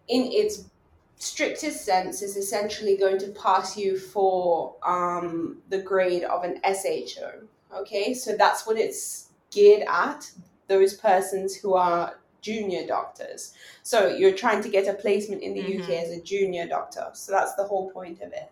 in 0.07 0.23
its 0.31 0.69
strictest 1.17 1.83
sense, 1.85 2.21
is 2.21 2.37
essentially 2.37 2.95
going 2.97 3.17
to 3.19 3.27
pass 3.29 3.75
you 3.77 3.97
for 3.97 4.75
um, 4.83 5.57
the 5.69 5.79
grade 5.79 6.23
of 6.23 6.43
an 6.43 6.59
SHO. 6.63 7.31
Okay, 7.75 8.13
so 8.13 8.35
that's 8.37 8.65
what 8.65 8.77
it's 8.77 9.29
geared 9.51 9.83
at, 9.87 10.29
those 10.67 10.93
persons 10.95 11.55
who 11.55 11.73
are 11.73 12.19
junior 12.41 12.85
doctors. 12.85 13.53
So 13.83 14.07
you're 14.07 14.33
trying 14.33 14.61
to 14.63 14.69
get 14.69 14.87
a 14.87 14.93
placement 14.93 15.41
in 15.41 15.53
the 15.53 15.61
UK 15.61 15.89
Mhm. 15.89 16.03
as 16.03 16.11
a 16.11 16.21
junior 16.21 16.67
doctor. 16.67 17.09
So 17.13 17.31
that's 17.31 17.55
the 17.55 17.63
whole 17.63 17.89
point 17.91 18.21
of 18.21 18.31
it. 18.31 18.49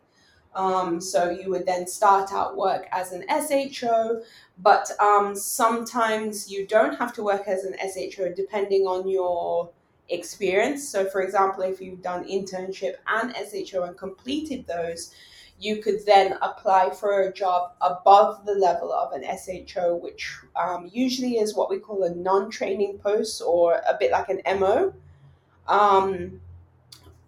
Um, 0.53 1.01
so 1.01 1.29
you 1.29 1.49
would 1.49 1.65
then 1.65 1.85
start 1.85 2.31
out 2.31 2.55
work 2.55 2.87
as 2.91 3.11
an 3.11 3.23
SHO, 3.29 4.21
but 4.57 4.89
um, 5.01 5.35
sometimes 5.35 6.49
you 6.49 6.65
don't 6.65 6.95
have 6.95 7.13
to 7.13 7.23
work 7.23 7.47
as 7.47 7.65
an 7.65 7.75
SHO 7.79 8.33
depending 8.33 8.87
on 8.87 9.07
your 9.07 9.69
experience. 10.09 10.87
So, 10.87 11.05
for 11.05 11.21
example, 11.21 11.63
if 11.63 11.81
you've 11.81 12.01
done 12.01 12.27
internship 12.27 12.95
and 13.07 13.33
SHO 13.35 13.83
and 13.83 13.97
completed 13.97 14.65
those, 14.67 15.13
you 15.59 15.81
could 15.81 16.05
then 16.05 16.37
apply 16.41 16.89
for 16.89 17.21
a 17.21 17.33
job 17.33 17.71
above 17.81 18.45
the 18.45 18.53
level 18.53 18.91
of 18.91 19.13
an 19.13 19.23
SHO, 19.23 19.95
which 19.95 20.37
um, 20.55 20.89
usually 20.91 21.37
is 21.37 21.55
what 21.55 21.69
we 21.69 21.79
call 21.79 22.03
a 22.03 22.13
non 22.13 22.51
training 22.51 22.99
post 22.99 23.41
or 23.41 23.81
a 23.87 23.95
bit 23.99 24.11
like 24.11 24.29
an 24.29 24.41
MO. 24.59 24.93
Um, 25.67 26.41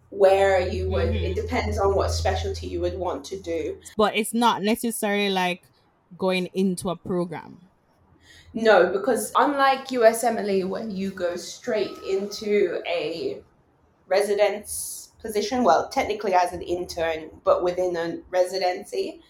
where 0.09 0.61
you 0.61 0.89
would, 0.89 1.09
Mhm. 1.09 1.31
it 1.31 1.35
depends 1.35 1.77
on 1.77 1.95
what 1.95 2.11
specialty 2.11 2.67
you 2.67 2.79
would 2.81 2.97
want 2.97 3.25
to 3.25 3.39
do. 3.39 3.77
But 3.97 4.15
it's 4.15 4.33
not 4.33 4.61
necessarily 4.61 5.29
like 5.29 5.63
going 6.17 6.47
into 6.53 6.89
a 6.89 6.95
program. 6.95 7.66
No, 8.59 8.91
because 8.91 9.31
unlike 9.35 9.89
USMLE, 9.89 10.67
where 10.67 10.87
you 10.87 11.11
go 11.11 11.35
straight 11.35 11.95
into 12.09 12.81
a 12.87 13.39
residence 14.07 15.11
position, 15.21 15.63
well, 15.63 15.89
technically 15.89 16.33
as 16.33 16.53
an 16.53 16.63
intern, 16.63 17.29
but 17.43 17.63
within 17.63 17.95
a 17.95 18.17
residency, 18.31 19.21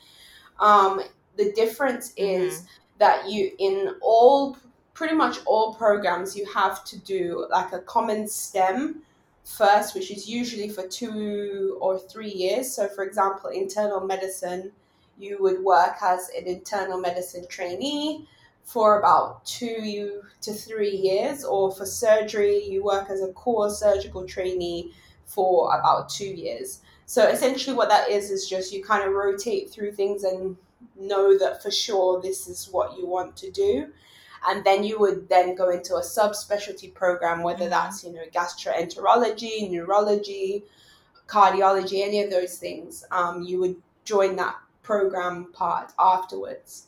um, 0.61 1.01
the 1.35 1.51
difference 1.51 2.13
is 2.15 2.63
that 2.99 3.29
you, 3.29 3.51
in 3.59 3.95
all, 4.01 4.55
pretty 4.93 5.13
much 5.13 5.39
all 5.45 5.73
programs, 5.73 6.37
you 6.37 6.45
have 6.53 6.85
to 6.85 6.97
do 6.97 7.47
like 7.51 7.73
a 7.73 7.79
common 7.79 8.29
STEM 8.29 9.01
first, 9.43 9.93
which 9.93 10.09
is 10.09 10.29
usually 10.29 10.69
for 10.69 10.87
two 10.87 11.77
or 11.81 11.99
three 11.99 12.31
years. 12.31 12.73
So, 12.73 12.87
for 12.87 13.03
example, 13.03 13.49
internal 13.49 13.99
medicine, 13.99 14.71
you 15.19 15.35
would 15.41 15.61
work 15.61 15.97
as 16.01 16.29
an 16.29 16.45
internal 16.45 16.97
medicine 16.97 17.45
trainee 17.49 18.25
for 18.67 18.99
about 18.99 19.45
two 19.45 20.21
to 20.41 20.53
three 20.53 20.91
years, 20.91 21.45
or 21.45 21.71
for 21.71 21.85
surgery, 21.85 22.61
you 22.65 22.83
work 22.83 23.09
as 23.09 23.21
a 23.21 23.31
core 23.31 23.69
surgical 23.69 24.25
trainee 24.25 24.91
for 25.25 25.73
about 25.79 26.09
two 26.09 26.27
years. 26.27 26.81
So 27.05 27.25
essentially, 27.29 27.77
what 27.77 27.87
that 27.87 28.09
is 28.09 28.29
is 28.29 28.49
just 28.49 28.73
you 28.73 28.83
kind 28.83 29.05
of 29.05 29.13
rotate 29.13 29.69
through 29.69 29.93
things 29.93 30.25
and 30.25 30.57
know 30.99 31.37
that 31.37 31.63
for 31.63 31.71
sure 31.71 32.21
this 32.21 32.49
is 32.49 32.67
what 32.69 32.97
you 32.97 33.07
want 33.07 33.37
to 33.37 33.49
do. 33.51 33.87
And 34.45 34.65
then 34.65 34.83
you 34.83 34.99
would 34.99 35.29
then 35.29 35.55
go 35.55 35.69
into 35.69 35.95
a 35.95 36.01
subspecialty 36.01 36.93
program, 36.93 37.43
whether 37.43 37.67
Mhm. 37.67 37.69
that's 37.69 38.03
you 38.03 38.11
know 38.11 38.25
gastroenterology, 38.33 39.71
neurology, 39.71 40.65
cardiology, 41.25 42.03
any 42.03 42.21
of 42.21 42.29
those 42.29 42.57
things. 42.57 43.05
Um, 43.11 43.43
you 43.43 43.61
would 43.61 43.81
join 44.03 44.35
that 44.35 44.57
program 44.83 45.53
part 45.53 45.93
afterwards. 45.97 46.87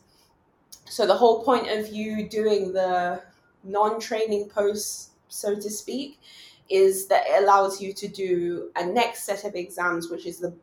So 0.90 1.06
the 1.06 1.16
whole 1.16 1.44
point 1.44 1.70
of 1.70 1.88
you 1.90 2.28
doing 2.28 2.74
the 2.74 3.22
non-training 3.64 4.50
posts 4.50 5.10
so 5.30 5.56
to 5.56 5.70
speak, 5.70 6.20
is 6.70 7.08
that 7.08 7.24
it 7.28 7.44
allows 7.44 7.82
you 7.82 7.94
to 7.94 8.08
do 8.08 8.72
a 8.76 8.86
next 8.86 9.24
set 9.24 9.44
of 9.44 9.56
exams, 9.56 10.10
which 10.10 10.26
is 10.26 10.40
the 10.40 10.54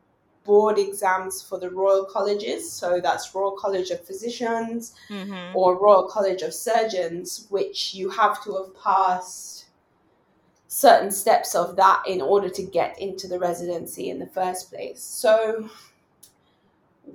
board 0.45 0.77
exams 0.77 1.41
for 1.41 1.59
the 1.59 1.69
Royal 1.69 2.05
Colleges. 2.05 2.71
So 2.71 3.01
that's 3.01 3.33
Royal 3.35 3.51
College 3.51 3.89
of 3.89 4.05
Physicians 4.05 4.93
Mm-hmm. 5.09 5.57
or 5.57 5.77
Royal 5.77 6.07
College 6.07 6.41
of 6.41 6.53
Surgeons, 6.53 7.47
which 7.49 7.93
you 7.93 8.09
have 8.09 8.41
to 8.43 8.55
have 8.55 8.75
passed 8.81 9.65
certain 10.69 11.11
steps 11.11 11.55
of 11.55 11.75
that 11.75 12.03
in 12.07 12.21
order 12.21 12.49
to 12.49 12.63
get 12.63 12.99
into 12.99 13.27
the 13.27 13.39
residency 13.39 14.09
in 14.09 14.19
the 14.19 14.27
first 14.27 14.69
place. 14.71 15.01
So 15.01 15.69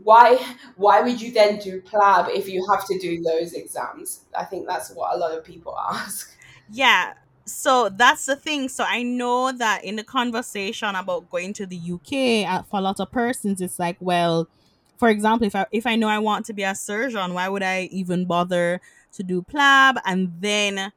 why 0.03 0.39
why 0.77 1.01
would 1.01 1.21
you 1.21 1.33
then 1.33 1.59
do 1.59 1.81
PLAB 1.81 2.31
if 2.31 2.49
you 2.49 2.67
have 2.71 2.87
to 2.87 2.99
do 2.99 3.23
those 3.23 3.53
exams? 3.53 4.25
I 4.37 4.45
think 4.45 4.67
that's 4.67 4.91
what 4.91 5.15
a 5.15 5.19
lot 5.19 5.37
of 5.37 5.45
people 5.45 5.77
ask. 5.91 6.37
Yeah. 6.71 7.15
So 7.45 7.89
that's 7.89 8.27
the 8.27 8.37
thing. 8.37 8.69
So 8.69 8.85
I 8.85 9.03
know 9.03 9.53
that 9.53 9.85
in 9.85 9.97
the 9.97 10.05
conversation 10.05 10.95
about 10.95 11.29
going 11.29 11.53
to 11.55 11.67
the 11.67 11.77
UK, 11.77 12.49
uh, 12.49 12.63
for 12.63 12.79
a 12.79 12.81
lot 12.81 13.01
of 13.01 13.11
persons, 13.11 13.61
it's 13.61 13.81
like, 13.81 13.97
well, 14.01 14.49
for 14.97 15.09
example, 15.09 15.47
if 15.47 15.57
I 15.57 15.67
if 15.73 15.87
I 15.87 15.97
know 15.97 16.09
I 16.09 16.19
want 16.19 16.47
to 16.47 16.53
be 16.53 16.63
a 16.63 16.75
surgeon, 16.75 17.35
why 17.35 17.49
would 17.49 17.63
I 17.63 17.89
even 17.91 18.25
bother 18.25 18.81
to 19.13 19.23
do 19.23 19.43
PLAB 19.43 20.01
and 20.05 20.33
then 20.41 20.93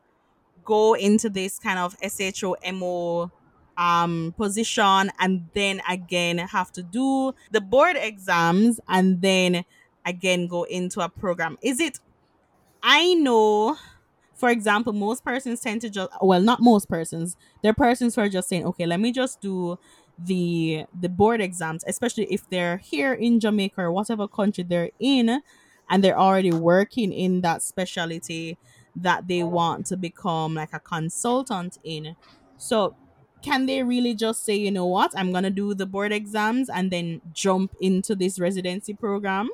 go 0.64 0.94
into 0.94 1.30
this 1.30 1.60
kind 1.60 1.80
of 1.80 1.96
SHO 2.02 2.56
um 3.78 4.34
position 4.38 5.12
and 5.20 5.48
then 5.54 5.82
again 5.90 6.38
have 6.38 6.72
to 6.72 6.84
do 6.84 7.34
the 7.52 7.62
board 7.62 7.98
exams 8.00 8.80
and 8.88 9.22
then 9.22 9.66
again 10.06 10.48
go 10.48 10.64
into 10.64 11.02
a 11.02 11.10
program? 11.10 11.58
Is 11.62 11.80
it 11.80 12.00
I 12.84 13.14
know 13.16 13.78
for 14.36 14.50
example, 14.50 14.94
most 14.94 15.24
persons 15.24 15.62
tend 15.62 15.82
to 15.82 15.90
just 15.90 16.12
well, 16.22 16.42
not 16.42 16.62
most 16.62 16.90
persons. 16.90 17.38
There 17.62 17.72
are 17.72 17.76
persons 17.76 18.16
who 18.16 18.22
are 18.22 18.30
just 18.30 18.50
saying, 18.50 18.66
okay, 18.66 18.86
let 18.86 19.00
me 19.00 19.12
just 19.12 19.42
do 19.42 19.80
the 20.20 20.86
the 21.00 21.10
board 21.10 21.42
exams, 21.42 21.84
especially 21.88 22.26
if 22.26 22.50
they're 22.50 22.78
here 22.78 23.14
in 23.14 23.40
Jamaica 23.40 23.82
or 23.82 23.92
whatever 23.92 24.28
country 24.28 24.64
they're 24.64 24.92
in, 25.00 25.42
and 25.90 26.04
they're 26.04 26.20
already 26.20 26.52
working 26.52 27.14
in 27.14 27.42
that 27.42 27.64
specialty 27.64 28.58
that 28.96 29.28
they 29.28 29.44
want 29.44 29.86
to 29.88 29.98
become 29.98 30.56
like 30.56 30.74
a 30.74 30.80
consultant 30.80 31.78
in. 31.84 32.16
So 32.58 32.96
can 33.46 33.68
they 33.68 33.84
really 33.84 34.16
just 34.16 34.44
say, 34.44 34.56
you 34.56 34.72
know 34.72 34.88
what, 34.88 35.14
I'm 35.16 35.32
gonna 35.32 35.52
do 35.52 35.76
the 35.76 35.86
board 35.86 36.12
exams 36.12 36.68
and 36.68 36.90
then 36.90 37.22
jump 37.32 37.76
into 37.80 38.16
this 38.16 38.40
residency 38.40 38.96
program? 38.96 39.50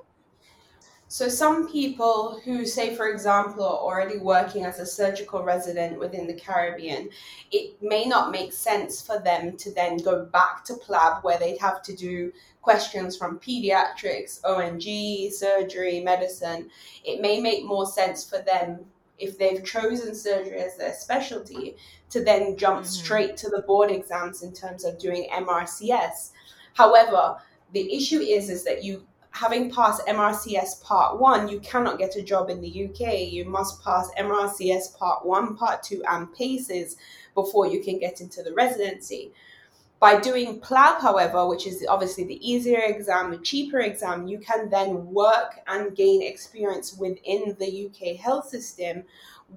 So 1.10 1.28
some 1.28 1.70
people 1.70 2.40
who 2.46 2.66
say 2.66 2.96
for 2.96 3.10
example 3.10 3.66
are 3.66 3.80
already 3.80 4.18
working 4.18 4.64
as 4.64 4.80
a 4.80 4.86
surgical 4.86 5.44
resident 5.44 6.00
within 6.00 6.26
the 6.26 6.34
Caribbean, 6.34 7.10
it 7.52 7.84
may 7.84 8.06
not 8.06 8.32
make 8.32 8.54
sense 8.54 9.02
for 9.02 9.20
them 9.20 9.58
to 9.58 9.74
then 9.74 9.98
go 9.98 10.24
back 10.24 10.64
to 10.66 10.76
PLAB 10.76 11.22
where 11.26 11.38
they'd 11.38 11.60
have 11.60 11.82
to 11.84 11.94
do 11.94 12.32
questions 12.62 13.18
from 13.18 13.40
pediatrics, 13.40 14.40
O&G, 14.46 15.32
surgery, 15.32 16.00
medicine. 16.00 16.70
It 17.04 17.20
may 17.20 17.42
make 17.42 17.66
more 17.66 17.88
sense 17.88 18.24
for 18.24 18.40
them 18.40 18.86
if 19.20 19.38
they've 19.38 19.66
chosen 19.66 20.16
surgery 20.16 20.60
as 20.60 20.78
their 20.78 20.94
specialty 20.94 21.76
to 22.12 22.24
then 22.24 22.56
jump 22.58 22.82
Mhm. 22.82 22.86
straight 22.86 23.38
to 23.38 23.50
the 23.50 23.62
board 23.64 23.92
exams 23.92 24.44
in 24.44 24.54
terms 24.54 24.86
of 24.86 25.00
doing 25.00 25.30
MRCS. 25.32 26.32
However, 26.74 27.38
the 27.74 27.94
issue 27.96 28.20
is 28.20 28.50
is 28.50 28.64
that 28.64 28.84
you 28.84 29.06
having 29.34 29.72
passed 29.72 30.02
MRCS 30.08 30.76
Part 30.84 31.18
1, 31.18 31.48
you 31.48 31.60
cannot 31.62 31.98
get 31.98 32.18
a 32.18 32.22
job 32.22 32.50
in 32.50 32.60
the 32.60 32.68
UK. 32.68 33.24
You 33.24 33.46
must 33.46 33.82
pass 33.82 34.10
MRCS 34.18 34.90
Part 34.90 35.26
1, 35.26 35.56
Part 35.56 35.84
2, 35.84 36.04
and 36.06 36.34
PACES 36.34 36.98
before 37.34 37.66
you 37.66 37.82
can 37.82 37.98
get 37.98 38.20
into 38.20 38.44
the 38.44 38.54
residency. 38.54 39.32
By 40.02 40.20
doing 40.20 40.60
PLAB, 40.60 41.00
however, 41.00 41.48
which 41.48 41.66
is 41.66 41.86
obviously 41.88 42.26
the 42.26 42.46
easier 42.46 42.80
exam, 42.80 43.32
the 43.32 43.38
cheaper 43.38 43.80
exam, 43.80 44.28
you 44.28 44.40
can 44.40 44.70
then 44.70 45.14
work 45.14 45.62
and 45.68 45.96
gain 45.96 46.22
experience 46.24 46.98
within 46.98 47.56
the 47.58 47.86
UK 47.86 48.16
health 48.16 48.50
system 48.50 49.04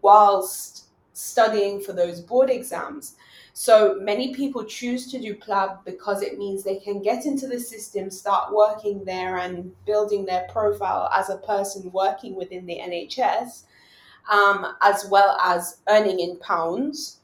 whilst 0.03 0.84
studying 1.15 1.81
for 1.81 1.93
those 1.93 2.21
board 2.21 2.51
exams. 2.51 3.17
So 3.55 3.97
many 4.01 4.35
people 4.35 4.65
choose 4.65 5.11
to 5.13 5.21
do 5.21 5.37
PLAB 5.37 5.85
because 5.85 6.23
it 6.23 6.39
means 6.39 6.63
they 6.63 6.81
can 6.81 7.01
get 7.01 7.25
into 7.25 7.47
the 7.47 7.61
system, 7.61 8.11
start 8.11 8.53
working 8.53 9.05
there, 9.05 9.39
and 9.39 9.73
building 9.87 10.27
their 10.27 10.47
profile 10.51 11.09
as 11.15 11.31
a 11.31 11.39
person 11.39 11.91
working 11.93 12.35
within 12.35 12.67
the 12.67 12.81
NHS, 12.81 13.63
um, 14.31 14.75
as 14.83 15.07
well 15.09 15.39
as 15.41 15.79
earning 15.89 16.19
in 16.19 16.37
pounds, 16.41 17.21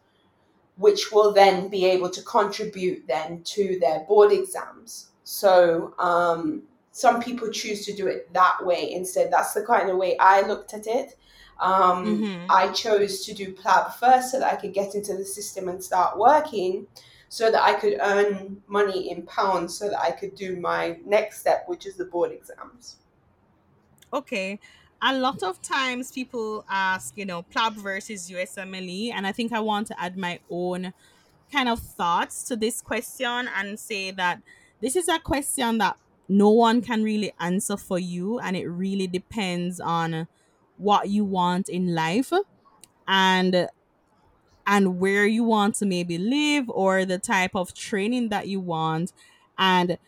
which 0.76 1.10
will 1.10 1.32
then 1.32 1.68
be 1.68 1.84
able 1.84 2.10
to 2.10 2.22
contribute 2.22 3.06
then 3.08 3.42
to 3.42 3.78
their 3.80 4.00
board 4.00 4.30
exams. 4.30 5.08
So 5.24 5.94
um, 5.98 6.62
some 6.92 7.20
people 7.20 7.50
choose 7.50 7.84
to 7.86 7.92
do 7.92 8.06
it 8.06 8.32
that 8.34 8.64
way 8.64 8.92
instead. 8.92 9.32
That's 9.32 9.52
the 9.52 9.64
kind 9.64 9.90
of 9.90 9.96
way 9.96 10.16
I 10.18 10.42
looked 10.42 10.74
at 10.74 10.86
it. 10.86 11.16
Um, 11.60 12.22
Mhm. 12.22 12.46
I 12.48 12.72
chose 12.72 13.24
to 13.26 13.34
do 13.34 13.52
PLAB 13.52 13.94
first 13.94 14.30
so 14.32 14.38
that 14.40 14.52
I 14.52 14.56
could 14.56 14.72
get 14.72 14.94
into 14.94 15.14
the 15.16 15.24
system 15.24 15.68
and 15.68 15.82
start 15.84 16.18
working 16.18 16.86
so 17.28 17.50
that 17.50 17.62
I 17.62 17.74
could 17.74 17.96
earn 18.00 18.62
money 18.66 19.10
in 19.10 19.22
pounds 19.22 19.76
so 19.78 19.88
that 19.90 20.00
I 20.00 20.10
could 20.10 20.34
do 20.34 20.56
my 20.56 20.98
next 21.04 21.40
step, 21.40 21.64
which 21.68 21.86
is 21.86 21.96
the 21.96 22.04
board 22.04 22.32
exams. 22.32 22.96
Okay. 24.12 24.58
A 25.02 25.14
lot 25.14 25.42
of 25.42 25.62
times 25.62 26.12
people 26.12 26.64
ask, 26.68 27.16
you 27.16 27.24
know, 27.24 27.42
PLAB 27.42 27.74
versus 27.74 28.28
USMLE, 28.30 29.10
and 29.12 29.26
I 29.26 29.32
think 29.32 29.52
I 29.52 29.60
want 29.60 29.86
to 29.88 29.98
add 30.00 30.16
my 30.18 30.40
own 30.50 30.92
kind 31.52 31.68
of 31.68 31.80
thoughts 31.80 32.42
to 32.44 32.56
this 32.56 32.82
question 32.82 33.48
and 33.48 33.78
say 33.78 34.10
that 34.10 34.42
this 34.80 34.96
is 34.96 35.08
a 35.08 35.18
question 35.18 35.78
that 35.78 35.96
no 36.28 36.50
one 36.50 36.82
can 36.82 37.02
really 37.02 37.32
answer 37.40 37.76
for 37.76 37.98
you, 37.98 38.38
and 38.40 38.56
it 38.56 38.66
really 38.66 39.06
depends 39.06 39.80
on 39.80 40.28
what 40.80 41.08
you 41.08 41.24
want 41.24 41.68
in 41.68 41.94
life 41.94 42.32
and 43.08 43.68
and 44.66 44.98
where 45.00 45.26
you 45.26 45.44
want 45.44 45.74
to 45.76 45.86
maybe 45.86 46.18
live 46.18 46.68
or 46.70 47.04
the 47.04 47.18
type 47.18 47.52
of 47.54 47.74
training 47.74 48.28
that 48.28 48.48
you 48.48 48.60
want. 48.60 49.12
And 49.58 49.98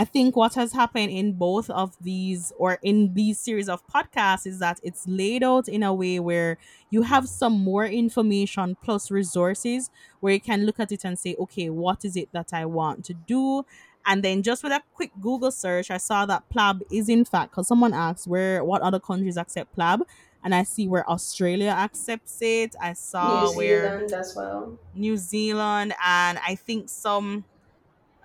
i 0.00 0.04
think 0.04 0.36
what 0.36 0.54
has 0.54 0.72
happened 0.74 1.10
in 1.10 1.32
both 1.32 1.68
of 1.70 1.96
these 2.00 2.52
or 2.56 2.78
in 2.84 3.14
these 3.14 3.40
series 3.40 3.68
of 3.68 3.84
podcasts 3.88 4.46
is 4.46 4.60
that 4.60 4.78
it's 4.84 5.08
laid 5.08 5.42
out 5.42 5.66
in 5.68 5.82
a 5.82 5.92
way 5.92 6.20
where 6.20 6.56
you 6.90 7.02
have 7.02 7.28
some 7.28 7.52
more 7.54 7.84
information 7.84 8.76
plus 8.80 9.10
resources 9.10 9.90
where 10.20 10.34
you 10.34 10.40
can 10.40 10.64
look 10.64 10.78
at 10.78 10.92
it 10.92 11.04
and 11.04 11.18
say 11.18 11.34
okay 11.36 11.68
what 11.68 12.04
is 12.04 12.16
it 12.16 12.28
that 12.32 12.52
i 12.52 12.64
want 12.64 13.04
to 13.04 13.12
do 13.12 13.64
and 14.06 14.22
then 14.22 14.42
just 14.42 14.62
with 14.62 14.72
a 14.72 14.80
quick 14.94 15.10
google 15.20 15.50
search 15.50 15.90
i 15.90 15.96
saw 15.96 16.24
that 16.26 16.48
plab 16.50 16.82
is 16.90 17.08
in 17.08 17.24
fact 17.24 17.50
because 17.50 17.66
someone 17.68 17.92
asked 17.92 18.26
where 18.26 18.64
what 18.64 18.80
other 18.82 19.00
countries 19.00 19.36
accept 19.36 19.72
plab 19.74 20.02
and 20.44 20.54
I 20.54 20.62
see 20.62 20.86
where 20.86 21.04
Australia 21.10 21.70
accepts 21.70 22.40
it. 22.42 22.76
I 22.80 22.90
New 22.90 22.94
saw 22.94 23.52
where 23.54 23.82
Zealand 23.98 24.12
as 24.12 24.36
well. 24.36 24.78
New 24.94 25.16
Zealand 25.16 25.92
and 26.02 26.38
I 26.38 26.54
think 26.54 26.88
some 26.88 27.44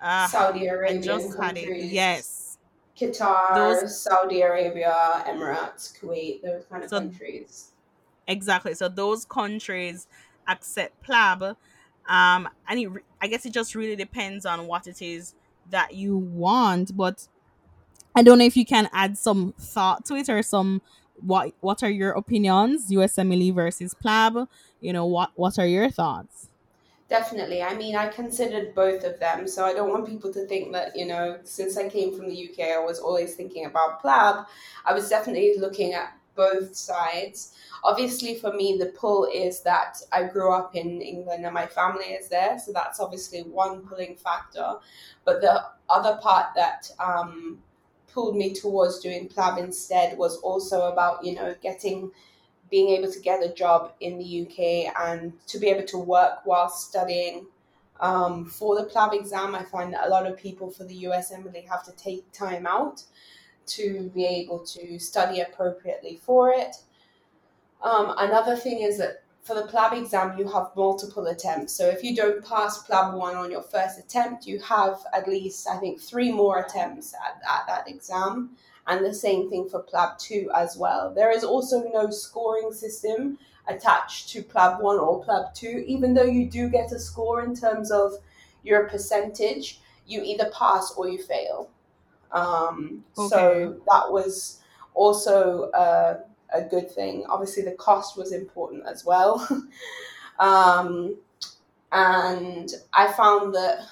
uh 0.00 0.28
Saudi 0.28 0.68
Arabian 0.68 1.02
just 1.02 1.36
had 1.36 1.58
it. 1.58 1.64
countries. 1.66 1.92
Yes. 1.92 2.58
Qatar, 2.96 3.56
Those- 3.56 4.00
Saudi 4.00 4.42
Arabia, 4.42 5.24
Emirates, 5.26 5.98
Kuwait, 6.00 6.40
those 6.42 6.64
kind 6.66 6.84
of 6.84 6.88
So- 6.90 7.00
countries. 7.00 7.72
Exactly. 8.28 8.74
So 8.74 8.88
those 8.88 9.24
countries 9.24 10.06
accept 10.46 11.02
PLAB. 11.02 11.56
Um 12.08 12.48
and 12.68 12.78
it, 12.78 12.88
I 13.20 13.26
guess 13.26 13.44
it 13.44 13.52
just 13.52 13.74
really 13.74 13.96
depends 13.96 14.46
on 14.46 14.68
what 14.68 14.86
it 14.86 15.02
is 15.02 15.34
that 15.70 15.94
you 15.94 16.16
want, 16.16 16.96
but 16.96 17.28
I 18.14 18.22
don't 18.22 18.38
know 18.38 18.44
if 18.44 18.56
you 18.56 18.64
can 18.64 18.88
add 18.92 19.18
some 19.18 19.54
thought 19.58 20.04
to 20.06 20.14
it 20.14 20.28
or 20.28 20.42
some 20.42 20.82
what 21.20 21.52
what 21.60 21.82
are 21.82 21.90
your 21.90 22.12
opinions 22.12 22.90
USMLE 22.90 23.54
versus 23.54 23.94
PLAB? 23.94 24.48
You 24.80 24.92
know, 24.92 25.06
what 25.06 25.30
what 25.34 25.58
are 25.58 25.66
your 25.66 25.90
thoughts? 25.90 26.48
Definitely. 27.08 27.62
I 27.62 27.74
mean, 27.74 27.96
I 27.96 28.08
considered 28.08 28.74
both 28.74 29.04
of 29.04 29.20
them, 29.20 29.46
so 29.46 29.64
I 29.64 29.74
don't 29.74 29.90
want 29.90 30.08
people 30.08 30.32
to 30.32 30.46
think 30.46 30.72
that, 30.72 30.96
you 30.96 31.04
know, 31.04 31.38
since 31.44 31.76
I 31.76 31.88
came 31.88 32.16
from 32.16 32.28
the 32.28 32.48
UK, 32.48 32.70
I 32.70 32.78
was 32.78 32.98
always 32.98 33.34
thinking 33.34 33.66
about 33.66 34.02
PLAB. 34.02 34.46
I 34.86 34.94
was 34.94 35.10
definitely 35.10 35.54
looking 35.58 35.92
at 35.92 36.16
both 36.34 36.74
sides. 36.74 37.54
Obviously, 37.82 38.34
for 38.36 38.52
me, 38.52 38.76
the 38.78 38.86
pull 38.86 39.28
is 39.32 39.60
that 39.62 39.98
I 40.12 40.24
grew 40.24 40.52
up 40.52 40.74
in 40.74 41.00
England 41.02 41.44
and 41.44 41.54
my 41.54 41.66
family 41.66 42.06
is 42.06 42.28
there, 42.28 42.58
so 42.58 42.72
that's 42.72 43.00
obviously 43.00 43.42
one 43.42 43.86
pulling 43.86 44.16
factor. 44.16 44.74
But 45.24 45.40
the 45.40 45.64
other 45.88 46.18
part 46.22 46.46
that 46.56 46.90
um, 46.98 47.58
pulled 48.12 48.36
me 48.36 48.54
towards 48.54 49.00
doing 49.00 49.28
PLAB 49.28 49.58
instead 49.58 50.16
was 50.16 50.38
also 50.38 50.92
about, 50.92 51.24
you 51.24 51.34
know, 51.34 51.54
getting 51.62 52.10
being 52.70 52.88
able 52.88 53.12
to 53.12 53.20
get 53.20 53.42
a 53.42 53.52
job 53.52 53.92
in 54.00 54.18
the 54.18 54.42
UK 54.42 54.92
and 55.06 55.32
to 55.46 55.58
be 55.58 55.68
able 55.68 55.86
to 55.86 55.98
work 55.98 56.40
while 56.44 56.68
studying 56.68 57.46
um, 58.00 58.46
for 58.46 58.76
the 58.76 58.88
PLAB 58.88 59.14
exam. 59.14 59.54
I 59.54 59.62
find 59.64 59.92
that 59.92 60.06
a 60.06 60.10
lot 60.10 60.26
of 60.26 60.36
people 60.36 60.70
for 60.70 60.84
the 60.84 61.04
USMLE 61.04 61.68
have 61.68 61.84
to 61.84 61.92
take 61.92 62.30
time 62.32 62.66
out 62.66 63.02
to 63.66 64.10
be 64.14 64.24
able 64.24 64.60
to 64.66 64.98
study 64.98 65.40
appropriately 65.40 66.20
for 66.22 66.50
it. 66.50 66.76
Um, 67.82 68.14
another 68.18 68.56
thing 68.56 68.80
is 68.80 68.98
that 68.98 69.24
for 69.42 69.54
the 69.54 69.68
PLAB 69.68 70.00
exam, 70.00 70.38
you 70.38 70.48
have 70.48 70.70
multiple 70.74 71.26
attempts. 71.26 71.74
So 71.74 71.86
if 71.86 72.02
you 72.02 72.16
don't 72.16 72.42
pass 72.42 72.82
PLAB 72.86 73.14
1 73.14 73.36
on 73.36 73.50
your 73.50 73.62
first 73.62 73.98
attempt, 73.98 74.46
you 74.46 74.58
have 74.60 75.00
at 75.12 75.28
least, 75.28 75.68
I 75.68 75.76
think, 75.76 76.00
three 76.00 76.32
more 76.32 76.60
attempts 76.60 77.12
at, 77.14 77.42
at 77.46 77.66
that 77.66 77.88
exam. 77.88 78.56
And 78.86 79.04
the 79.04 79.14
same 79.14 79.50
thing 79.50 79.68
for 79.68 79.82
PLAB 79.82 80.18
2 80.18 80.50
as 80.54 80.78
well. 80.78 81.12
There 81.12 81.30
is 81.30 81.44
also 81.44 81.90
no 81.92 82.08
scoring 82.10 82.72
system 82.72 83.38
attached 83.68 84.30
to 84.30 84.42
PLAB 84.42 84.80
1 84.80 84.98
or 84.98 85.22
PLAB 85.24 85.54
2, 85.54 85.84
even 85.86 86.14
though 86.14 86.24
you 86.24 86.48
do 86.48 86.70
get 86.70 86.92
a 86.92 86.98
score 86.98 87.42
in 87.44 87.54
terms 87.54 87.90
of 87.90 88.14
your 88.62 88.88
percentage, 88.88 89.80
you 90.06 90.22
either 90.22 90.50
pass 90.50 90.94
or 90.96 91.08
you 91.08 91.22
fail. 91.22 91.68
Um, 92.34 93.04
okay. 93.16 93.28
So 93.28 93.80
that 93.88 94.12
was 94.12 94.60
also 94.92 95.70
uh, 95.70 96.20
a 96.52 96.62
good 96.62 96.90
thing. 96.90 97.24
Obviously, 97.28 97.62
the 97.62 97.72
cost 97.72 98.18
was 98.18 98.32
important 98.32 98.84
as 98.86 99.04
well. 99.04 99.48
um, 100.38 101.16
and 101.92 102.70
I 102.92 103.10
found 103.12 103.54
that 103.54 103.86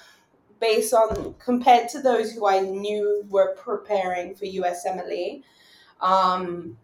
based 0.60 0.92
on 0.92 1.34
compared 1.38 1.88
to 1.90 2.00
those 2.00 2.32
who 2.32 2.46
I 2.46 2.60
knew 2.60 3.24
were 3.28 3.54
preparing 3.56 4.34
for 4.34 4.44
USMLE, 4.44 5.42
um, 6.00 6.76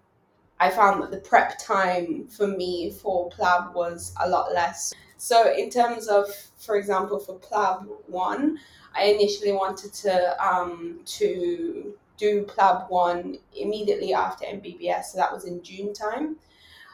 I 0.61 0.71
found 0.71 1.03
that 1.03 1.11
the 1.11 1.19
prep 1.19 1.59
time 1.59 2.27
for 2.29 2.47
me 2.47 2.91
for 2.91 3.31
PLAB 3.31 3.75
was 3.75 4.15
a 4.21 4.29
lot 4.29 4.53
less. 4.53 4.93
So, 5.19 5.53
in 5.53 5.69
terms 5.69 6.07
of, 6.07 6.27
for 6.57 6.77
example, 6.77 7.19
for 7.19 7.39
PLAB 7.41 7.89
1, 8.07 8.59
I 8.95 9.03
initially 9.03 9.53
wanted 9.53 9.93
to 9.95 10.45
um, 10.45 11.01
to 11.05 11.95
do 12.17 12.45
PLAB 12.45 12.89
1 12.89 13.39
immediately 13.57 14.15
after 14.15 14.45
MBBS, 14.47 15.07
so 15.07 15.19
that 15.19 15.33
was 15.33 15.45
in 15.45 15.63
June 15.63 15.93
time. 15.93 16.37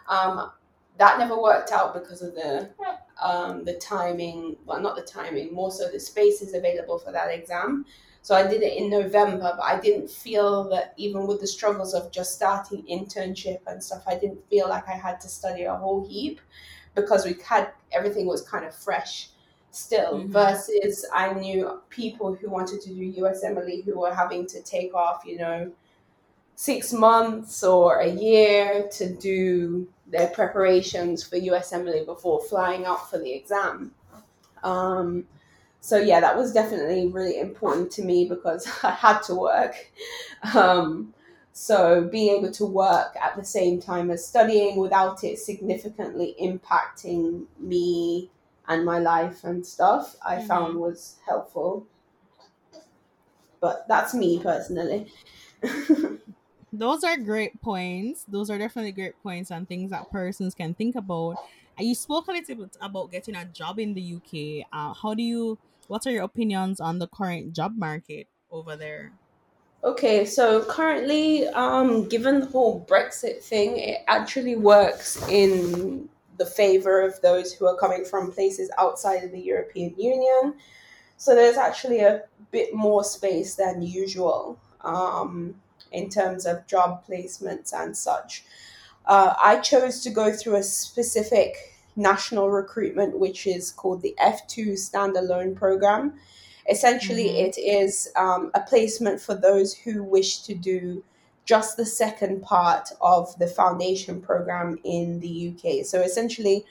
Um, 0.09 0.51
that 0.97 1.19
never 1.19 1.41
worked 1.41 1.71
out 1.71 1.93
because 1.93 2.23
of 2.23 2.35
the 2.35 2.71
um, 3.21 3.65
the 3.65 3.75
timing, 3.75 4.57
well, 4.65 4.81
not 4.81 4.97
the 4.97 5.03
timing, 5.03 5.53
more 5.53 5.71
so 5.71 5.89
the 5.91 6.01
spaces 6.01 6.55
available 6.55 6.99
for 6.99 7.13
that 7.13 7.29
exam. 7.29 7.85
So 8.23 8.35
I 8.35 8.47
did 8.47 8.63
it 8.63 8.79
in 8.79 8.89
November, 8.89 9.53
but 9.57 9.63
I 9.63 9.79
didn't 9.79 10.11
feel 10.11 10.65
that 10.71 10.95
even 10.97 11.27
with 11.27 11.41
the 11.41 11.47
struggles 11.47 11.93
of 11.93 12.11
just 12.11 12.35
starting 12.35 12.83
internship 12.91 13.59
and 13.67 13.85
stuff, 13.85 14.05
I 14.07 14.17
didn't 14.17 14.49
feel 14.49 14.69
like 14.69 14.89
I 14.89 14.97
had 14.97 15.21
to 15.21 15.29
study 15.29 15.65
a 15.65 15.75
whole 15.75 16.09
heap 16.09 16.41
because 16.95 17.25
we 17.25 17.37
had 17.47 17.71
everything 17.93 18.27
was 18.27 18.43
kind 18.43 18.65
of 18.65 18.75
fresh 18.75 19.29
still 19.71 20.21
mm-hmm. 20.21 20.33
versus 20.33 21.07
I 21.13 21.33
knew 21.33 21.81
people 21.89 22.35
who 22.35 22.49
wanted 22.49 22.81
to 22.83 22.95
do 22.95 23.13
USMLE 23.21 23.85
who 23.85 23.99
were 23.99 24.15
having 24.15 24.47
to 24.49 24.63
take 24.63 24.95
off, 24.95 25.23
you 25.25 25.39
know, 25.39 25.73
six 26.57 26.93
months 26.93 27.65
or 27.65 27.99
a 27.99 28.09
year 28.09 28.89
to 28.93 29.13
do 29.13 29.89
their 30.07 30.29
preparations 30.29 31.25
for 31.25 31.37
USMLE 31.37 32.07
before 32.07 32.43
flying 32.45 32.85
out 32.85 33.11
for 33.11 33.19
the 33.19 33.33
exam. 33.33 33.93
Um, 34.63 35.25
so 35.81 35.99
yeah, 35.99 36.21
that 36.21 36.37
was 36.37 36.53
definitely 36.53 37.09
really 37.09 37.41
important 37.41 37.91
to 37.93 38.03
me 38.03 38.27
because 38.27 38.69
I 38.83 38.93
had 38.93 39.21
to 39.25 39.35
work. 39.35 39.75
Um, 40.55 41.14
so 41.57 42.03
being 42.11 42.37
able 42.37 42.51
to 42.51 42.67
work 42.67 43.15
at 43.15 43.37
the 43.37 43.45
same 43.45 43.81
time 43.81 44.11
as 44.11 44.27
studying 44.27 44.77
without 44.77 45.23
it 45.23 45.39
significantly 45.39 46.35
impacting 46.43 47.45
me 47.61 48.29
and 48.67 48.85
my 48.85 48.99
life 48.99 49.45
and 49.45 49.65
stuff, 49.65 50.17
I 50.27 50.37
mm-hmm. 50.37 50.49
found 50.49 50.79
was 50.79 51.15
helpful. 51.25 51.87
But 53.61 53.87
that's 53.87 54.15
me 54.15 54.41
personally. 54.43 55.13
Those 56.73 57.05
are 57.05 57.17
great 57.17 57.63
points. 57.63 58.25
Those 58.27 58.51
are 58.51 58.59
definitely 58.59 58.91
great 58.91 59.23
points 59.23 59.53
and 59.53 59.69
things 59.69 59.93
that 59.93 60.11
persons 60.11 60.57
can 60.57 60.75
think 60.75 60.97
about. 60.97 61.37
You 61.79 61.95
spoke 61.95 62.27
a 62.27 62.33
little 62.33 62.57
bit 62.57 62.77
about 62.81 63.13
getting 63.13 63.37
a 63.37 63.45
job 63.45 63.79
in 63.79 63.95
the 63.95 64.17
UK. 64.17 64.67
Uh, 64.73 64.93
how 64.93 65.15
do 65.15 65.23
you 65.23 65.57
what 65.87 66.05
are 66.05 66.11
your 66.11 66.25
opinions 66.25 66.81
on 66.81 66.99
the 66.99 67.07
current 67.07 67.53
job 67.53 67.77
market 67.77 68.27
over 68.51 68.75
there? 68.75 69.13
Okay, 69.85 70.25
so 70.25 70.65
currently, 70.65 71.47
um, 71.49 72.09
given 72.09 72.41
the 72.41 72.47
whole 72.47 72.87
Brexit 72.89 73.43
thing, 73.43 73.77
it 73.77 73.99
actually 74.09 74.57
works 74.57 75.23
in 75.29 76.09
the 76.39 76.47
favor 76.47 77.03
of 77.03 77.21
those 77.21 77.53
who 77.53 77.67
are 77.67 77.77
coming 77.77 78.03
from 78.07 78.33
places 78.33 78.71
outside 78.79 79.25
of 79.25 79.31
the 79.31 79.41
European 79.41 79.95
Union. 79.99 80.55
So 81.19 81.35
there's 81.35 81.59
actually 81.59 82.01
a 82.01 82.23
bit 82.51 82.75
more 82.75 83.05
space 83.05 83.57
than 83.57 83.83
usual 83.83 84.59
um, 84.81 85.55
in 85.93 86.09
terms 86.09 86.47
of 86.47 86.67
job 86.67 87.05
placements 87.07 87.75
and 87.75 87.95
such. 87.95 88.47
Uh, 89.05 89.35
I 89.39 89.61
chose 89.61 90.01
to 90.05 90.11
go 90.11 90.33
through 90.33 90.57
a 90.57 90.63
specific 90.63 91.57
national 91.95 92.51
recruitment, 92.51 93.19
which 93.19 93.47
is 93.47 93.71
called 93.71 94.01
the 94.01 94.17
F2 94.19 94.79
Standalone 94.79 95.55
Program. 95.55 96.15
Essentially, 96.69 97.29
mm-hmm. 97.29 97.47
it 97.47 97.59
is 97.59 98.11
um, 98.17 98.51
a 98.55 98.61
placement 98.61 99.21
for 99.21 99.35
those 99.35 99.75
who 99.75 100.03
wish 100.03 100.43
to 100.43 100.55
do 100.55 101.05
just 101.45 101.77
the 101.77 101.85
second 101.85 102.43
part 102.43 102.89
of 103.01 103.39
the 103.39 103.47
foundation 103.47 104.21
program 104.21 104.79
in 104.83 105.21
the 105.21 105.55
UK. 105.55 105.85
So 105.85 106.01
essentially, 106.01 106.65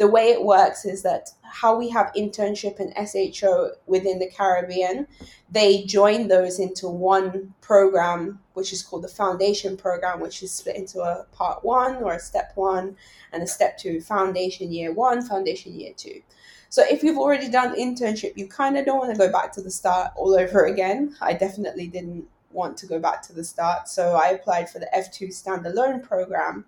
the 0.00 0.08
way 0.08 0.30
it 0.30 0.42
works 0.42 0.86
is 0.86 1.02
that 1.02 1.30
how 1.42 1.76
we 1.76 1.90
have 1.90 2.12
internship 2.16 2.80
and 2.80 2.94
SHO 3.06 3.72
within 3.86 4.18
the 4.18 4.30
Caribbean, 4.30 5.06
they 5.50 5.84
join 5.84 6.28
those 6.28 6.58
into 6.58 6.88
one 6.88 7.52
program, 7.60 8.40
which 8.54 8.72
is 8.72 8.82
called 8.82 9.04
the 9.04 9.08
Foundation 9.08 9.76
Program, 9.76 10.20
which 10.20 10.42
is 10.42 10.52
split 10.52 10.76
into 10.76 11.00
a 11.00 11.26
part 11.32 11.62
one 11.64 11.96
or 11.96 12.14
a 12.14 12.18
step 12.18 12.52
one 12.54 12.96
and 13.32 13.42
a 13.42 13.46
step 13.46 13.76
two, 13.76 14.00
Foundation 14.00 14.72
Year 14.72 14.90
One, 14.90 15.20
Foundation 15.20 15.78
Year 15.78 15.92
Two. 15.94 16.22
So 16.70 16.82
if 16.88 17.02
you've 17.02 17.18
already 17.18 17.50
done 17.50 17.74
internship, 17.74 18.36
you 18.36 18.46
kind 18.46 18.78
of 18.78 18.86
don't 18.86 18.98
want 18.98 19.12
to 19.12 19.18
go 19.18 19.30
back 19.30 19.52
to 19.54 19.60
the 19.60 19.70
start 19.70 20.12
all 20.16 20.34
over 20.34 20.64
again. 20.64 21.16
I 21.20 21.34
definitely 21.34 21.88
didn't 21.88 22.26
want 22.52 22.76
to 22.78 22.86
go 22.86 22.98
back 22.98 23.22
to 23.22 23.32
the 23.32 23.44
start. 23.44 23.88
So 23.88 24.14
I 24.14 24.28
applied 24.28 24.70
for 24.70 24.78
the 24.78 24.88
F2 24.96 25.28
standalone 25.28 26.02
program 26.02 26.64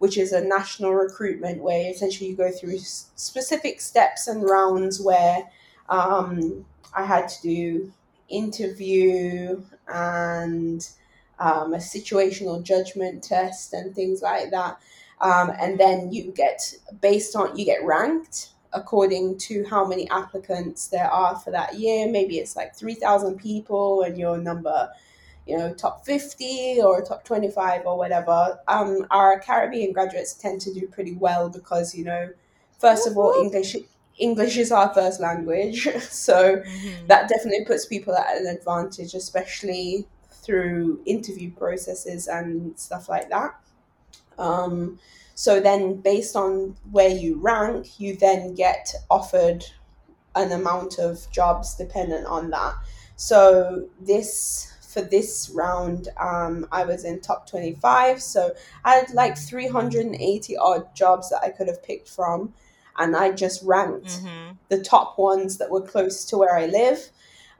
which 0.00 0.16
is 0.16 0.32
a 0.32 0.40
national 0.40 0.94
recruitment 0.94 1.62
where 1.62 1.90
essentially 1.90 2.30
you 2.30 2.34
go 2.34 2.50
through 2.50 2.78
specific 2.78 3.82
steps 3.82 4.28
and 4.28 4.42
rounds 4.42 4.98
where 4.98 5.42
um, 5.90 6.64
I 6.96 7.04
had 7.04 7.28
to 7.28 7.42
do 7.42 7.92
interview 8.30 9.62
and 9.92 10.88
um, 11.38 11.74
a 11.74 11.76
situational 11.76 12.62
judgment 12.62 13.22
test 13.22 13.74
and 13.74 13.94
things 13.94 14.22
like 14.22 14.50
that. 14.52 14.80
Um, 15.20 15.52
and 15.60 15.78
then 15.78 16.10
you 16.10 16.32
get 16.32 16.72
based 17.02 17.36
on 17.36 17.54
you 17.58 17.66
get 17.66 17.84
ranked 17.84 18.48
according 18.72 19.38
to 19.38 19.64
how 19.68 19.84
many 19.84 20.08
applicants 20.10 20.88
there 20.88 21.10
are 21.10 21.36
for 21.36 21.50
that 21.50 21.78
year. 21.78 22.08
Maybe 22.08 22.38
it's 22.38 22.56
like 22.56 22.74
three 22.74 22.94
thousand 22.94 23.38
people, 23.38 24.02
and 24.02 24.18
you're 24.18 24.38
number 24.38 24.90
you 25.50 25.58
know, 25.58 25.74
top 25.74 26.04
50 26.06 26.80
or 26.82 27.02
top 27.02 27.24
25 27.24 27.84
or 27.84 27.98
whatever, 27.98 28.60
um, 28.68 29.04
our 29.10 29.40
Caribbean 29.40 29.92
graduates 29.92 30.34
tend 30.34 30.60
to 30.60 30.72
do 30.72 30.86
pretty 30.86 31.14
well 31.14 31.48
because, 31.48 31.94
you 31.94 32.04
know, 32.04 32.30
first 32.78 33.06
of 33.08 33.16
all, 33.16 33.34
English 33.42 33.76
English 34.16 34.58
is 34.58 34.70
our 34.70 34.92
first 34.94 35.20
language. 35.20 35.88
So 36.00 36.56
mm-hmm. 36.58 37.06
that 37.06 37.28
definitely 37.28 37.64
puts 37.64 37.86
people 37.86 38.14
at 38.14 38.36
an 38.36 38.46
advantage, 38.46 39.14
especially 39.14 40.06
through 40.30 41.00
interview 41.04 41.50
processes 41.50 42.28
and 42.28 42.78
stuff 42.78 43.08
like 43.08 43.28
that. 43.30 43.58
Um, 44.38 44.98
so 45.40 45.58
then, 45.58 46.02
based 46.02 46.36
on 46.36 46.76
where 46.90 47.08
you 47.08 47.40
rank, 47.40 47.98
you 47.98 48.14
then 48.14 48.54
get 48.54 48.92
offered 49.10 49.64
an 50.36 50.52
amount 50.52 50.98
of 50.98 51.26
jobs 51.30 51.74
dependent 51.74 52.26
on 52.26 52.50
that. 52.50 52.74
So 53.16 53.88
this 53.98 54.70
for 54.86 55.00
this 55.00 55.50
round, 55.54 56.08
um, 56.20 56.68
I 56.70 56.84
was 56.84 57.06
in 57.06 57.22
top 57.22 57.48
25. 57.48 58.20
So 58.20 58.52
I 58.84 58.96
had 58.96 59.14
like 59.14 59.38
380 59.38 60.58
odd 60.58 60.94
jobs 60.94 61.30
that 61.30 61.40
I 61.42 61.48
could 61.48 61.68
have 61.68 61.82
picked 61.82 62.10
from. 62.10 62.52
And 62.98 63.16
I 63.16 63.30
just 63.30 63.62
ranked 63.62 64.08
mm-hmm. 64.08 64.56
the 64.68 64.82
top 64.82 65.18
ones 65.18 65.56
that 65.56 65.70
were 65.70 65.80
close 65.80 66.26
to 66.26 66.36
where 66.36 66.54
I 66.54 66.66
live 66.66 67.08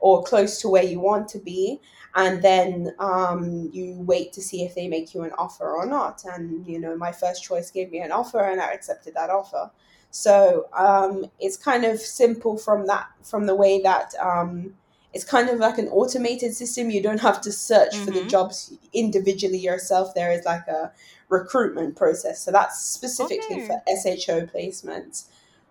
or 0.00 0.22
close 0.22 0.60
to 0.60 0.68
where 0.68 0.84
you 0.84 1.00
want 1.00 1.28
to 1.28 1.38
be. 1.38 1.80
And 2.14 2.42
then 2.42 2.94
um, 2.98 3.70
you 3.72 3.94
wait 4.00 4.32
to 4.32 4.42
see 4.42 4.64
if 4.64 4.74
they 4.74 4.88
make 4.88 5.14
you 5.14 5.22
an 5.22 5.32
offer 5.38 5.70
or 5.70 5.86
not. 5.86 6.24
And, 6.24 6.66
you 6.66 6.80
know, 6.80 6.96
my 6.96 7.12
first 7.12 7.42
choice 7.44 7.70
gave 7.70 7.90
me 7.90 8.00
an 8.00 8.10
offer 8.10 8.40
and 8.40 8.60
I 8.60 8.72
accepted 8.72 9.14
that 9.14 9.30
offer. 9.30 9.70
So 10.10 10.66
um, 10.72 11.26
it's 11.38 11.56
kind 11.56 11.84
of 11.84 12.00
simple 12.00 12.56
from 12.56 12.86
that, 12.86 13.06
from 13.22 13.46
the 13.46 13.54
way 13.54 13.80
that 13.82 14.12
um, 14.20 14.74
it's 15.12 15.24
kind 15.24 15.48
of 15.48 15.60
like 15.60 15.78
an 15.78 15.88
automated 15.88 16.54
system. 16.54 16.90
You 16.90 17.02
don't 17.02 17.20
have 17.20 17.40
to 17.42 17.52
search 17.52 17.94
mm-hmm. 17.94 18.04
for 18.04 18.10
the 18.10 18.20
mm-hmm. 18.20 18.28
jobs 18.28 18.74
individually 18.92 19.58
yourself. 19.58 20.14
There 20.14 20.32
is 20.32 20.44
like 20.44 20.66
a 20.66 20.92
recruitment 21.28 21.96
process. 21.96 22.42
So 22.42 22.50
that's 22.50 22.80
specifically 22.80 23.62
okay. 23.62 23.66
for 23.66 23.82
SHO 23.86 24.46
placements. 24.46 25.26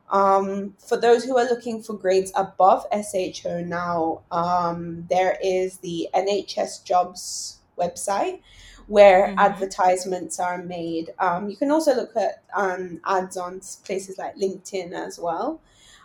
Um, 0.10 0.76
for 0.80 0.98
those 0.98 1.24
who 1.24 1.38
are 1.38 1.46
looking 1.46 1.84
for 1.84 1.94
grades 1.94 2.32
above 2.36 2.86
SHO 2.92 3.62
now, 3.64 4.22
um, 4.32 5.06
there 5.10 5.38
is 5.44 5.78
the 5.78 6.10
NHS 6.14 6.80
jobs 6.84 7.60
website, 7.78 8.42
where 8.88 9.28
Mhm. 9.28 9.38
advertisements 9.38 10.40
are 10.40 10.58
made. 10.58 11.14
Um, 11.20 11.50
you 11.50 11.56
can 11.56 11.72
also 11.72 11.94
look 11.96 12.16
at 12.16 12.42
um, 12.56 13.02
ads 13.06 13.38
on 13.38 13.62
places 13.84 14.18
like 14.18 14.36
LinkedIn 14.36 14.94
as 14.94 15.20
well. 15.20 15.62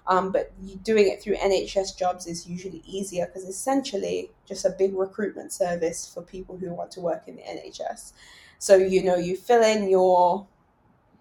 Um, 0.06 0.32
but 0.32 0.52
doing 0.82 1.08
it 1.08 1.22
through 1.22 1.36
NHS 1.36 1.92
jobs 1.92 2.26
is 2.26 2.46
usually 2.46 2.82
easier 2.86 3.24
because 3.26 3.44
essentially 3.44 4.30
just 4.44 4.66
a 4.66 4.70
big 4.70 4.94
recruitment 4.94 5.50
service 5.50 6.06
for 6.12 6.20
people 6.22 6.58
who 6.58 6.74
want 6.74 6.90
to 6.92 7.00
work 7.00 7.22
in 7.26 7.36
the 7.36 7.42
NHS. 7.42 8.12
So 8.58 8.76
you 8.76 9.02
know 9.02 9.16
you 9.16 9.36
fill 9.36 9.62
in 9.62 9.88
your 9.88 10.46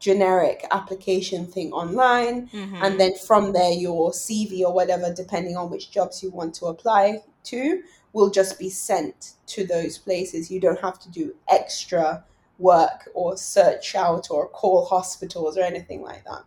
generic 0.04 0.66
application 0.72 1.48
thing 1.48 1.72
online 1.72 2.50
Mhm. 2.50 2.84
and 2.84 3.00
then 3.00 3.14
from 3.28 3.54
there 3.54 3.72
your 3.72 4.12
CV 4.12 4.62
or 4.68 4.74
whatever 4.74 5.14
depending 5.14 5.56
on 5.56 5.70
which 5.70 5.92
jobs 5.92 6.22
you 6.22 6.30
want 6.30 6.54
to 6.54 6.66
apply 6.66 7.24
to 7.46 7.82
will 8.12 8.30
just 8.30 8.60
be 8.60 8.70
sent 8.70 9.20
to 9.48 9.66
those 9.66 9.98
places. 9.98 10.52
You 10.52 10.60
don't 10.60 10.82
have 10.82 11.00
to 11.00 11.10
do 11.10 11.34
extra 11.48 12.26
work 12.60 13.10
or 13.14 13.38
search 13.38 13.96
out 13.96 14.28
or 14.30 14.50
call 14.50 14.86
hospitals 14.86 15.58
or 15.58 15.64
anything 15.64 16.02
like 16.04 16.24
that. 16.26 16.44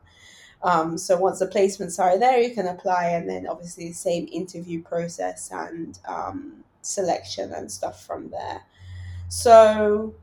Um, 0.63 0.99
so 0.99 1.17
once 1.17 1.39
the 1.39 1.47
placements 1.47 1.99
are 1.99 2.19
there 2.19 2.39
you 2.39 2.53
can 2.55 2.67
apply 2.67 3.05
and 3.17 3.27
then 3.31 3.47
obviously 3.47 3.89
the 3.89 3.95
same 4.11 4.29
interview 4.31 4.83
process 4.83 5.51
and 5.51 5.99
um, 6.07 6.63
selection 6.83 7.53
and 7.55 7.73
stuff 7.73 8.05
from 8.05 8.29
there. 8.31 8.61
So 9.29 10.15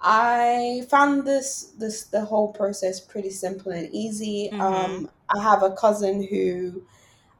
I 0.00 0.86
found 0.90 1.26
this 1.26 1.72
this 1.78 2.04
the 2.04 2.24
whole 2.24 2.48
process 2.52 3.00
pretty 3.00 3.30
simple 3.30 3.72
and 3.72 3.88
easy. 3.92 4.50
Mhm. 4.52 4.60
Um, 4.60 5.10
I 5.34 5.42
have 5.42 5.62
a 5.62 5.70
cousin 5.72 6.22
who 6.22 6.82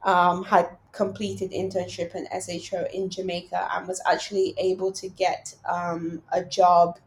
um, 0.03 0.43
had 0.43 0.69
completed 0.91 1.51
internship 1.51 2.15
in 2.15 2.27
SHO 2.31 2.87
in 2.93 3.09
Jamaica 3.09 3.69
and 3.73 3.87
was 3.87 4.01
actually 4.05 4.55
able 4.57 4.91
to 4.93 5.07
get 5.09 5.55
um, 5.65 6.21
a 6.31 6.43
job 6.43 6.99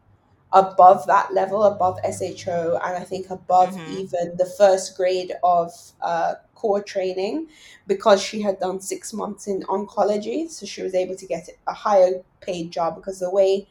above 0.52 1.06
that 1.06 1.32
level, 1.34 1.62
above 1.64 1.98
SHO, 2.04 2.78
and 2.84 2.96
I 2.96 3.04
think 3.04 3.30
above 3.30 3.74
Mhm. 3.74 3.88
even 4.00 4.36
the 4.36 4.46
first 4.46 4.96
grade 4.96 5.32
of 5.44 5.72
uh, 6.00 6.34
core 6.54 6.82
training 6.82 7.48
because 7.86 8.20
she 8.22 8.42
had 8.42 8.58
done 8.60 8.80
six 8.80 9.12
months 9.12 9.46
in 9.46 9.62
oncology. 9.62 10.50
So 10.50 10.66
she 10.66 10.82
was 10.82 10.94
able 10.94 11.16
to 11.16 11.26
get 11.26 11.48
a 11.66 11.72
higher 11.74 12.22
paid 12.40 12.70
job 12.72 12.96
because 12.96 13.20
the 13.20 13.30
way 13.30 13.68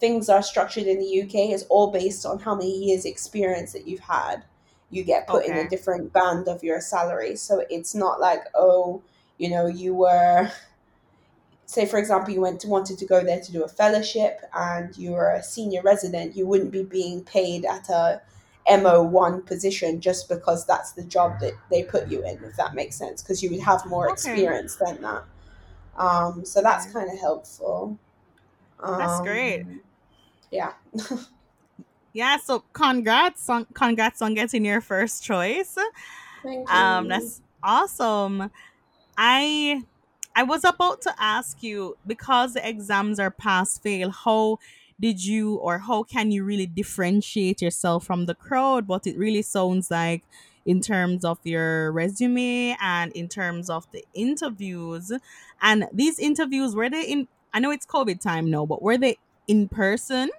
things 0.00 0.28
are 0.28 0.42
structured 0.42 0.84
in 0.84 0.98
the 0.98 1.22
UK 1.22 1.50
is 1.52 1.64
all 1.68 1.90
based 1.92 2.26
on 2.26 2.38
how 2.40 2.54
many 2.54 2.72
years 2.86 3.04
experience 3.04 3.72
that 3.72 3.86
you've 3.86 4.00
had. 4.00 4.44
You 4.90 5.04
get 5.04 5.28
put 5.28 5.44
in 5.46 5.56
a 5.56 5.68
different 5.68 6.12
band 6.12 6.48
of 6.48 6.64
your 6.64 6.80
salary. 6.80 7.36
So 7.36 7.64
it's 7.70 7.94
not 7.94 8.20
like, 8.20 8.40
oh, 8.54 9.02
you 9.38 9.50
know, 9.50 9.66
you 9.66 9.94
were 9.94 10.50
say 11.66 11.86
for 11.86 11.98
example 11.98 12.34
you 12.34 12.40
went 12.40 12.60
to 12.60 12.66
wanted 12.68 12.98
to 12.98 13.06
go 13.06 13.22
there 13.22 13.40
to 13.40 13.52
do 13.52 13.62
a 13.62 13.68
fellowship 13.68 14.40
and 14.54 14.96
you 14.96 15.12
were 15.12 15.30
a 15.30 15.42
senior 15.42 15.82
resident, 15.82 16.36
you 16.36 16.46
wouldn't 16.46 16.72
be 16.72 16.82
being 16.82 17.22
paid 17.24 17.64
at 17.64 17.88
a 17.88 18.20
MO1 18.68 19.46
position 19.46 20.00
just 20.00 20.28
because 20.28 20.66
that's 20.66 20.92
the 20.92 21.04
job 21.04 21.38
that 21.40 21.54
they 21.70 21.82
put 21.84 22.08
you 22.08 22.24
in, 22.26 22.42
if 22.44 22.56
that 22.56 22.74
makes 22.74 22.96
sense, 22.96 23.22
because 23.22 23.42
you 23.42 23.50
would 23.50 23.60
have 23.60 23.86
more 23.86 24.06
Okay. 24.08 24.12
experience 24.12 24.76
than 24.76 25.00
that. 25.02 25.24
Um, 25.96 26.44
so 26.44 26.62
that's 26.62 26.86
kind 26.92 27.10
of 27.10 27.18
helpful. 27.18 27.98
That's 28.96 29.20
great. 29.20 29.66
Yeah. 30.50 30.72
Yeah, 32.12 32.38
so 32.38 32.64
congrats 32.72 33.48
on 33.48 33.66
congrats 33.72 34.20
on 34.20 34.34
getting 34.34 34.64
your 34.64 34.80
first 34.80 35.22
choice. 35.22 35.76
Thank 36.42 36.68
Um, 36.70 37.08
you. 37.08 37.08
that's 37.08 37.42
awesome. 37.62 38.50
I 39.18 39.84
I 40.36 40.42
was 40.44 40.64
about 40.64 41.02
to 41.02 41.14
ask 41.18 41.62
you 41.62 41.98
because 42.06 42.54
the 42.54 42.68
exams 42.68 43.20
are 43.20 43.30
pass 43.30 43.78
fail, 43.78 44.10
how 44.10 44.58
did 45.00 45.24
you 45.24 45.56
or 45.56 45.78
how 45.80 46.02
can 46.04 46.30
you 46.32 46.44
really 46.44 46.66
differentiate 46.66 47.62
yourself 47.62 48.04
from 48.06 48.26
the 48.26 48.34
crowd? 48.34 48.86
But 48.86 49.06
it 49.06 49.18
really 49.18 49.42
sounds 49.42 49.90
like 49.90 50.24
in 50.66 50.80
terms 50.80 51.24
of 51.24 51.38
your 51.44 51.92
resume 51.92 52.76
and 52.80 53.12
in 53.12 53.28
terms 53.28 53.70
of 53.70 53.86
the 53.92 54.04
interviews 54.14 55.12
and 55.62 55.88
these 55.92 56.18
interviews 56.18 56.74
were 56.74 56.90
they 56.90 57.04
in 57.04 57.28
I 57.52 57.60
know 57.60 57.70
it's 57.72 57.86
COVID 57.86 58.20
time 58.20 58.50
now, 58.50 58.66
but 58.66 58.82
were 58.82 58.98
they 58.98 59.18
in 59.48 59.68
person? 59.68 60.30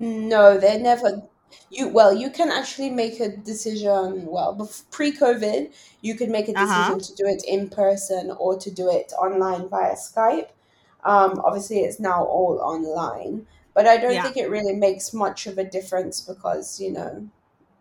No, 0.00 0.58
they're 0.58 0.78
never. 0.80 1.28
You 1.70 1.88
well, 1.88 2.12
you 2.14 2.30
can 2.30 2.50
actually 2.50 2.90
make 2.90 3.20
a 3.20 3.36
decision. 3.36 4.26
Well, 4.26 4.56
bef- 4.56 4.90
pre-COVID, 4.90 5.72
you 6.00 6.14
could 6.16 6.28
make 6.30 6.48
a 6.48 6.54
Uh-huh. 6.54 6.96
decision 6.96 7.00
to 7.00 7.14
do 7.14 7.24
it 7.26 7.42
in 7.46 7.68
person 7.70 8.30
or 8.32 8.58
to 8.58 8.70
do 8.70 8.90
it 8.90 9.12
online 9.12 9.68
via 9.68 9.94
Skype. 9.94 10.50
Um, 11.04 11.40
obviously, 11.44 11.80
it's 11.80 12.00
now 12.00 12.24
all 12.24 12.60
online, 12.62 13.46
but 13.74 13.86
I 13.86 13.96
don't 13.98 14.20
Yeah. 14.20 14.22
think 14.22 14.36
it 14.36 14.50
really 14.50 14.74
makes 14.74 15.12
much 15.14 15.46
of 15.46 15.58
a 15.58 15.64
difference 15.64 16.20
because 16.20 16.80
you 16.80 16.92
know 16.92 17.28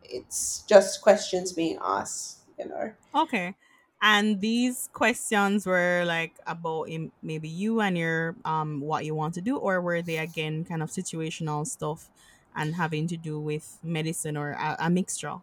it's 0.04 0.64
just 0.64 1.02
questions 1.02 1.54
being 1.54 1.80
asked. 1.82 2.40
You 2.60 2.68
know. 2.70 2.94
Okay. 3.14 3.56
And 4.02 4.40
these 4.40 4.90
questions 4.94 5.66
were 5.66 6.04
like 6.06 6.34
about 6.48 6.90
maybe 7.22 7.50
you 7.50 7.82
and 7.82 7.98
your 7.98 8.36
um 8.46 8.80
what 8.80 9.04
you 9.04 9.14
want 9.14 9.34
to 9.36 9.42
do, 9.42 9.58
or 9.58 9.82
were 9.82 10.02
they 10.02 10.18
again 10.18 10.64
kind 10.64 10.82
of 10.82 10.90
situational 10.90 11.68
stuff 11.68 12.10
and 12.56 12.76
having 12.76 13.08
to 13.08 13.18
do 13.18 13.40
with 13.40 13.78
medicine 13.84 14.38
or 14.38 14.52
a, 14.52 14.78
a 14.80 14.90
mixture? 14.90 15.36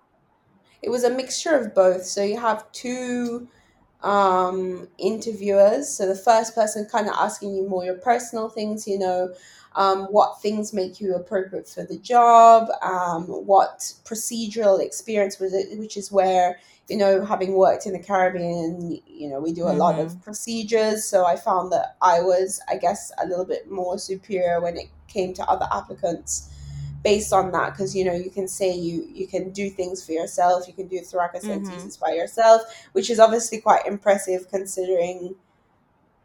It 0.83 0.91
was 0.91 1.05
a 1.05 1.11
mixture 1.11 1.55
of 1.55 1.75
both. 1.75 2.05
So 2.05 2.23
you 2.23 2.39
have 2.41 2.71
two 2.73 3.49
um, 4.03 4.89
interviewers. 4.99 5.89
So 5.89 6.07
the 6.07 6.15
first 6.15 6.55
person 6.55 6.87
kind 6.91 7.09
of 7.09 7.15
asking 7.17 7.55
you 7.55 7.69
more 7.69 7.85
your 7.85 7.97
personal 7.97 8.49
things, 8.49 8.87
you 8.87 8.99
know, 8.99 9.35
um, 9.75 10.05
what 10.05 10.41
things 10.41 10.73
make 10.73 11.01
you 11.01 11.15
appropriate 11.15 11.69
for 11.69 11.85
the 11.85 11.99
job, 11.99 12.69
um, 12.83 13.25
what 13.25 13.79
procedural 14.05 14.81
experience 14.81 15.39
was 15.39 15.53
it, 15.53 15.79
which 15.79 15.97
is 15.97 16.11
where, 16.11 16.59
you 16.89 16.97
know, 16.97 17.25
having 17.25 17.55
worked 17.55 17.87
in 17.87 17.93
the 17.93 17.99
Caribbean, 18.03 19.01
you 19.07 19.29
know, 19.29 19.41
we 19.41 19.53
do 19.53 19.65
a 19.65 19.73
lot 19.73 19.99
of 19.99 20.11
Mm-hmm. 20.11 20.21
procedures. 20.21 21.05
So 21.05 21.25
I 21.27 21.37
found 21.37 21.73
that 21.73 21.97
I 22.01 22.21
was, 22.21 22.61
I 22.69 22.77
guess, 22.77 23.11
a 23.23 23.27
little 23.27 23.45
bit 23.45 23.71
more 23.71 23.99
superior 23.99 24.61
when 24.61 24.77
it 24.77 24.87
came 25.09 25.35
to 25.35 25.45
other 25.45 25.67
applicants 25.73 26.51
based 27.03 27.33
on 27.33 27.53
that 27.53 27.71
because 27.73 27.95
you 27.95 28.05
know 28.05 28.13
you 28.15 28.31
can 28.31 28.49
say 28.49 28.75
you 28.75 29.07
you 29.13 29.29
can 29.29 29.51
do 29.51 29.71
things 29.71 30.05
for 30.05 30.11
yourself 30.13 30.67
you 30.67 30.75
can 30.75 30.89
do 30.89 30.99
thoracentesis 31.01 32.01
by 32.01 32.11
yourself 32.13 32.63
which 32.93 33.11
is 33.11 33.21
obviously 33.21 33.61
quite 33.61 33.87
impressive 33.87 34.49
considering 34.51 35.37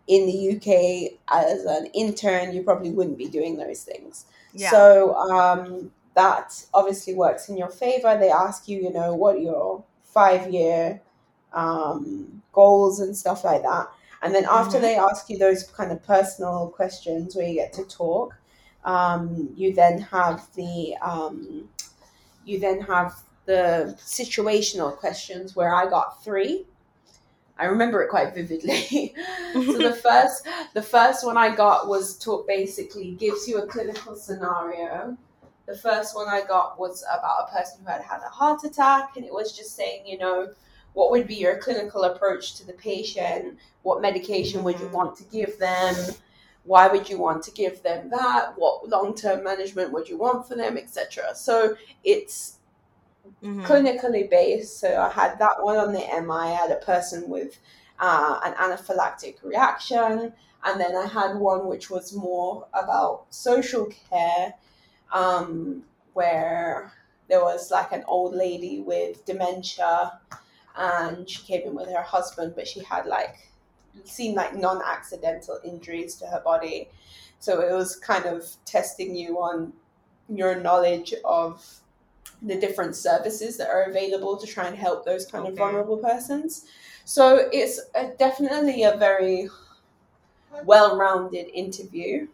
in 0.07 0.25
the 0.25 0.55
UK 0.55 1.19
as 1.29 1.63
an 1.65 1.85
intern 1.93 2.53
you 2.53 2.63
probably 2.63 2.89
wouldn't 2.89 3.17
be 3.17 3.27
doing 3.27 3.57
those 3.57 3.83
things 3.83 4.25
Yeah. 4.53 4.71
so 4.71 5.13
um, 5.15 5.91
that 6.15 6.65
obviously 6.73 7.13
works 7.13 7.47
in 7.47 7.57
your 7.57 7.69
favor 7.69 8.17
they 8.17 8.31
ask 8.31 8.67
you 8.67 8.79
you 8.81 8.91
know 8.91 9.13
what 9.13 9.39
your 9.39 9.83
five 10.13 10.51
year 10.51 11.01
um, 11.53 12.41
goals 12.53 12.99
and 12.99 13.15
stuff 13.15 13.43
like 13.43 13.61
that 13.63 13.87
and 14.23 14.33
then 14.35 14.45
after 14.49 14.77
Mhm. 14.77 14.81
they 14.81 14.95
ask 14.95 15.29
you 15.29 15.37
those 15.37 15.63
kind 15.63 15.91
of 15.91 16.03
personal 16.03 16.69
questions 16.69 17.35
where 17.35 17.47
you 17.47 17.55
get 17.55 17.73
to 17.73 17.83
talk 17.85 18.35
um, 18.83 19.49
you 19.55 19.73
then 19.73 19.99
have 20.01 20.47
the 20.55 20.95
um, 21.01 21.69
you 22.45 22.59
then 22.59 22.81
have 22.81 23.13
the 23.45 23.95
situational 23.99 24.95
questions 24.97 25.55
where 25.55 25.73
I 25.73 25.89
got 25.89 26.23
three. 26.23 26.65
I 27.57 27.65
remember 27.65 28.01
it 28.01 28.09
quite 28.09 28.33
vividly. 28.33 29.13
so 29.53 29.77
the 29.77 29.93
first 30.03 30.47
the 30.73 30.81
first 30.81 31.25
one 31.25 31.37
I 31.37 31.55
got 31.55 31.87
was 31.87 32.17
to 32.19 32.43
basically 32.47 33.11
gives 33.11 33.47
you 33.47 33.59
a 33.59 33.67
clinical 33.67 34.15
scenario. 34.15 35.17
The 35.67 35.77
first 35.77 36.15
one 36.15 36.27
I 36.27 36.41
got 36.43 36.79
was 36.79 37.03
about 37.03 37.47
a 37.47 37.51
person 37.51 37.79
who 37.83 37.91
had 37.91 38.01
had 38.01 38.21
a 38.21 38.29
heart 38.29 38.63
attack, 38.63 39.15
and 39.15 39.25
it 39.25 39.33
was 39.33 39.55
just 39.55 39.75
saying, 39.75 40.05
you 40.05 40.17
know, 40.17 40.49
what 40.93 41.11
would 41.11 41.27
be 41.27 41.35
your 41.35 41.57
clinical 41.57 42.03
approach 42.03 42.55
to 42.55 42.67
the 42.67 42.73
patient? 42.73 43.57
What 43.83 44.01
medication 44.01 44.63
would 44.63 44.79
you 44.79 44.87
Mhm. 44.87 44.91
want 44.91 45.15
to 45.17 45.23
give 45.25 45.57
them? 45.59 45.95
Why 46.63 46.87
would 46.87 47.09
you 47.09 47.17
want 47.17 47.43
to 47.43 47.51
give 47.51 47.81
them 47.83 48.09
that? 48.09 48.57
What 48.57 48.89
long 48.89 49.15
term 49.15 49.43
management 49.43 49.91
would 49.93 50.09
you 50.09 50.17
want 50.17 50.47
for 50.47 50.55
them, 50.55 50.77
etc. 50.77 51.33
So 51.35 51.75
it's 52.03 52.57
Mhm. 53.43 53.63
clinically 53.63 54.29
based. 54.29 54.79
So 54.79 55.01
I 55.01 55.09
had 55.09 55.39
that 55.39 55.63
one 55.63 55.77
on 55.77 55.93
the 55.93 56.01
MI. 56.13 56.51
I 56.51 56.55
had 56.55 56.71
a 56.71 56.75
person 56.77 57.29
with 57.29 57.59
uh, 57.99 58.39
an 58.43 58.53
anaphylactic 58.55 59.43
reaction, 59.43 60.33
and 60.63 60.81
then 60.81 60.95
I 60.95 61.05
had 61.07 61.35
one 61.37 61.67
which 61.67 61.89
was 61.89 62.13
more 62.13 62.67
about 62.73 63.25
social 63.29 63.85
care, 64.09 64.55
um, 65.11 65.83
where 66.13 66.93
there 67.29 67.43
was 67.43 67.71
like 67.71 67.91
an 67.91 68.03
old 68.07 68.33
lady 68.33 68.81
with 68.81 69.25
dementia, 69.25 70.19
and 70.75 71.29
she 71.29 71.43
came 71.43 71.67
in 71.67 71.75
with 71.75 71.89
her 71.89 72.01
husband, 72.01 72.53
but 72.55 72.67
she 72.67 72.81
had 72.83 73.05
like 73.05 73.49
seemed 74.05 74.35
like 74.35 74.55
non-accidental 74.55 75.59
injuries 75.63 76.15
to 76.15 76.25
her 76.25 76.41
body. 76.41 76.89
So 77.39 77.61
it 77.61 77.73
was 77.73 77.95
kind 77.95 78.25
of 78.25 78.47
testing 78.65 79.15
you 79.15 79.37
on 79.41 79.73
your 80.29 80.59
knowledge 80.59 81.13
of 81.25 81.65
the 82.41 82.55
different 82.59 82.95
services 82.95 83.57
that 83.57 83.69
are 83.69 83.83
available 83.83 84.37
to 84.37 84.47
try 84.47 84.67
and 84.67 84.75
help 84.75 85.05
those 85.05 85.25
kind 85.25 85.47
of 85.47 85.55
vulnerable 85.55 85.97
persons. 85.97 86.65
So 87.05 87.49
it's 87.51 87.79
a, 87.95 88.07
definitely 88.17 88.83
a 88.83 88.95
very 88.97 89.49
well-rounded 90.65 91.47
interview. 91.53 92.27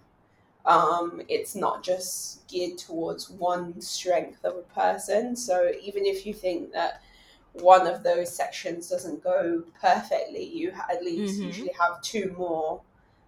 Um, 0.68 1.22
it's 1.30 1.56
not 1.56 1.84
just 1.84 2.48
geared 2.48 2.78
towards 2.78 3.30
one 3.32 3.82
strength 3.82 4.46
of 4.46 4.58
a 4.58 4.62
person. 4.64 5.36
So 5.36 5.72
even 5.82 6.06
if 6.06 6.26
you 6.28 6.34
think 6.36 6.74
that 6.74 7.02
one 7.54 7.88
of 7.88 8.04
those 8.04 8.36
sections 8.36 8.90
doesn't 8.90 9.24
go 9.24 9.64
perfectly, 9.82 10.44
you 10.44 10.72
at 10.92 11.04
least 11.04 11.42
Mm-hmm. 11.42 11.44
usually 11.44 11.72
have 11.80 12.02
two 12.04 12.36
more 12.38 12.82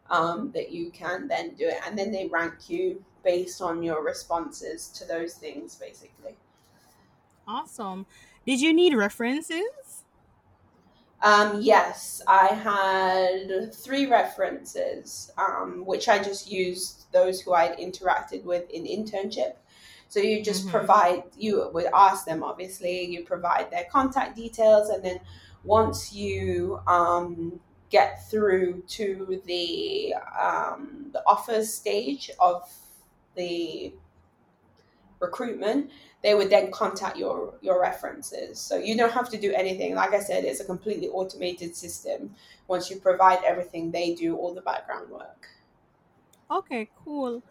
um, 0.09 0.51
that 0.53 0.71
you 0.71 0.91
can 0.91 1.27
then 1.27 1.55
do 1.55 1.67
it, 1.67 1.79
and 1.85 1.97
then 1.97 2.11
they 2.11 2.27
rank 2.27 2.69
you 2.69 3.03
based 3.23 3.61
on 3.61 3.83
your 3.83 4.03
responses 4.03 4.89
to 4.89 5.05
those 5.05 5.35
things, 5.35 5.75
basically. 5.75 6.35
Awesome. 7.47 8.05
Did 8.45 8.61
you 8.61 8.73
need 8.73 8.93
references? 8.93 9.98
Um, 11.22 11.61
yes, 11.61 12.22
I 12.28 12.47
had 12.47 13.74
three 13.74 14.05
references, 14.05 15.32
um, 15.38 15.84
which 15.86 16.07
I 16.07 16.17
just 16.20 16.49
used 16.49 17.11
those 17.11 17.41
who 17.41 17.53
I'd 17.53 17.78
interacted 17.78 18.43
with 18.43 18.70
in 18.70 18.84
internship. 18.86 19.55
So 20.07 20.20
you 20.20 20.41
just 20.41 20.67
Mhm. 20.67 20.72
provide, 20.72 21.24
you 21.38 21.70
would 21.74 21.88
ask 21.93 22.26
them, 22.26 22.43
obviously, 22.43 23.05
you 23.05 23.26
provide 23.26 23.70
their 23.70 23.86
contact 23.91 24.36
details, 24.36 24.89
and 24.89 25.03
then 25.03 25.20
once 25.63 26.13
you 26.13 26.80
um, 26.88 27.59
get 27.89 28.28
through 28.30 28.82
to 28.88 29.41
the 29.45 30.13
um, 30.39 31.09
the 31.11 31.22
offers 31.28 31.74
stage 31.74 32.32
of 32.39 32.72
the 33.36 33.93
recruitment, 35.20 35.91
they 36.22 36.36
would 36.36 36.49
then 36.49 36.72
contact 36.72 37.17
your 37.17 37.53
your 37.61 37.80
references. 37.82 38.59
So 38.59 38.78
you 38.78 38.95
don't 38.97 39.11
have 39.11 39.30
to 39.30 39.38
do 39.39 39.53
anything. 39.53 39.95
Like 39.95 40.13
I 40.13 40.20
said, 40.20 40.43
it's 40.43 40.59
a 40.59 40.65
completely 40.65 41.07
automated 41.09 41.76
system. 41.76 42.36
Once 42.67 42.89
you 42.89 42.97
provide 42.97 43.43
everything, 43.43 43.91
they 43.91 44.13
do 44.15 44.36
all 44.36 44.53
the 44.53 44.61
background 44.61 45.09
work. 45.09 45.47
Okay, 46.51 46.89
cool. 47.03 47.43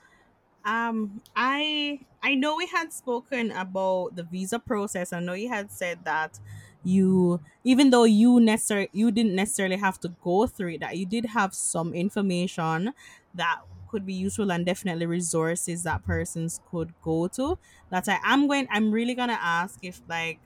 Um, 0.64 1.22
I 1.36 2.00
I 2.22 2.34
know 2.34 2.56
we 2.56 2.66
had 2.66 2.92
spoken 2.92 3.52
about 3.52 4.16
the 4.16 4.24
visa 4.24 4.58
process. 4.58 5.12
I 5.12 5.20
know 5.20 5.32
you 5.34 5.48
had 5.48 5.70
said 5.70 6.04
that 6.04 6.38
you, 6.84 7.40
even 7.64 7.90
though 7.90 8.04
you 8.04 8.40
necessarily 8.40 8.90
you 8.92 9.10
didn't 9.10 9.34
necessarily 9.34 9.76
have 9.76 10.00
to 10.00 10.08
go 10.22 10.46
through 10.46 10.74
it, 10.74 10.80
that 10.80 10.96
you 10.96 11.06
did 11.06 11.26
have 11.26 11.54
some 11.54 11.94
information 11.94 12.92
that 13.34 13.60
could 13.88 14.06
be 14.06 14.14
useful 14.14 14.52
and 14.52 14.66
definitely 14.66 15.06
resources 15.06 15.82
that 15.84 16.04
persons 16.04 16.60
could 16.64 16.94
go 17.00 17.28
to. 17.28 17.58
That 17.90 18.08
I 18.08 18.18
am 18.24 18.46
going. 18.48 18.68
I'm 18.70 18.92
really 18.92 19.14
gonna 19.14 19.38
ask 19.40 19.78
if 19.82 20.02
like 20.08 20.40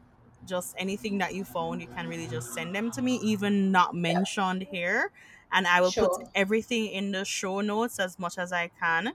just 0.44 0.74
anything 0.78 1.18
that 1.18 1.34
you 1.34 1.44
found, 1.44 1.80
you 1.80 1.88
can 1.88 2.08
really 2.08 2.26
just 2.28 2.52
send 2.52 2.74
them 2.74 2.90
to 2.92 3.02
me, 3.02 3.16
even 3.16 3.70
not 3.70 3.94
mentioned 3.94 4.62
here, 4.70 5.10
and 5.52 5.66
I 5.66 5.80
will 5.80 5.92
put 5.92 6.12
everything 6.34 6.86
in 6.88 7.12
the 7.12 7.24
show 7.24 7.60
notes 7.60 7.98
as 7.98 8.18
much 8.18 8.38
as 8.38 8.52
I 8.52 8.68
can 8.68 9.12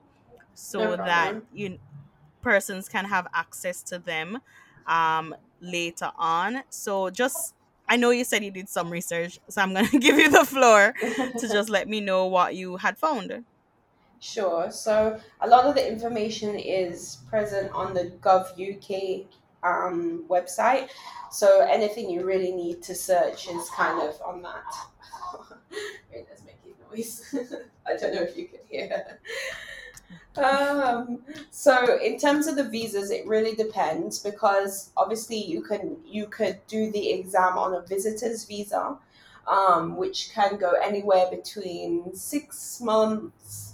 no 0.77 0.87
so 0.87 0.97
that 0.97 1.35
you 1.51 1.79
persons 2.41 2.87
can 2.89 3.05
have 3.05 3.27
access 3.33 3.83
to 3.83 3.99
them 3.99 4.39
um 4.85 5.35
later 5.59 6.11
on 6.17 6.63
so 6.69 7.09
just 7.09 7.55
i 7.89 7.97
know 7.97 8.11
you 8.11 8.23
said 8.23 8.43
you 8.43 8.51
did 8.51 8.69
some 8.69 8.89
research 8.89 9.39
so 9.49 9.61
i'm 9.61 9.73
going 9.73 9.87
to 9.89 9.99
give 9.99 10.17
you 10.17 10.29
the 10.29 10.45
floor 10.45 10.93
to 11.37 11.49
just 11.49 11.69
let 11.69 11.87
me 11.87 11.99
know 11.99 12.27
what 12.27 12.55
you 12.55 12.77
had 12.77 12.97
found 12.97 13.43
Sure. 14.19 14.71
So 14.71 15.19
a 15.41 15.47
lot 15.47 15.65
of 15.65 15.75
the 15.75 15.87
information 15.87 16.55
is 16.55 17.19
present 17.29 17.71
on 17.71 17.93
the 17.93 18.11
Gov 18.21 18.51
UK 18.57 19.27
um, 19.63 20.25
website. 20.29 20.89
So 21.31 21.61
anything 21.61 22.09
you 22.09 22.25
really 22.25 22.51
need 22.51 22.81
to 22.83 22.95
search 22.95 23.47
is 23.47 23.69
kind 23.69 24.01
of 24.01 24.19
on 24.25 24.41
that. 24.41 24.63
Make 26.11 26.27
it 26.65 26.75
noise. 26.89 27.35
I 27.87 27.95
don't 27.95 28.15
know 28.15 28.21
if 28.21 28.37
you 28.37 28.47
can 28.47 28.59
hear. 28.69 29.19
Um, 30.37 31.19
so 31.49 31.99
in 31.99 32.19
terms 32.19 32.47
of 32.47 32.55
the 32.55 32.63
visas, 32.63 33.09
it 33.09 33.25
really 33.25 33.55
depends 33.55 34.19
because 34.19 34.91
obviously 34.95 35.43
you 35.43 35.61
can 35.63 35.97
you 36.05 36.27
could 36.27 36.59
do 36.67 36.91
the 36.91 37.09
exam 37.11 37.57
on 37.57 37.73
a 37.73 37.81
visitor's 37.81 38.45
visa, 38.45 38.97
um, 39.47 39.97
which 39.97 40.31
can 40.33 40.57
go 40.57 40.73
anywhere 40.83 41.25
between 41.31 42.13
six 42.13 42.79
months, 42.81 43.66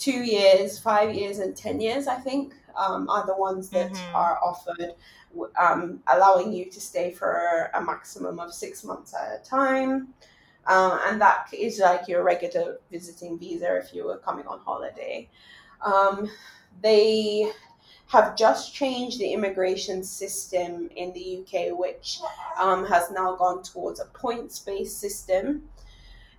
two 0.00 0.24
years, 0.24 0.80
five 0.80 1.14
years, 1.14 1.38
and 1.38 1.56
ten 1.56 1.80
years. 1.80 2.08
I 2.08 2.16
think 2.16 2.54
um, 2.74 3.08
are 3.08 3.24
the 3.24 3.36
ones 3.36 3.68
that 3.70 3.92
mm-hmm. 3.92 4.16
are 4.16 4.40
offered, 4.42 4.94
um, 5.60 6.00
allowing 6.08 6.52
you 6.52 6.64
to 6.70 6.80
stay 6.80 7.12
for 7.12 7.70
a 7.74 7.80
maximum 7.80 8.40
of 8.40 8.52
six 8.52 8.82
months 8.82 9.14
at 9.14 9.40
a 9.40 9.48
time. 9.48 10.08
Um, 10.66 10.98
and 11.06 11.20
that 11.20 11.46
is 11.52 11.78
like 11.78 12.08
your 12.08 12.22
regular 12.22 12.78
visiting 12.90 13.38
visa 13.38 13.76
if 13.76 13.94
you 13.94 14.04
were 14.04 14.18
coming 14.18 14.46
on 14.46 14.60
holiday. 14.60 15.28
Um, 15.84 16.30
they 16.82 17.50
have 18.08 18.36
just 18.36 18.74
changed 18.74 19.20
the 19.20 19.32
immigration 19.32 20.02
system 20.02 20.90
in 20.96 21.12
the 21.12 21.40
UK, 21.40 21.78
which 21.78 22.20
um, 22.58 22.84
has 22.86 23.10
now 23.10 23.36
gone 23.36 23.62
towards 23.62 24.00
a 24.00 24.04
points 24.06 24.58
based 24.58 24.98
system. 24.98 25.68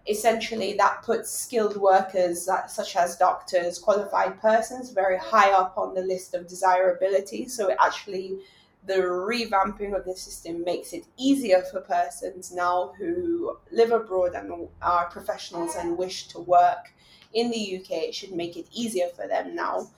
Essentially, 0.07 0.73
that 0.73 1.03
puts 1.03 1.29
skilled 1.29 1.77
workers, 1.77 2.49
such 2.67 2.95
as 2.95 3.17
doctors, 3.17 3.77
qualified 3.77 4.41
persons, 4.41 4.89
very 4.91 5.17
high 5.17 5.51
up 5.51 5.77
on 5.77 5.93
the 5.93 6.01
list 6.01 6.33
of 6.33 6.47
desirability. 6.47 7.47
So, 7.47 7.75
actually, 7.79 8.39
the 8.87 8.95
revamping 8.95 9.95
of 9.95 10.05
the 10.05 10.15
system 10.15 10.63
makes 10.63 10.91
it 10.93 11.05
easier 11.17 11.61
for 11.71 11.81
persons 11.81 12.51
now 12.51 12.93
who 12.97 13.57
live 13.71 13.91
abroad 13.91 14.33
and 14.33 14.67
are 14.81 15.05
professionals 15.09 15.75
and 15.75 15.97
wish 15.97 16.27
to 16.29 16.39
work 16.39 16.91
in 17.33 17.51
the 17.51 17.77
UK, 17.77 17.91
it 18.03 18.15
should 18.15 18.33
make 18.33 18.57
it 18.57 18.67
easier 18.73 19.07
for 19.15 19.27
them 19.27 19.55
now 19.55 19.89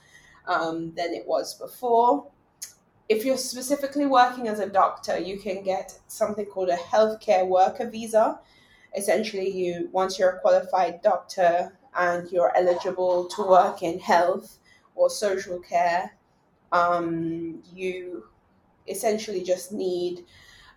um, 0.46 0.92
than 0.94 1.12
it 1.12 1.26
was 1.26 1.54
before. 1.54 2.26
If 3.08 3.24
you're 3.24 3.36
specifically 3.36 4.06
working 4.06 4.48
as 4.48 4.60
a 4.60 4.68
doctor, 4.68 5.18
you 5.18 5.38
can 5.38 5.62
get 5.62 5.98
something 6.06 6.46
called 6.46 6.70
a 6.70 6.76
healthcare 6.76 7.46
worker 7.46 7.88
visa. 7.88 8.38
Essentially, 8.96 9.50
you 9.50 9.88
once 9.92 10.18
you're 10.18 10.30
a 10.30 10.40
qualified 10.40 11.02
doctor 11.02 11.76
and 11.96 12.30
you're 12.30 12.56
eligible 12.56 13.26
to 13.26 13.42
work 13.42 13.82
in 13.82 13.98
health 13.98 14.58
or 14.94 15.10
social 15.10 15.58
care, 15.58 16.16
um, 16.72 17.62
you 17.72 18.24
essentially 18.88 19.42
just 19.42 19.72
need 19.72 20.24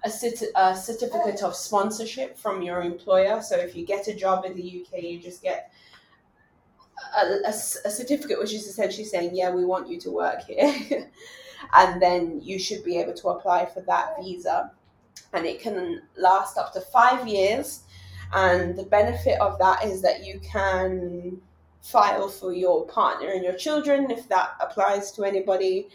a, 0.04 0.10
a 0.56 0.76
certificate 0.76 1.44
of 1.44 1.56
sponsorship 1.56 2.38
from 2.38 2.62
your 2.62 2.82
employer. 2.82 3.42
So 3.42 3.58
if 3.58 3.76
you 3.76 3.86
get 3.86 4.08
a 4.08 4.16
job 4.16 4.46
in 4.46 4.56
the 4.56 4.86
UK, 4.86 5.04
you 5.04 5.20
just 5.20 5.42
get 5.42 5.72
a, 7.16 7.26
a, 7.46 7.50
a 7.50 7.92
certificate 7.92 8.40
which 8.40 8.54
is 8.54 8.68
essentially 8.68 9.06
saying, 9.06 9.36
yeah, 9.36 9.52
we 9.52 9.66
want 9.66 9.88
you 9.90 10.00
to 10.02 10.12
work 10.12 10.44
here. 10.44 11.10
and 11.76 12.02
then 12.02 12.40
you 12.42 12.60
should 12.60 12.84
be 12.84 12.98
able 12.98 13.14
to 13.14 13.30
apply 13.30 13.66
for 13.66 13.82
that 13.82 14.16
visa. 14.20 14.72
And 15.34 15.46
it 15.46 15.62
can 15.62 16.02
last 16.16 16.58
up 16.58 16.74
to 16.74 16.82
five 16.82 17.28
years. 17.28 17.82
And 18.34 18.78
the 18.78 18.84
benefit 18.84 19.40
of 19.40 19.58
that 19.60 19.86
is 19.86 20.02
that 20.02 20.26
you 20.26 20.40
can 20.40 21.42
file 21.82 22.28
for 22.28 22.54
your 22.54 22.86
partner 22.86 23.30
and 23.30 23.44
your 23.44 23.54
children 23.54 24.12
if 24.12 24.28
that 24.30 24.56
applies 24.60 25.12
to 25.14 25.24
anybody. 25.24 25.88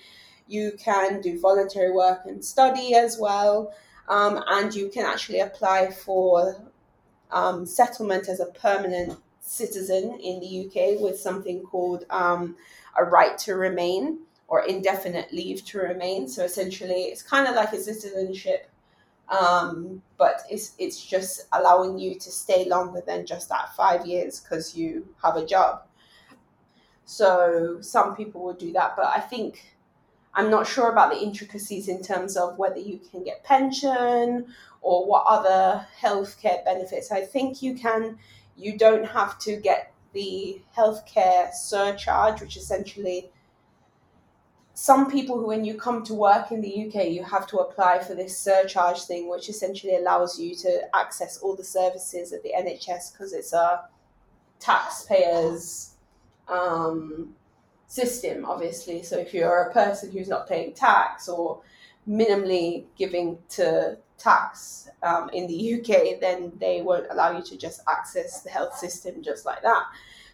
You 0.48 0.72
can 0.78 1.20
do 1.20 1.38
voluntary 1.38 1.92
work 1.92 2.22
and 2.24 2.44
study 2.44 2.94
as 2.94 3.18
well. 3.18 3.74
Um, 4.08 4.42
and 4.48 4.74
you 4.74 4.88
can 4.88 5.06
actually 5.06 5.40
apply 5.40 5.90
for 5.90 6.56
um, 7.30 7.66
settlement 7.66 8.28
as 8.28 8.40
a 8.40 8.46
permanent 8.46 9.18
citizen 9.40 10.18
in 10.22 10.40
the 10.40 10.66
UK 10.66 11.00
with 11.00 11.18
something 11.18 11.62
called 11.62 12.04
um, 12.10 12.56
a 12.98 13.04
right 13.04 13.36
to 13.38 13.54
remain 13.54 14.18
or 14.48 14.64
indefinite 14.64 15.32
leave 15.32 15.64
to 15.64 15.78
remain. 15.78 16.28
So 16.28 16.44
essentially, 16.44 17.04
it's 17.04 17.22
kind 17.22 17.48
of 17.48 17.54
like 17.54 17.72
a 17.72 17.80
citizenship, 17.80 18.70
um, 19.32 20.02
but 20.18 20.42
it's 20.50 20.74
it's 20.78 21.02
just 21.04 21.46
allowing 21.52 21.98
you 21.98 22.14
to 22.16 22.30
stay 22.30 22.68
longer 22.68 23.02
than 23.06 23.24
just 23.24 23.48
that 23.48 23.74
five 23.74 24.06
years 24.06 24.40
because 24.40 24.76
you 24.76 25.08
have 25.22 25.36
a 25.36 25.46
job. 25.46 25.82
So 27.06 27.78
some 27.80 28.14
people 28.14 28.44
will 28.44 28.54
do 28.54 28.72
that, 28.72 28.94
but 28.94 29.06
I 29.06 29.20
think 29.20 29.74
I'm 30.34 30.50
not 30.50 30.66
sure 30.66 30.90
about 30.90 31.12
the 31.12 31.20
intricacies 31.20 31.88
in 31.88 32.02
terms 32.02 32.36
of 32.36 32.58
whether 32.58 32.78
you 32.78 33.00
can 33.10 33.24
get 33.24 33.42
pension 33.42 34.46
or 34.82 35.06
what 35.06 35.24
other 35.26 35.86
healthcare 36.00 36.62
benefits. 36.64 37.10
I 37.10 37.22
think 37.22 37.62
you 37.62 37.74
can 37.74 38.18
you 38.56 38.76
don't 38.76 39.06
have 39.06 39.38
to 39.40 39.56
get 39.56 39.94
the 40.12 40.60
healthcare 40.76 41.50
surcharge, 41.54 42.42
which 42.42 42.58
essentially 42.58 43.30
some 44.82 45.08
people 45.08 45.38
who 45.38 45.46
when 45.46 45.64
you 45.64 45.74
come 45.74 46.02
to 46.02 46.12
work 46.12 46.50
in 46.50 46.60
the 46.60 46.86
UK 46.86 47.06
you 47.08 47.22
have 47.22 47.46
to 47.46 47.58
apply 47.58 48.00
for 48.00 48.16
this 48.16 48.36
surcharge 48.36 49.02
thing 49.02 49.30
which 49.30 49.48
essentially 49.48 49.94
allows 49.94 50.40
you 50.40 50.56
to 50.56 50.80
access 50.92 51.38
all 51.38 51.54
the 51.54 51.62
services 51.62 52.32
at 52.32 52.42
the 52.42 52.52
NHS 52.58 53.12
because 53.12 53.32
it's 53.32 53.52
a 53.52 53.84
taxpayers 54.58 55.94
um, 56.48 57.32
system 57.86 58.44
obviously 58.44 59.04
so 59.04 59.16
if 59.18 59.32
you're 59.32 59.62
a 59.62 59.72
person 59.72 60.10
who's 60.10 60.28
not 60.28 60.48
paying 60.48 60.72
tax 60.72 61.28
or 61.28 61.60
minimally 62.08 62.84
giving 62.98 63.38
to 63.50 63.96
tax 64.18 64.88
um, 65.02 65.28
in 65.32 65.46
the 65.46 65.74
UK, 65.74 66.20
then 66.20 66.52
they 66.60 66.82
won't 66.82 67.06
allow 67.10 67.36
you 67.36 67.42
to 67.42 67.56
just 67.56 67.82
access 67.88 68.42
the 68.42 68.50
health 68.50 68.76
system 68.76 69.22
just 69.22 69.44
like 69.44 69.62
that. 69.62 69.84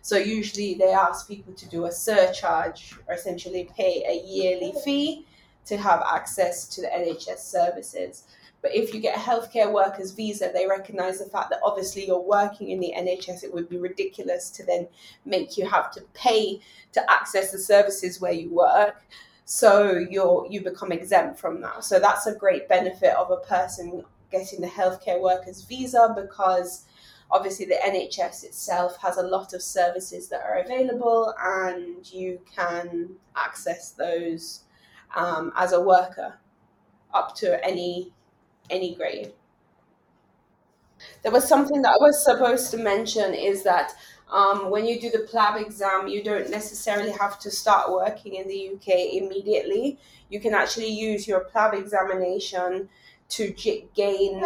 So 0.09 0.17
usually 0.17 0.73
they 0.73 0.93
ask 0.93 1.29
people 1.29 1.53
to 1.53 1.69
do 1.69 1.85
a 1.85 1.93
surcharge 1.93 2.95
or 3.07 3.13
essentially 3.13 3.69
pay 3.77 4.03
a 4.09 4.27
yearly 4.27 4.73
fee 4.83 5.27
to 5.67 5.77
have 5.77 6.03
access 6.11 6.67
to 6.69 6.81
the 6.81 6.87
NHS 6.87 7.41
services. 7.41 8.25
But 8.63 8.75
if 8.75 8.95
you 8.95 9.01
get 9.01 9.19
a 9.19 9.21
healthcare 9.21 9.71
workers 9.71 10.13
visa, 10.13 10.51
they 10.55 10.67
recognize 10.67 11.19
the 11.19 11.27
fact 11.27 11.51
that 11.51 11.61
obviously 11.63 12.07
you're 12.07 12.19
working 12.19 12.71
in 12.71 12.81
the 12.81 12.95
NHS. 12.97 13.45
It 13.45 13.53
would 13.53 13.69
be 13.69 13.77
ridiculous 13.77 14.49
to 14.53 14.65
then 14.65 14.89
make 15.27 15.59
you 15.59 15.69
have 15.69 15.91
to 15.91 16.01
pay 16.15 16.63
to 16.93 17.11
access 17.11 17.53
the 17.53 17.59
services 17.59 18.19
where 18.19 18.33
you 18.33 18.49
work. 18.49 19.03
So 19.45 20.07
you're 20.11 20.47
you 20.49 20.63
become 20.63 20.91
exempt 20.91 21.39
from 21.39 21.61
that. 21.61 21.85
So 21.85 22.01
that's 22.01 22.27
a 22.27 22.35
great 22.35 22.67
benefit 22.67 23.15
of 23.15 23.31
a 23.31 23.45
person 23.47 24.03
getting 24.33 24.63
the 24.63 24.69
healthcare 24.69 25.21
workers 25.21 25.65
visa 25.65 26.15
because 26.17 26.87
obviously 27.31 27.67
the 27.67 27.79
NHS 27.85 28.45
itself 28.45 28.97
has 29.03 29.17
a 29.17 29.23
lot 29.23 29.53
of 29.53 29.63
services 29.63 30.29
that 30.29 30.43
are 30.43 30.61
available 30.61 31.35
and 31.41 32.11
you 32.13 32.41
can 32.55 33.11
access 33.37 33.91
those 33.93 34.63
um, 35.15 35.53
as 35.57 35.73
a 35.73 35.81
worker 35.81 36.39
up 37.15 37.35
to 37.37 37.65
any 37.65 38.13
any 38.71 38.95
grade. 38.95 39.33
There 41.23 41.33
was 41.33 41.49
something 41.49 41.81
that 41.83 41.91
I 41.91 41.97
was 42.01 42.23
supposed 42.23 42.71
to 42.73 42.77
mention 42.77 43.33
is 43.33 43.63
that 43.63 43.93
um, 44.31 44.71
when 44.71 44.85
you 44.85 45.01
do 45.01 45.11
the 45.11 45.27
PLAB 45.31 45.61
exam, 45.61 46.07
you 46.07 46.23
don't 46.23 46.51
necessarily 46.51 47.13
have 47.13 47.39
to 47.41 47.51
start 47.51 47.91
working 47.91 48.35
in 48.35 48.47
the 48.47 48.71
UK 48.75 49.15
immediately. 49.15 49.99
You 50.29 50.41
can 50.41 50.53
actually 50.55 50.89
use 50.89 51.27
your 51.27 51.45
PLAB 51.45 51.75
examination 51.75 52.89
to 53.31 53.55
gain 53.95 54.43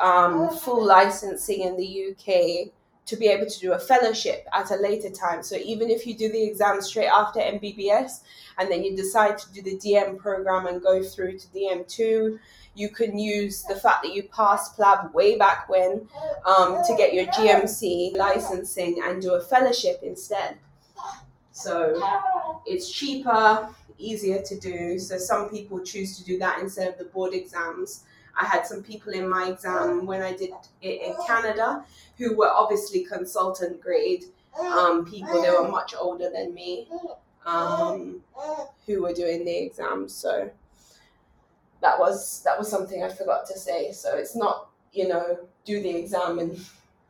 um, 0.00 0.50
full 0.50 0.84
licensing 0.84 1.60
in 1.60 1.76
the 1.76 2.10
UK 2.10 2.72
to 3.08 3.16
be 3.16 3.26
able 3.28 3.46
to 3.46 3.58
do 3.58 3.72
a 3.72 3.78
fellowship 3.78 4.46
at 4.52 4.70
a 4.70 4.76
later 4.76 5.08
time. 5.08 5.42
So 5.42 5.56
even 5.56 5.88
if 5.88 6.06
you 6.06 6.14
do 6.14 6.30
the 6.30 6.42
exam 6.42 6.82
straight 6.82 7.06
after 7.06 7.40
MBBS 7.40 8.20
and 8.58 8.70
then 8.70 8.84
you 8.84 8.94
decide 8.94 9.38
to 9.38 9.52
do 9.52 9.62
the 9.62 9.76
DM 9.76 10.18
program 10.18 10.66
and 10.66 10.82
go 10.82 11.02
through 11.02 11.38
to 11.38 11.46
DM2, 11.48 12.38
you 12.74 12.90
can 12.90 13.18
use 13.18 13.62
the 13.62 13.76
fact 13.76 14.02
that 14.02 14.14
you 14.14 14.24
passed 14.24 14.76
PLAB 14.76 15.14
way 15.14 15.38
back 15.38 15.70
when 15.70 16.06
um, 16.44 16.82
to 16.86 16.94
get 16.96 17.14
your 17.14 17.26
GMC 17.26 18.14
licensing 18.16 19.00
and 19.02 19.22
do 19.22 19.34
a 19.34 19.40
fellowship 19.40 20.00
instead. 20.02 20.58
So 21.52 22.00
it's 22.66 22.90
cheaper, 22.90 23.68
easier 23.98 24.42
to 24.42 24.58
do. 24.58 24.98
So 24.98 25.18
some 25.18 25.48
people 25.50 25.80
choose 25.80 26.16
to 26.18 26.24
do 26.24 26.38
that 26.38 26.60
instead 26.60 26.88
of 26.88 26.98
the 26.98 27.04
board 27.04 27.34
exams. 27.34 28.04
I 28.40 28.44
had 28.44 28.66
some 28.66 28.82
people 28.82 29.12
in 29.12 29.28
my 29.28 29.48
exam 29.50 30.06
when 30.06 30.22
I 30.22 30.32
did 30.32 30.50
it 30.80 31.02
in 31.02 31.14
Canada 31.26 31.84
who 32.16 32.36
were 32.36 32.50
obviously 32.50 33.04
consultant 33.04 33.80
grade 33.80 34.24
um, 34.60 35.04
people. 35.04 35.42
They 35.42 35.50
were 35.50 35.68
much 35.68 35.94
older 35.98 36.30
than 36.30 36.54
me 36.54 36.88
um, 37.44 38.20
who 38.86 39.02
were 39.02 39.12
doing 39.12 39.44
the 39.44 39.56
exams. 39.56 40.14
So 40.14 40.50
that 41.80 41.98
was 41.98 42.42
that 42.44 42.58
was 42.58 42.70
something 42.70 43.02
I 43.02 43.08
forgot 43.08 43.46
to 43.46 43.58
say. 43.58 43.92
So 43.92 44.16
it's 44.16 44.36
not 44.36 44.68
you 44.92 45.08
know 45.08 45.38
do 45.64 45.82
the 45.82 45.96
exam 45.96 46.38
and 46.38 46.58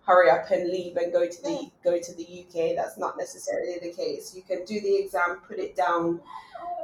hurry 0.08 0.30
up 0.30 0.50
and 0.50 0.70
leave 0.70 0.96
and 0.96 1.12
go 1.12 1.28
to 1.28 1.42
the 1.42 1.70
go 1.84 1.98
to 1.98 2.14
the 2.14 2.24
UK. 2.24 2.74
That's 2.74 2.96
not 2.96 3.18
necessarily 3.18 3.78
the 3.80 3.92
case. 3.92 4.34
You 4.34 4.42
can 4.42 4.64
do 4.64 4.80
the 4.80 4.96
exam, 4.96 5.42
put 5.46 5.58
it 5.58 5.76
down, 5.76 6.20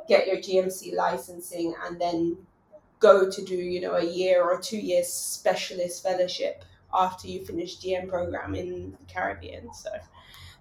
get 0.07 0.27
your 0.27 0.37
GMC 0.37 0.95
licensing, 0.95 1.75
and 1.85 1.99
then 1.99 2.37
go 3.01 3.31
to 3.31 3.45
do 3.45 3.57
you 3.57 3.81
know 3.81 3.95
a 3.95 4.05
year 4.05 4.43
or 4.43 4.61
two 4.61 4.77
years 4.77 5.09
specialist 5.09 6.03
fellowship 6.03 6.64
after 6.93 7.27
you 7.27 7.45
finish 7.45 7.79
DM 7.79 8.09
program 8.09 8.55
in 8.55 8.93
the 8.93 9.12
Caribbean. 9.12 9.72
So 9.72 9.89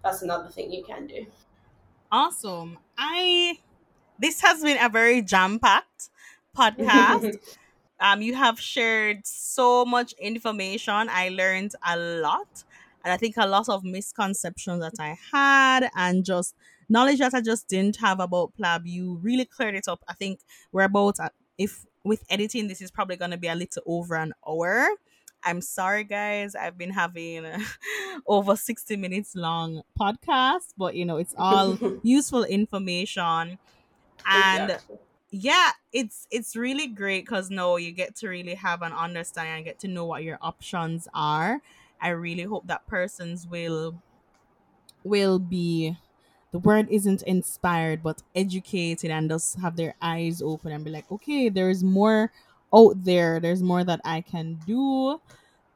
that's 0.01 0.21
another 0.21 0.49
thing 0.49 0.71
you 0.71 0.85
can 0.85 1.05
do. 1.05 1.25
Awesome. 2.11 2.77
I 2.97 3.59
this 4.19 4.39
has 4.41 4.63
been 4.63 4.77
a 4.81 4.87
very 4.87 5.21
jam 5.21 5.59
packed 5.59 6.09
podcast. 6.57 7.37
um, 7.99 8.21
you 8.21 8.35
have 8.35 8.59
shared 8.59 9.25
so 9.25 9.85
much 9.85 10.13
information. 10.13 11.07
I 11.09 11.29
learned 11.29 11.73
a 11.85 11.97
lot, 11.97 12.63
and 13.03 13.13
I 13.13 13.17
think 13.17 13.35
a 13.37 13.47
lot 13.47 13.69
of 13.69 13.83
misconceptions 13.83 14.81
that 14.81 14.93
I 14.99 15.17
had, 15.31 15.89
and 15.95 16.25
just 16.25 16.55
knowledge 16.89 17.19
that 17.19 17.33
I 17.33 17.41
just 17.41 17.67
didn't 17.67 17.97
have 17.97 18.19
about 18.19 18.53
PLAB. 18.59 18.81
You 18.85 19.19
really 19.21 19.45
cleared 19.45 19.75
it 19.75 19.87
up. 19.87 20.03
I 20.07 20.13
think 20.13 20.41
we're 20.71 20.83
about 20.83 21.19
uh, 21.19 21.29
if 21.57 21.85
with 22.03 22.23
editing, 22.29 22.67
this 22.67 22.81
is 22.81 22.91
probably 22.91 23.15
going 23.15 23.31
to 23.31 23.37
be 23.37 23.47
a 23.47 23.55
little 23.55 23.83
over 23.85 24.15
an 24.15 24.33
hour. 24.47 24.87
I'm 25.45 25.61
sorry, 25.61 26.03
guys. 26.03 26.55
I've 26.55 26.77
been 26.77 26.91
having 26.91 27.45
over 28.27 28.55
60 28.55 28.95
minutes 28.97 29.35
long 29.35 29.81
podcast, 29.99 30.73
but 30.77 30.95
you 30.95 31.05
know, 31.05 31.17
it's 31.17 31.35
all 31.37 31.77
useful 32.03 32.43
information. 32.43 33.59
And 34.25 34.71
exactly 34.71 34.97
yeah 35.33 35.71
it's 35.91 36.27
it's 36.29 36.55
really 36.55 36.85
great 36.85 37.25
because 37.25 37.49
no 37.49 37.77
you 37.77 37.91
get 37.91 38.15
to 38.15 38.27
really 38.29 38.53
have 38.53 38.83
an 38.83 38.93
understanding 38.93 39.55
and 39.55 39.65
get 39.65 39.79
to 39.79 39.87
know 39.87 40.05
what 40.05 40.23
your 40.23 40.37
options 40.41 41.07
are. 41.13 41.59
I 41.99 42.09
really 42.09 42.43
hope 42.43 42.67
that 42.67 42.85
persons 42.85 43.47
will 43.47 43.95
will 45.03 45.39
be 45.39 45.97
the 46.51 46.59
word 46.59 46.87
isn't 46.91 47.23
inspired 47.23 48.03
but 48.03 48.21
educated 48.35 49.09
and 49.09 49.27
just 49.27 49.57
have 49.57 49.75
their 49.75 49.95
eyes 50.03 50.39
open 50.39 50.71
and 50.71 50.85
be 50.85 50.91
like 50.91 51.11
okay 51.11 51.49
there's 51.49 51.83
more 51.83 52.31
out 52.75 53.03
there. 53.03 53.39
There's 53.39 53.63
more 53.63 53.83
that 53.83 54.01
i 54.03 54.21
can 54.21 54.59
do 54.67 55.19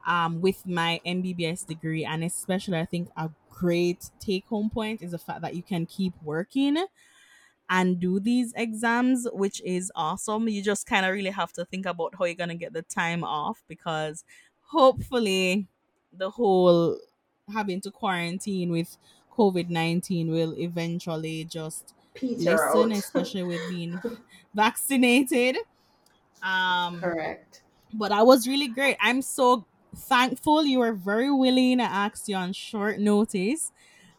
um, 0.05 0.39
with 0.39 0.67
my 0.67 1.01
mbbs 1.05 1.65
degree. 1.65 2.05
And 2.05 2.23
especially 2.23 2.77
i 2.77 2.85
think 2.85 3.09
a 3.17 3.31
great 3.49 4.11
take 4.19 4.45
home 4.45 4.69
point 4.69 5.01
is 5.01 5.11
the 5.11 5.17
fact 5.17 5.41
that 5.41 5.55
you 5.55 5.63
can 5.63 5.87
keep 5.87 6.13
working 6.23 6.77
and 7.69 7.99
do 7.99 8.19
these 8.19 8.53
exams, 8.55 9.27
which 9.33 9.61
is 9.63 9.91
awesome. 9.95 10.47
You 10.47 10.61
just 10.63 10.85
kind 10.85 11.05
of 11.05 11.13
really 11.13 11.31
have 11.31 11.51
to 11.53 11.65
think 11.65 11.85
about 11.85 12.15
how 12.17 12.25
you're 12.25 12.35
going 12.35 12.49
to 12.49 12.55
get 12.55 12.73
the 12.73 12.81
time 12.81 13.23
off 13.23 13.63
because 13.67 14.23
hopefully 14.61 15.67
the 16.13 16.29
whole 16.29 16.97
having 17.53 17.81
to 17.81 17.91
quarantine 17.91 18.71
with 18.71 18.97
COVID 19.37 19.69
19 19.69 20.31
will 20.31 20.57
eventually 20.57 21.43
just 21.43 21.93
Peter 22.13 22.55
lessen, 22.55 22.91
out. 22.91 22.97
especially 22.97 23.43
with 23.43 23.61
being 23.69 23.99
vaccinated. 24.53 25.57
Um, 26.41 26.99
Correct. 26.99 27.61
But 27.93 28.09
that 28.09 28.25
was 28.25 28.47
really 28.47 28.67
great. 28.67 28.97
I'm 28.99 29.21
so 29.21 29.65
thankful 29.95 30.63
you 30.63 30.79
were 30.79 30.93
very 30.93 31.31
willing. 31.31 31.77
to 31.77 31.83
ask 31.83 32.27
you 32.27 32.35
on 32.35 32.53
short 32.53 32.99
notice 32.99 33.71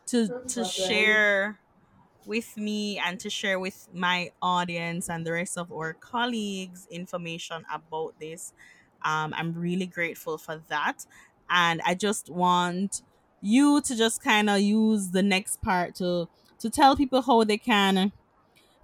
to 0.06 0.26
no 0.26 0.40
to 0.48 0.64
share 0.64 1.58
with 2.28 2.56
me 2.58 2.98
and 2.98 3.20
to 3.20 3.30
share 3.30 3.58
with 3.60 3.88
my 3.94 4.32
audience 4.42 5.10
and 5.10 5.26
the 5.26 5.32
rest 5.32 5.58
of 5.58 5.72
our 5.72 5.94
colleagues 5.94 6.86
information 6.90 7.64
about 7.72 8.20
this. 8.20 8.54
Um, 9.04 9.34
I'm 9.34 9.54
really 9.54 9.86
grateful 9.86 10.38
for 10.38 10.58
that. 10.68 11.06
And 11.50 11.80
I 11.86 11.94
just 11.94 12.30
want 12.30 13.02
you 13.40 13.80
to 13.82 13.96
just 13.96 14.22
kind 14.22 14.50
of 14.50 14.60
use 14.60 15.10
the 15.12 15.22
next 15.22 15.62
part 15.62 15.96
to 15.96 16.28
to 16.60 16.70
tell 16.70 16.96
people 16.96 17.22
how 17.22 17.44
they 17.44 17.58
can 17.58 18.12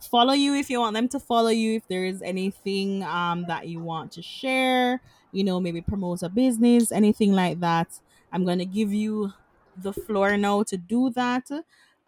follow 0.00 0.34
you 0.34 0.54
if 0.54 0.68
you 0.68 0.80
want 0.80 0.94
them 0.94 1.08
to 1.08 1.18
follow 1.20 1.48
you 1.48 1.76
if 1.76 1.88
there 1.88 2.04
is 2.04 2.20
anything 2.22 3.02
um, 3.04 3.46
that 3.46 3.68
you 3.68 3.80
want 3.80 4.12
to 4.12 4.22
share 4.22 5.00
you 5.32 5.42
know 5.42 5.58
maybe 5.60 5.80
promote 5.80 6.22
a 6.22 6.28
business 6.28 6.92
anything 6.92 7.32
like 7.32 7.60
that 7.60 8.00
i'm 8.32 8.44
going 8.44 8.58
to 8.58 8.66
give 8.66 8.92
you 8.92 9.32
the 9.76 9.92
floor 9.92 10.36
now 10.36 10.62
to 10.62 10.76
do 10.76 11.10
that 11.10 11.48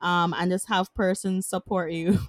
um, 0.00 0.34
and 0.36 0.50
just 0.50 0.68
have 0.68 0.92
persons 0.94 1.46
support 1.46 1.92
you. 1.92 2.18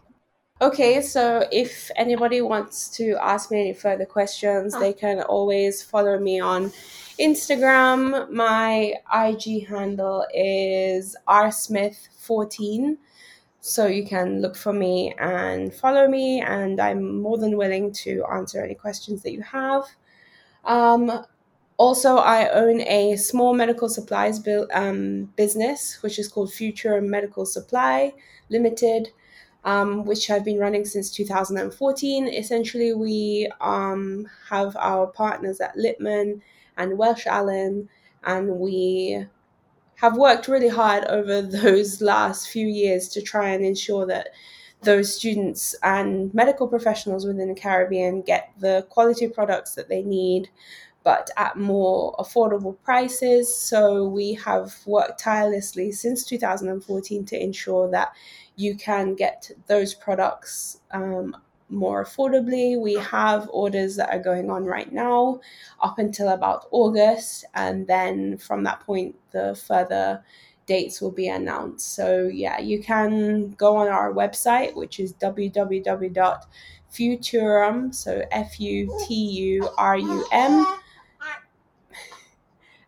Okay, 0.59 1.01
so 1.03 1.47
if 1.51 1.91
anybody 1.95 2.41
wants 2.41 2.89
to 2.97 3.15
ask 3.21 3.51
me 3.51 3.61
any 3.61 3.73
further 3.73 4.05
questions, 4.05 4.73
they 4.79 4.91
can 4.91 5.21
always 5.21 5.83
follow 5.83 6.17
me 6.17 6.39
on 6.39 6.71
Instagram. 7.19 8.27
My 8.31 8.95
IG 9.13 9.67
handle 9.67 10.25
is 10.33 11.15
rsmith14. 11.27 12.97
So 13.61 13.85
you 13.85 14.03
can 14.03 14.41
look 14.41 14.55
for 14.55 14.73
me 14.73 15.13
and 15.19 15.71
follow 15.71 16.07
me, 16.07 16.41
and 16.41 16.79
I'm 16.79 17.21
more 17.21 17.37
than 17.37 17.55
willing 17.55 17.91
to 18.05 18.23
answer 18.25 18.63
any 18.63 18.73
questions 18.73 19.21
that 19.21 19.33
you 19.33 19.43
have. 19.43 19.83
Um, 20.65 21.23
also, 21.77 22.17
I 22.17 22.49
own 22.49 22.81
a 22.81 23.15
small 23.17 23.53
medical 23.53 23.87
supplies 23.87 24.39
bu- 24.39 24.67
um, 24.73 25.25
business, 25.35 26.01
which 26.01 26.17
is 26.17 26.27
called 26.27 26.49
Futurum 26.49 27.07
Medical 27.07 27.45
Supply 27.45 28.13
Limited, 28.49 29.09
um, 29.63 30.03
which 30.03 30.29
I've 30.31 30.43
been 30.45 30.57
running 30.57 30.85
since 30.85 31.11
2014. 31.11 32.27
Essentially, 32.29 32.93
we 32.93 33.51
um, 33.61 34.27
have 34.49 34.75
our 34.77 35.07
partners 35.07 35.61
at 35.61 35.75
Littmann 35.77 36.41
and 36.77 36.97
Welch 36.97 37.27
Allyn, 37.27 37.89
and 38.23 38.59
we 38.59 39.25
have 39.95 40.17
worked 40.17 40.47
really 40.47 40.69
hard 40.69 41.05
over 41.05 41.41
those 41.43 42.01
last 42.01 42.49
few 42.49 42.67
years 42.67 43.07
to 43.09 43.21
try 43.21 43.49
and 43.49 43.63
ensure 43.63 44.07
that 44.07 44.29
those 44.83 45.15
students 45.15 45.75
and 45.83 46.33
medical 46.33 46.67
professionals 46.67 47.25
within 47.25 47.49
the 47.49 47.59
Caribbean 47.59 48.21
get 48.21 48.51
the 48.59 48.85
quality 48.89 49.27
products 49.27 49.73
that 49.75 49.89
they 49.89 50.03
need 50.03 50.49
but 51.07 51.29
at 51.37 51.55
more 51.55 52.13
affordable 52.19 52.75
prices. 52.83 53.55
So 53.55 54.03
we 54.03 54.33
have 54.33 54.75
worked 54.85 55.21
tirelessly 55.21 55.93
since 55.93 56.25
2014 56.25 57.23
to 57.27 57.41
ensure 57.41 57.89
that 57.91 58.11
you 58.57 58.75
can 58.75 59.15
get 59.15 59.49
those 59.67 59.93
products 59.93 60.81
um, 60.91 61.37
more 61.69 62.03
affordably. 62.03 62.77
We 62.77 62.95
have 62.95 63.49
orders 63.53 63.95
that 63.95 64.09
are 64.09 64.19
going 64.19 64.51
on 64.51 64.65
right 64.65 64.91
now 64.91 65.39
up 65.81 65.97
until 65.97 66.27
about 66.27 66.65
August, 66.71 67.45
and 67.53 67.87
then 67.87 68.37
from 68.37 68.65
that 68.65 68.81
point, 68.81 69.15
the 69.31 69.55
further 69.55 70.25
dates 70.65 70.99
will 70.99 71.13
be 71.13 71.29
announced. 71.29 71.95
So, 71.95 72.27
yeah, 72.27 72.59
you 72.59 72.83
can 72.83 73.51
go 73.51 73.77
on 73.77 73.87
our 73.87 74.11
website, 74.11 74.75
which 74.75 74.99
is 74.99 75.13
www.futurum, 75.13 76.45
so 77.95 78.25
F 78.29 78.59
U 78.59 79.05
T 79.07 79.13
U 79.13 79.69
R 79.77 79.97
U 79.97 80.25
M, 80.33 80.65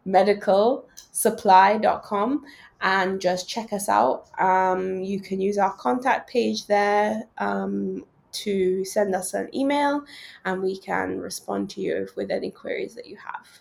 medicalsupply.com 0.09 2.43
and 2.81 3.19
just 3.19 3.49
check 3.49 3.73
us 3.73 3.89
out. 3.89 4.27
Um, 4.39 5.01
you 5.01 5.19
can 5.19 5.41
use 5.41 5.57
our 5.57 5.73
contact 5.73 6.29
page 6.29 6.67
there 6.67 7.23
um, 7.37 8.05
to 8.31 8.85
send 8.85 9.13
us 9.15 9.33
an 9.33 9.53
email 9.53 10.05
and 10.45 10.61
we 10.61 10.77
can 10.77 11.19
respond 11.19 11.69
to 11.71 11.81
you 11.81 12.07
with 12.15 12.31
any 12.31 12.51
queries 12.51 12.95
that 12.95 13.07
you 13.07 13.17
have. 13.17 13.59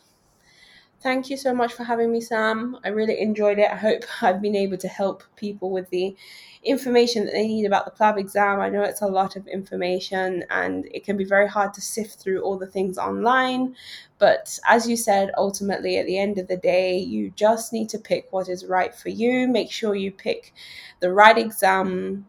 Thank 1.00 1.30
you 1.30 1.36
so 1.36 1.54
much 1.54 1.74
for 1.74 1.84
having 1.84 2.10
me, 2.10 2.20
Sam. 2.20 2.76
I 2.84 2.88
really 2.88 3.20
enjoyed 3.20 3.60
it. 3.60 3.70
I 3.70 3.76
hope 3.76 4.02
I've 4.22 4.42
been 4.42 4.56
able 4.56 4.78
to 4.78 4.88
help 4.88 5.22
people 5.36 5.70
with 5.70 5.88
the 5.90 6.16
information 6.64 7.24
that 7.24 7.32
they 7.32 7.46
need 7.46 7.66
about 7.66 7.84
the 7.84 7.92
PLAB 7.92 8.18
exam. 8.18 8.58
I 8.58 8.68
know 8.68 8.82
it's 8.82 9.00
a 9.00 9.06
lot 9.06 9.36
of 9.36 9.46
information 9.46 10.44
and 10.50 10.86
it 10.90 11.04
can 11.04 11.16
be 11.16 11.24
very 11.24 11.46
hard 11.46 11.72
to 11.74 11.80
sift 11.80 12.18
through 12.18 12.42
all 12.42 12.58
the 12.58 12.66
things 12.66 12.98
online. 12.98 13.76
But 14.18 14.58
as 14.66 14.88
you 14.88 14.96
said, 14.96 15.30
ultimately, 15.38 15.98
at 15.98 16.06
the 16.06 16.18
end 16.18 16.36
of 16.38 16.48
the 16.48 16.56
day, 16.56 16.98
you 16.98 17.30
just 17.36 17.72
need 17.72 17.88
to 17.90 17.98
pick 17.98 18.26
what 18.32 18.48
is 18.48 18.66
right 18.66 18.92
for 18.92 19.08
you. 19.08 19.46
Make 19.46 19.70
sure 19.70 19.94
you 19.94 20.10
pick 20.10 20.52
the 20.98 21.12
right 21.12 21.38
exam 21.38 22.26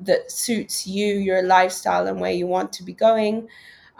that 0.00 0.32
suits 0.32 0.86
you, 0.86 1.06
your 1.06 1.42
lifestyle, 1.42 2.08
and 2.08 2.20
where 2.20 2.32
you 2.32 2.46
want 2.48 2.72
to 2.74 2.82
be 2.82 2.92
going. 2.92 3.48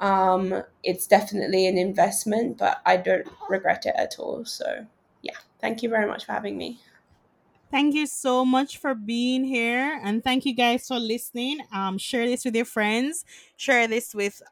Um, 0.03 0.63
it's 0.83 1.07
definitely 1.07 1.67
an 1.67 1.79
investment, 1.79 2.59
but 2.59 2.83
I 2.85 2.97
don't 2.99 3.27
regret 3.49 3.87
it 3.87 3.95
at 3.97 4.17
all. 4.19 4.45
So, 4.45 4.87
yeah, 5.23 5.37
thank 5.61 5.83
you 5.83 5.89
very 5.89 6.07
much 6.07 6.27
for 6.27 6.33
having 6.33 6.59
me. 6.59 6.79
Thank 7.71 7.95
you 7.95 8.07
so 8.07 8.45
much 8.45 8.77
for 8.77 8.95
being 8.95 9.45
here, 9.45 9.99
and 10.03 10.23
thank 10.23 10.45
you 10.45 10.55
guys 10.55 10.89
for 10.89 10.99
listening. 10.99 11.61
Um, 11.73 11.97
share 11.97 12.27
this 12.27 12.45
with 12.45 12.55
your 12.55 12.67
friends. 12.67 13.25
Share 13.57 13.87
this 13.89 14.15
with, 14.15 14.43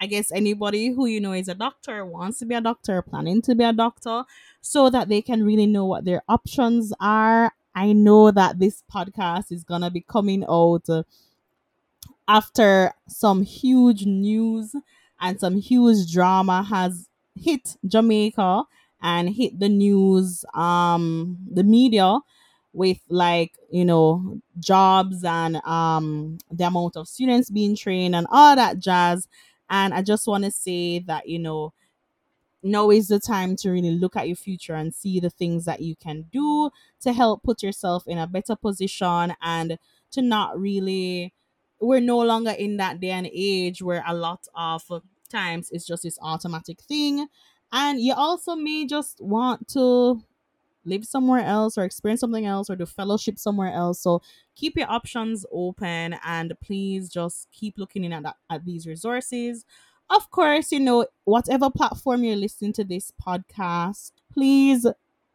I 0.00 0.06
guess, 0.06 0.32
anybody 0.32 0.88
who 0.88 1.06
you 1.06 1.20
know 1.20 1.32
is 1.32 1.46
a 1.46 1.54
doctor, 1.54 2.04
wants 2.04 2.40
to 2.40 2.46
be 2.46 2.56
a 2.56 2.60
doctor, 2.60 3.00
planning 3.00 3.42
to 3.42 3.54
be 3.54 3.62
a 3.62 3.72
doctor, 3.72 4.24
so 4.60 4.90
that 4.90 5.08
they 5.08 5.22
can 5.22 5.44
really 5.44 5.66
know 5.66 5.84
what 5.86 6.04
their 6.04 6.22
options 6.28 6.92
are 6.98 7.52
I 7.74 7.92
know 7.92 8.30
that 8.30 8.58
this 8.58 8.82
podcast 8.92 9.50
is 9.50 9.64
gonna 9.64 9.90
be 9.90 10.02
coming 10.02 10.44
out 10.48 10.86
after 12.32 12.94
some 13.08 13.42
huge 13.42 14.06
news 14.06 14.74
and 15.20 15.38
some 15.40 15.56
huge 15.58 16.12
drama 16.12 16.62
has 16.62 17.08
hit 17.34 17.76
Jamaica 17.86 18.64
and 19.02 19.30
hit 19.30 19.58
the 19.58 19.68
news, 19.68 20.44
um, 20.54 21.38
the 21.52 21.64
media 21.64 22.18
with 22.74 22.98
like 23.10 23.52
you 23.70 23.84
know 23.84 24.40
jobs 24.58 25.22
and 25.24 25.56
um 25.66 26.38
the 26.50 26.64
amount 26.64 26.96
of 26.96 27.06
students 27.06 27.50
being 27.50 27.76
trained 27.76 28.16
and 28.16 28.26
all 28.30 28.56
that 28.56 28.78
jazz. 28.78 29.28
And 29.68 29.94
i 29.94 30.02
just 30.02 30.26
want 30.26 30.44
to 30.44 30.50
say 30.50 30.98
that 31.00 31.28
you 31.28 31.38
know 31.38 31.72
now 32.62 32.90
is 32.90 33.08
the 33.08 33.18
time 33.18 33.56
to 33.56 33.70
really 33.70 33.90
look 33.90 34.16
at 34.16 34.28
your 34.28 34.36
future 34.36 34.74
and 34.74 34.94
see 34.94 35.18
the 35.20 35.30
things 35.30 35.64
that 35.64 35.80
you 35.80 35.96
can 35.96 36.26
do 36.32 36.70
to 37.00 37.12
help 37.12 37.42
put 37.42 37.62
yourself 37.62 38.04
in 38.06 38.18
a 38.18 38.26
better 38.26 38.54
position 38.54 39.34
and 39.42 39.78
to 40.12 40.22
not 40.22 40.58
really 40.58 41.32
we're 41.82 42.00
no 42.00 42.18
longer 42.18 42.52
in 42.52 42.76
that 42.76 43.00
day 43.00 43.10
and 43.10 43.28
age 43.32 43.82
where 43.82 44.02
a 44.06 44.14
lot 44.14 44.46
of 44.54 44.82
times 45.30 45.70
it's 45.70 45.86
just 45.86 46.02
this 46.02 46.18
automatic 46.22 46.80
thing 46.82 47.26
and 47.72 48.00
you 48.00 48.12
also 48.14 48.54
may 48.54 48.86
just 48.86 49.20
want 49.20 49.66
to 49.68 50.22
live 50.84 51.04
somewhere 51.04 51.44
else 51.44 51.78
or 51.78 51.84
experience 51.84 52.20
something 52.20 52.44
else 52.44 52.68
or 52.68 52.76
do 52.76 52.84
fellowship 52.84 53.38
somewhere 53.38 53.72
else 53.72 54.00
so 54.00 54.20
keep 54.54 54.76
your 54.76 54.90
options 54.90 55.46
open 55.52 56.16
and 56.24 56.52
please 56.62 57.08
just 57.08 57.48
keep 57.52 57.78
looking 57.78 58.04
in 58.04 58.12
at, 58.12 58.22
that, 58.22 58.36
at 58.50 58.64
these 58.64 58.86
resources 58.86 59.64
of 60.12 60.30
course, 60.30 60.72
you 60.72 60.80
know, 60.80 61.06
whatever 61.24 61.70
platform 61.70 62.22
you're 62.22 62.36
listening 62.36 62.74
to 62.74 62.84
this 62.84 63.10
podcast, 63.10 64.12
please 64.32 64.86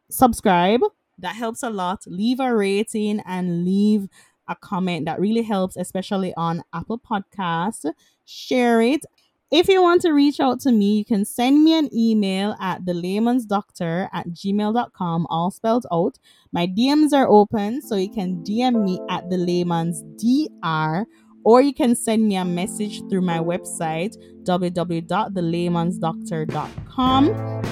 subscribe. 0.08 0.80
That 1.18 1.34
helps 1.34 1.64
a 1.64 1.70
lot. 1.70 2.04
Leave 2.06 2.38
a 2.38 2.54
rating 2.54 3.20
and 3.26 3.64
leave 3.64 4.08
a 4.48 4.56
comment. 4.56 5.06
That 5.06 5.20
really 5.20 5.42
helps, 5.42 5.76
especially 5.76 6.32
on 6.36 6.62
Apple 6.72 6.98
Podcasts. 6.98 7.92
Share 8.24 8.80
it. 8.80 9.04
If 9.50 9.66
you 9.68 9.80
want 9.80 10.02
to 10.02 10.12
reach 10.12 10.40
out 10.40 10.60
to 10.60 10.72
me, 10.72 10.98
you 10.98 11.06
can 11.06 11.24
send 11.24 11.64
me 11.64 11.78
an 11.78 11.88
email 11.94 12.54
at 12.60 12.84
the 12.84 12.92
layman's 12.92 13.46
doctor 13.46 14.10
at 14.12 14.28
gmail.com, 14.28 15.26
all 15.30 15.50
spelled 15.50 15.86
out. 15.90 16.18
My 16.52 16.66
DMs 16.66 17.14
are 17.14 17.26
open, 17.26 17.80
so 17.80 17.96
you 17.96 18.10
can 18.10 18.44
DM 18.44 18.84
me 18.84 19.00
at 19.08 19.30
the 19.30 19.38
layman's 19.38 20.02
dr 20.02 21.06
or 21.44 21.62
you 21.62 21.72
can 21.72 21.94
send 21.96 22.28
me 22.28 22.36
a 22.36 22.44
message 22.44 23.00
through 23.08 23.22
my 23.22 23.38
website 23.38 24.14
www.thelaymansdoctor.com 24.44 27.26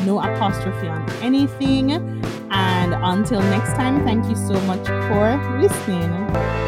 no 0.06 0.18
apostrophe 0.18 0.88
on 0.88 1.06
anything 1.22 1.92
and 2.50 2.94
until 2.94 3.40
next 3.40 3.74
time 3.74 4.02
thank 4.04 4.26
you 4.26 4.34
so 4.34 4.58
much 4.62 4.86
for 4.86 5.36
listening 5.60 6.65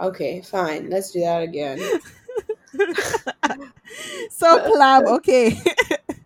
Okay, 0.00 0.40
fine. 0.42 0.90
Let's 0.90 1.10
do 1.10 1.20
that 1.20 1.42
again. 1.42 1.78
so 4.30 4.58
PLAB, 4.70 5.06
okay. 5.16 5.56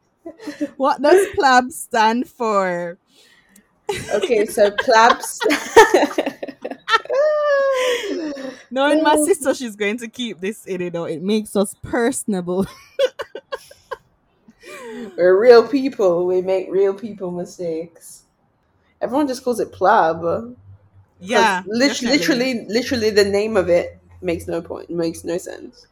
what 0.77 1.01
does 1.01 1.27
PLAB 1.37 1.73
stand 1.73 2.29
for? 2.29 2.99
Okay, 4.15 4.47
so 4.47 4.71
PLAB. 4.71 5.23
Knowing 8.71 9.03
my 9.03 9.17
sister, 9.17 9.55
she's 9.55 9.77
going 9.77 9.97
to 9.99 10.09
keep 10.09 10.41
this 10.41 10.67
in. 10.67 10.83
it, 10.83 10.93
know, 10.93 11.05
it 11.05 11.23
makes 11.23 11.57
us 11.57 11.75
personable. 11.83 12.67
We're 15.17 15.41
real 15.41 15.67
people. 15.67 16.27
We 16.27 16.43
make 16.43 16.69
real 16.71 16.95
people 16.95 17.31
mistakes. 17.31 18.25
Everyone 19.01 19.29
just 19.29 19.45
calls 19.45 19.61
it 19.61 19.73
PLAB. 19.73 20.57
Yeah, 21.21 21.63
literally, 21.67 22.19
literally, 22.19 22.67
literally, 22.69 23.11
the 23.11 23.25
name 23.25 23.57
of 23.57 23.69
it 23.69 23.99
makes 24.21 24.47
no 24.47 24.61
point. 24.63 24.91
Makes 24.91 25.25
no 25.25 25.39
sense. 25.39 25.87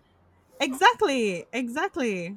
Exactly. 0.61 1.47
Exactly. 1.53 2.37